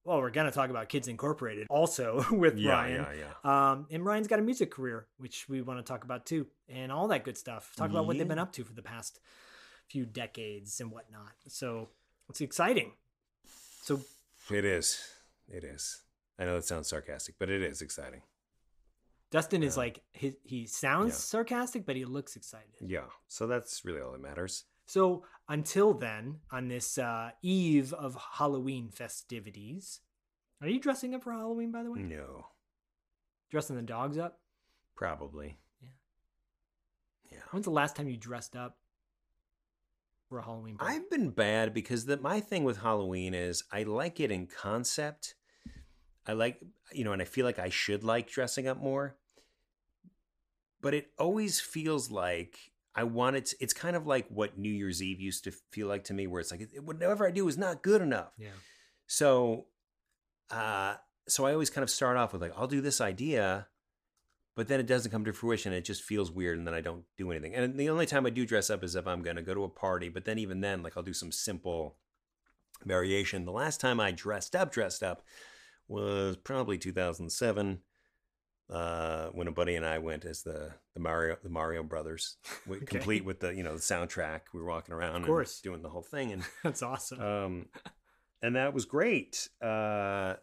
[0.06, 3.06] Well, we're gonna talk about Kids Incorporated also with Yeah, Ryan.
[3.18, 3.72] yeah, yeah.
[3.72, 6.91] Um, and Ryan's got a music career, which we want to talk about too, and
[6.91, 7.73] all that good stuff.
[7.76, 9.19] Talk about what they've been up to for the past
[9.88, 11.32] few decades and whatnot.
[11.48, 11.90] So
[12.30, 12.91] it's exciting.
[13.82, 13.99] So
[14.52, 15.02] It is.
[15.48, 16.02] It is.
[16.38, 18.22] I know that sounds sarcastic, but it is exciting.
[19.32, 22.69] Dustin is like he he sounds sarcastic, but he looks excited.
[22.80, 23.06] Yeah.
[23.27, 24.65] So that's really all that matters.
[24.85, 30.01] So until then, on this uh, eve of Halloween festivities,
[30.61, 31.71] are you dressing up for Halloween?
[31.71, 32.47] By the way, No.
[33.51, 34.39] dressing the dogs up.
[34.95, 35.57] Probably.
[35.81, 35.89] Yeah.
[37.31, 37.39] Yeah.
[37.51, 38.77] When's the last time you dressed up
[40.29, 40.95] for a Halloween party?
[40.95, 45.35] I've been bad because the, my thing with Halloween is I like it in concept.
[46.27, 46.59] I like,
[46.91, 49.17] you know, and I feel like I should like dressing up more.
[50.81, 52.57] But it always feels like
[52.95, 53.45] I want it.
[53.47, 56.27] To, it's kind of like what New Year's Eve used to feel like to me,
[56.27, 58.34] where it's like it- whatever I do is not good enough.
[58.38, 58.49] Yeah.
[59.07, 59.65] So,
[60.49, 60.95] uh,
[61.27, 63.67] so I always kind of start off with like, I'll do this idea,
[64.55, 65.73] but then it doesn't come to fruition.
[65.73, 67.53] It just feels weird, and then I don't do anything.
[67.53, 69.63] And the only time I do dress up is if I'm going to go to
[69.65, 70.07] a party.
[70.09, 71.97] But then even then, like I'll do some simple
[72.85, 73.45] variation.
[73.45, 75.23] The last time I dressed up, dressed up,
[75.88, 77.80] was probably 2007.
[78.67, 82.37] Uh, when a buddy and I went as the the Mario the Mario Brothers,
[82.67, 82.85] we, Okay.
[82.87, 84.41] complete with the you know the soundtrack.
[84.53, 85.61] We were walking around, and course.
[85.61, 87.21] doing the whole thing, and That's awesome.
[87.21, 87.65] um,
[88.41, 89.49] and that was great.
[89.61, 90.35] Uh,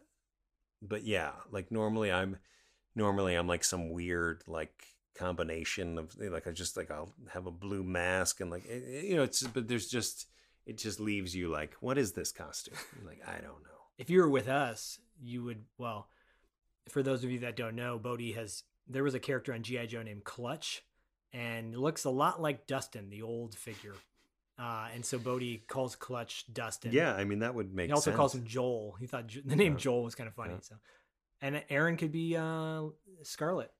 [0.81, 2.37] but yeah, like normally I'm
[2.95, 4.85] normally I'm like some weird like
[5.17, 9.03] combination of like I just like I'll have a blue mask and like it- it-
[9.05, 10.27] you know it's but there's just
[10.65, 12.75] it just leaves you like what is this costume?
[12.97, 13.79] You're like I don't know.
[13.97, 16.07] if you were with us, you would well.
[16.89, 19.87] For those of you that don't know, Bodie has there was a character on GI
[19.87, 20.83] Joe named Clutch,
[21.31, 23.95] and looks a lot like Dustin, the old figure.
[24.59, 26.91] Uh, and so Bodie calls Clutch Dustin.
[26.91, 27.87] Yeah, I mean that would make.
[27.87, 28.17] he also sense.
[28.17, 28.95] calls him Joel.
[28.99, 29.79] He thought the name Yeah.
[29.79, 30.53] Joel was kind of funny.
[30.53, 30.59] Yeah.
[30.61, 30.75] So,
[31.41, 32.83] and Aaron could be uh,
[33.23, 33.71] Scarlett.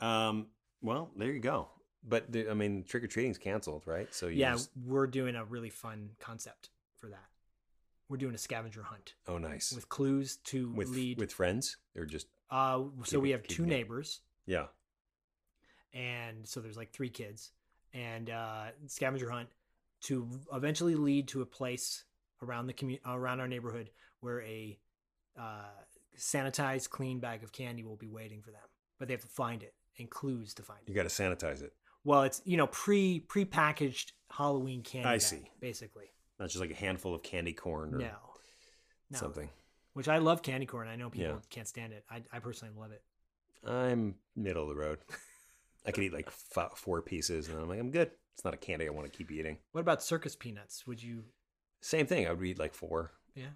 [0.00, 0.48] Um.
[0.82, 1.68] Well, there you go.
[2.08, 4.14] But the, I mean, trick or treating's canceled, right?
[4.14, 7.24] So you yeah, just- we're doing a really fun concept for that.
[8.08, 9.72] We're doing a scavenger hunt oh, nice.
[9.72, 11.18] with clues to with lead.
[11.18, 14.20] with friends or just uh, so we have two it- neighbors.
[14.46, 14.66] yeah.
[15.92, 17.52] and so there's like three kids
[17.94, 19.48] and uh scavenger hunt
[20.02, 22.04] to eventually lead to a place
[22.42, 24.78] around the commu- around our neighborhood where a
[25.38, 25.64] uh
[26.18, 28.60] sanitized clean bag of candy will be waiting for them
[28.98, 31.62] but they have to find it and clues to find it You got to sanitize
[31.62, 31.72] it.
[32.04, 35.50] well it's you know pre pre-packaged halloween candy I bag, see.
[35.60, 38.10] basically Not just like a handful of candy corn or no
[39.10, 39.48] no something.
[39.94, 41.38] which i love candy corn i know people Yeah.
[41.50, 43.02] can't stand it I, I personally love it
[43.66, 44.98] I'm middle of the road.
[45.84, 48.10] I could eat like f- four pieces, and I'm like, I'm good.
[48.34, 49.58] It's not a candy I want to keep eating.
[49.72, 51.24] what about circus peanuts would you
[51.80, 52.26] Same thing.
[52.28, 53.12] I would eat like four.
[53.34, 53.54] yeah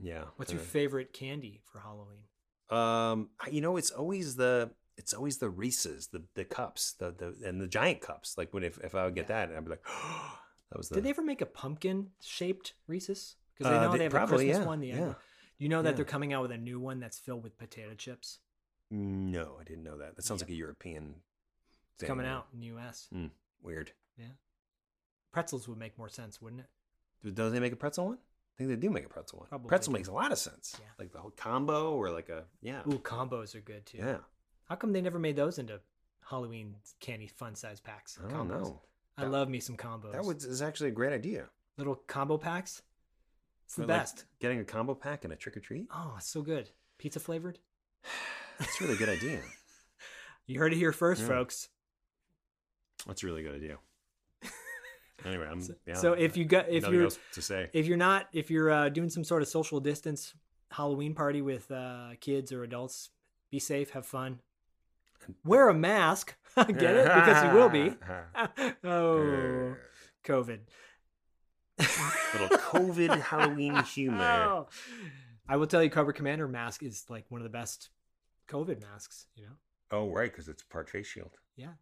[0.00, 0.24] Yeah.
[0.36, 2.24] what's your Uh, favorite candy for halloween
[2.70, 7.46] Um, you know, it's always the it's always the Reese's, the the cups, the the
[7.48, 8.38] and the giant cups.
[8.38, 9.84] Like when if if I would get that, I'd be like,
[10.74, 10.96] that was the.
[10.96, 13.36] Did they ever make a pumpkin shaped Reese's?
[13.56, 14.80] Because I Uh, know they- they, have probably, a Christmas yeah, one.
[14.80, 15.14] The yeah.
[15.58, 15.96] You know that Yeah.
[15.96, 18.40] they're coming out with a new one that's filled with potato chips.
[18.90, 20.16] No, I didn't know that.
[20.16, 21.22] That sounds like a European.
[21.92, 23.06] It's thing, coming out in the U.S.
[23.10, 23.26] Hmm,
[23.62, 23.92] weird.
[24.18, 24.26] Yeah,
[25.32, 26.68] pretzels would make more sense, wouldn't it?
[27.22, 28.18] Do- Don't they make a pretzel one?
[28.18, 29.48] I think they do make a pretzel one.
[29.48, 30.76] Probably pretzel makes a lot of sense.
[30.80, 30.86] Yeah.
[30.98, 32.82] Like the whole combo or like a yeah.
[32.86, 33.98] Ooh, combos are good too.
[33.98, 34.18] Yeah.
[34.68, 35.80] How come they never made those into
[36.28, 38.18] Halloween candy fun size packs?
[38.24, 38.62] I don't Combos.
[38.62, 38.82] know.
[39.16, 40.12] I That- love me some combos.
[40.12, 41.48] That was is actually a great idea.
[41.76, 42.82] little combo packs.
[43.64, 44.24] It's the Or, like, best.
[44.38, 45.86] getting a combo pack and a trick or treat.
[45.90, 46.70] Oh, so good.
[46.98, 47.58] Pizza flavored.
[48.58, 49.40] That's a really good idea.
[50.46, 51.28] You heard it here first, Yeah.
[51.28, 51.70] folks.
[53.06, 53.78] That's a really good idea.
[55.24, 55.94] Anyway, I'm yeah.
[55.94, 57.70] so if you got if you're to say.
[57.72, 60.34] if you're not if you're uh, doing some sort of social distance
[60.70, 63.08] Halloween party with uh, kids or adults,
[63.50, 64.40] be safe, have fun,
[65.44, 66.34] wear a mask.
[66.56, 67.94] Get it because you will be.
[68.84, 69.74] oh,
[70.24, 70.60] COVID.
[71.78, 74.22] Little COVID Halloween humor.
[74.22, 74.68] Oh.
[75.48, 77.90] I will tell you, Cobra Commander mask is like one of the best
[78.48, 79.26] COVID masks.
[79.34, 79.52] You know.
[79.90, 81.32] Oh right, because it's part face shield.
[81.56, 81.72] Yeah.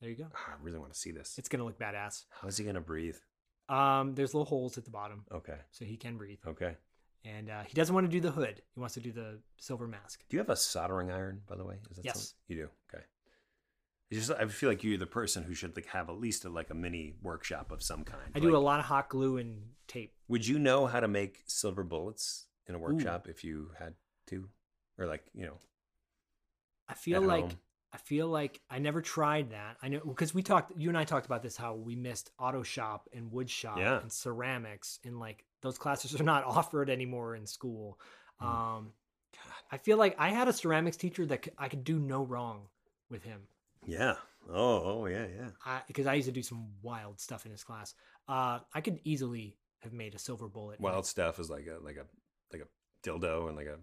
[0.00, 0.28] There you go.
[0.34, 1.36] Ah, I really want to see this.
[1.36, 2.24] It's gonna look badass.
[2.30, 3.16] How's he gonna breathe?
[3.68, 5.58] Um, there's little holes at the bottom, Okay.
[5.70, 6.38] so he can breathe.
[6.46, 6.76] Okay.
[7.24, 8.62] And uh, he doesn't want to do the hood.
[8.74, 10.24] He wants to do the silver mask.
[10.28, 11.76] Do you have a soldering iron, by the way?
[11.90, 12.14] Is that Yes.
[12.14, 12.70] something- you do.
[12.94, 13.04] Okay.
[14.10, 16.48] It's just I feel like you're the person who should like have at least a,
[16.48, 18.32] like a mini workshop of some kind.
[18.34, 20.14] I do a lot of hot glue and tape.
[20.28, 23.94] Would you know how to make silver bullets in a workshop if you had
[24.28, 24.48] to,
[24.98, 25.58] or like you know?
[26.88, 27.58] I feel like home?
[27.92, 29.76] I feel like I never tried that.
[29.82, 30.72] I know because we talked.
[30.78, 34.00] You and I talked about this how we missed auto shop and wood shop Yeah.
[34.00, 37.98] and ceramics and like those classes are not offered anymore in school.
[38.38, 38.46] Hmm.
[38.46, 38.92] Um,
[39.72, 42.62] I feel like I had a ceramics teacher that I could do no wrong
[43.10, 43.42] with him.
[43.86, 44.14] Yeah.
[44.48, 45.02] Oh.
[45.02, 45.06] Oh.
[45.06, 45.26] Yeah.
[45.26, 45.80] Yeah.
[45.86, 47.94] because I, used to do some wild stuff in his class.
[48.28, 50.80] Uh, I could easily have made a silver bullet.
[50.80, 52.06] Wild stuff is like a like a
[52.52, 53.78] like a dildo and like a.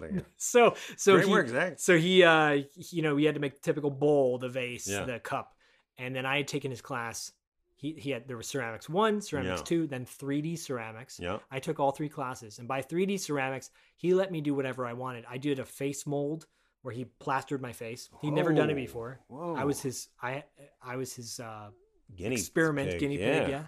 [0.36, 1.78] So so Great he, work, Zach.
[1.78, 5.04] so he uh you know he had to make the typical bowl the vase Yeah.
[5.04, 5.54] the cup
[5.98, 7.32] and then i had taken his class
[7.76, 9.64] he, he had there was ceramics one ceramics Yeah.
[9.64, 11.38] two then 3d ceramics Yeah.
[11.50, 14.92] i took all three classes and by 3d ceramics he let me do whatever i
[14.92, 16.46] wanted i did a face mold
[16.82, 19.54] where he plastered my face he'd never done it before Whoa.
[19.56, 20.44] i was his i
[20.82, 21.68] i was his uh
[22.16, 23.38] Guinea experiment pig, guinea yeah.
[23.40, 23.64] pig yeah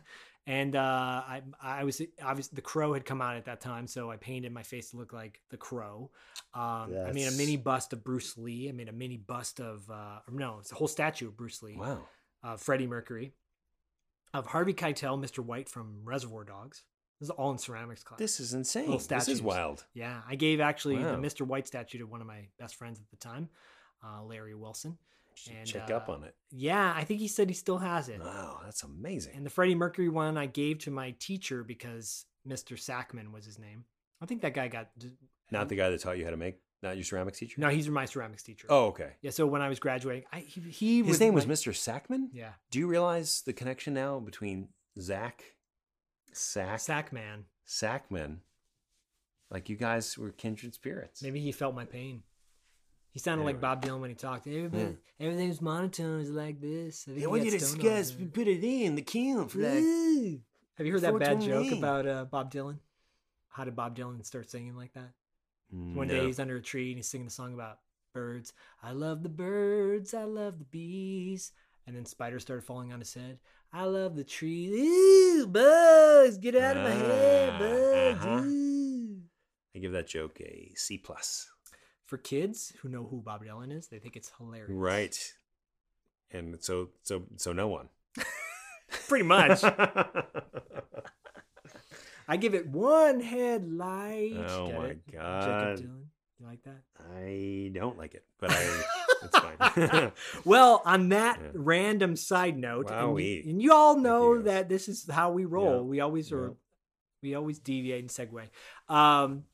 [0.46, 4.10] and uh, I, I was obviously the crow had come out at that time, so
[4.10, 6.10] I painted my face to look like the crow.
[6.54, 8.68] Um, I made a mini bust of Bruce Lee.
[8.68, 11.76] I made a mini bust of uh, no, it's a whole statue of Bruce Lee.
[11.76, 12.02] Wow.
[12.42, 13.34] Uh, Freddie Mercury,
[14.34, 15.38] of Harvey Keitel, Mr.
[15.38, 16.82] White from Reservoir Dogs.
[17.20, 18.18] This is all in ceramics class.
[18.18, 18.98] This is insane.
[19.08, 19.84] This is wild.
[19.94, 21.12] Yeah, I gave actually Wow.
[21.12, 21.42] the Mr.
[21.46, 23.48] White statue to one of my best friends at the time,
[24.04, 24.98] uh, Larry Wilson.
[25.50, 26.34] And, check up uh, on it.
[26.50, 28.20] Yeah, I think he said he still has it.
[28.20, 29.34] Wow, that's amazing.
[29.36, 32.76] And the Freddie Mercury one I gave to my teacher because Mr.
[32.76, 33.84] Sackman was his name.
[34.20, 34.90] I think that guy got.
[35.50, 37.60] Not the guy that taught you how to make, not your ceramics teacher.
[37.60, 38.66] No, he's my ceramics teacher.
[38.70, 39.12] Oh, okay.
[39.20, 41.72] Yeah, so when I was graduating, I, he, he His was name was Mr.
[41.72, 42.28] Sackman.
[42.32, 42.52] Yeah.
[42.70, 44.68] Do you realize the connection now between
[44.98, 45.42] Zach,
[46.32, 47.44] Sack, Sackman?
[47.66, 48.38] Sackman?
[49.50, 51.22] Like you guys were kindred spirits.
[51.22, 52.22] Maybe he felt my pain.
[53.12, 54.46] He sounded like Bob Dylan when he talked.
[54.46, 57.04] Everybody, Everything's monotone is like this.
[57.06, 59.58] I think Yeah, he when you discuss, we put it in the kiln for.
[59.58, 60.40] Woo!
[60.76, 62.78] Have you heard that bad joke about uh, Bob Dylan?
[63.50, 65.10] How did Bob Dylan start singing like that?
[65.70, 67.78] One day he's under a tree and he's singing a song about
[68.14, 68.52] birds.
[68.82, 71.52] I love the birds, I love the bees.
[71.86, 73.38] And then spiders started falling on his head.
[73.72, 74.70] I love the trees.
[74.72, 78.24] Ooh, bugs, get out of my head, Ah, bugs.
[78.24, 78.42] uh-huh.
[79.74, 81.50] I give that joke a C plus.
[82.12, 84.68] For kids who know who Bob Dylan is, they think it's hilarious.
[84.68, 85.32] Right.
[86.30, 87.88] And so so so no one.
[89.08, 89.64] Pretty much.
[92.28, 94.36] I give it one headlight.
[94.46, 95.10] Oh my it?
[95.10, 95.76] God.
[95.78, 96.02] Jakob Dylan.
[96.38, 96.82] You like that?
[97.16, 98.82] I don't like it, but I
[99.22, 100.12] it's fine.
[100.44, 101.48] well, on that Yeah.
[101.54, 105.76] random side note, and, you, and you all know that this is how we roll.
[105.76, 105.80] Yeah.
[105.80, 106.54] We always are, Yeah.
[107.22, 108.50] we always deviate and segue.
[108.94, 109.44] Um,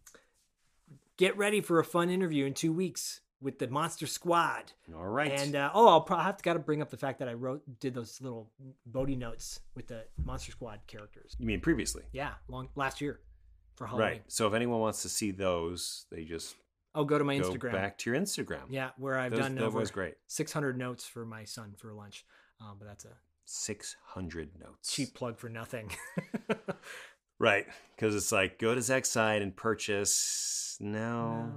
[1.18, 4.72] get ready for a fun interview in two weeks with the Monster Squad.
[4.96, 5.30] All right.
[5.38, 7.34] And uh, oh, I'll probably have to got to bring up the fact that I
[7.34, 8.50] wrote did those little
[8.86, 11.36] Bodie notes with the Monster Squad characters.
[11.38, 12.02] you mean previously?
[12.12, 13.20] Yeah, long last year
[13.76, 14.08] for Halloween.
[14.08, 14.22] Right.
[14.28, 16.56] So if anyone wants to see those, they just
[16.94, 17.72] Oh, go to my go Instagram.
[17.72, 18.62] back to your Instagram.
[18.70, 20.14] Yeah, where I've Those- done that over was great.
[20.26, 22.24] 600 notes for my son for lunch.
[22.60, 23.10] Um, but that's a
[23.50, 24.92] Six hundred notes.
[24.94, 25.90] cheap plug for nothing.
[27.38, 27.66] Right.
[27.94, 30.76] Because it's like go to Zach's site and purchase.
[30.80, 31.50] No.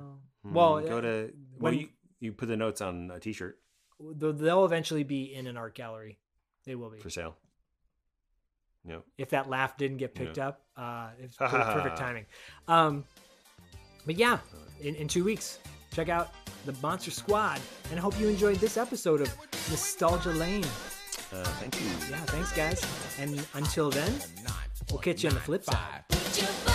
[0.43, 1.89] Hmm, Well, go uh, to when- well, you,
[2.19, 3.57] you put the notes on a T-shirt
[3.99, 6.17] They'll- They'll eventually be in an art gallery.
[6.65, 6.99] They will be.
[6.99, 7.35] for sale.
[8.87, 9.03] Yep.
[9.17, 10.49] If that laugh didn't get picked Yeah.
[10.49, 12.25] up, uh, it's per- perfect timing.
[12.67, 13.03] Um,
[14.05, 14.39] but yeah,
[14.81, 15.59] in, in two weeks,
[15.93, 16.33] check out
[16.65, 17.59] the Monster Squad,
[17.91, 19.27] and I hope you enjoyed this episode of
[19.69, 20.63] Nostalgia Lane.
[21.31, 21.87] Uh, thank you.
[22.09, 22.83] Yeah, thanks guys,
[23.19, 24.11] and until then,
[24.91, 26.70] we'll catch you on the flip side.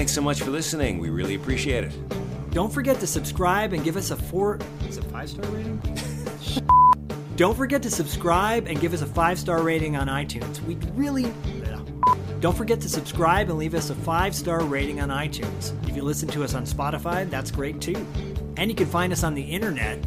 [0.00, 0.98] Thanks so much for listening.
[0.98, 1.92] We really appreciate it.
[2.52, 4.58] Don't forget to subscribe and give us a four.
[4.88, 5.78] Is it five star rating?
[7.36, 10.58] Don't forget to subscribe and give us a five star rating on iTunes.
[10.62, 11.30] We really.
[12.40, 15.74] Don't forget to subscribe and leave us a five star rating on iTunes.
[15.86, 18.06] If you listen to us on Spotify, that's great too.
[18.56, 20.00] And you can find us on the internet.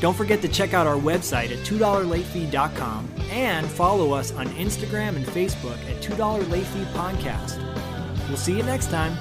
[0.00, 5.24] Don't forget to check out our website at $2latefee.com and follow us on Instagram and
[5.26, 7.58] Facebook at $2 Late Fee Podcast.
[8.28, 9.16] We'll see you next time.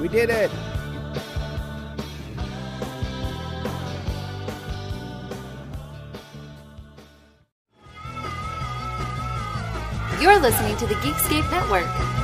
[0.00, 0.50] We did it.
[10.20, 12.21] You're listening to the Geekscape Network.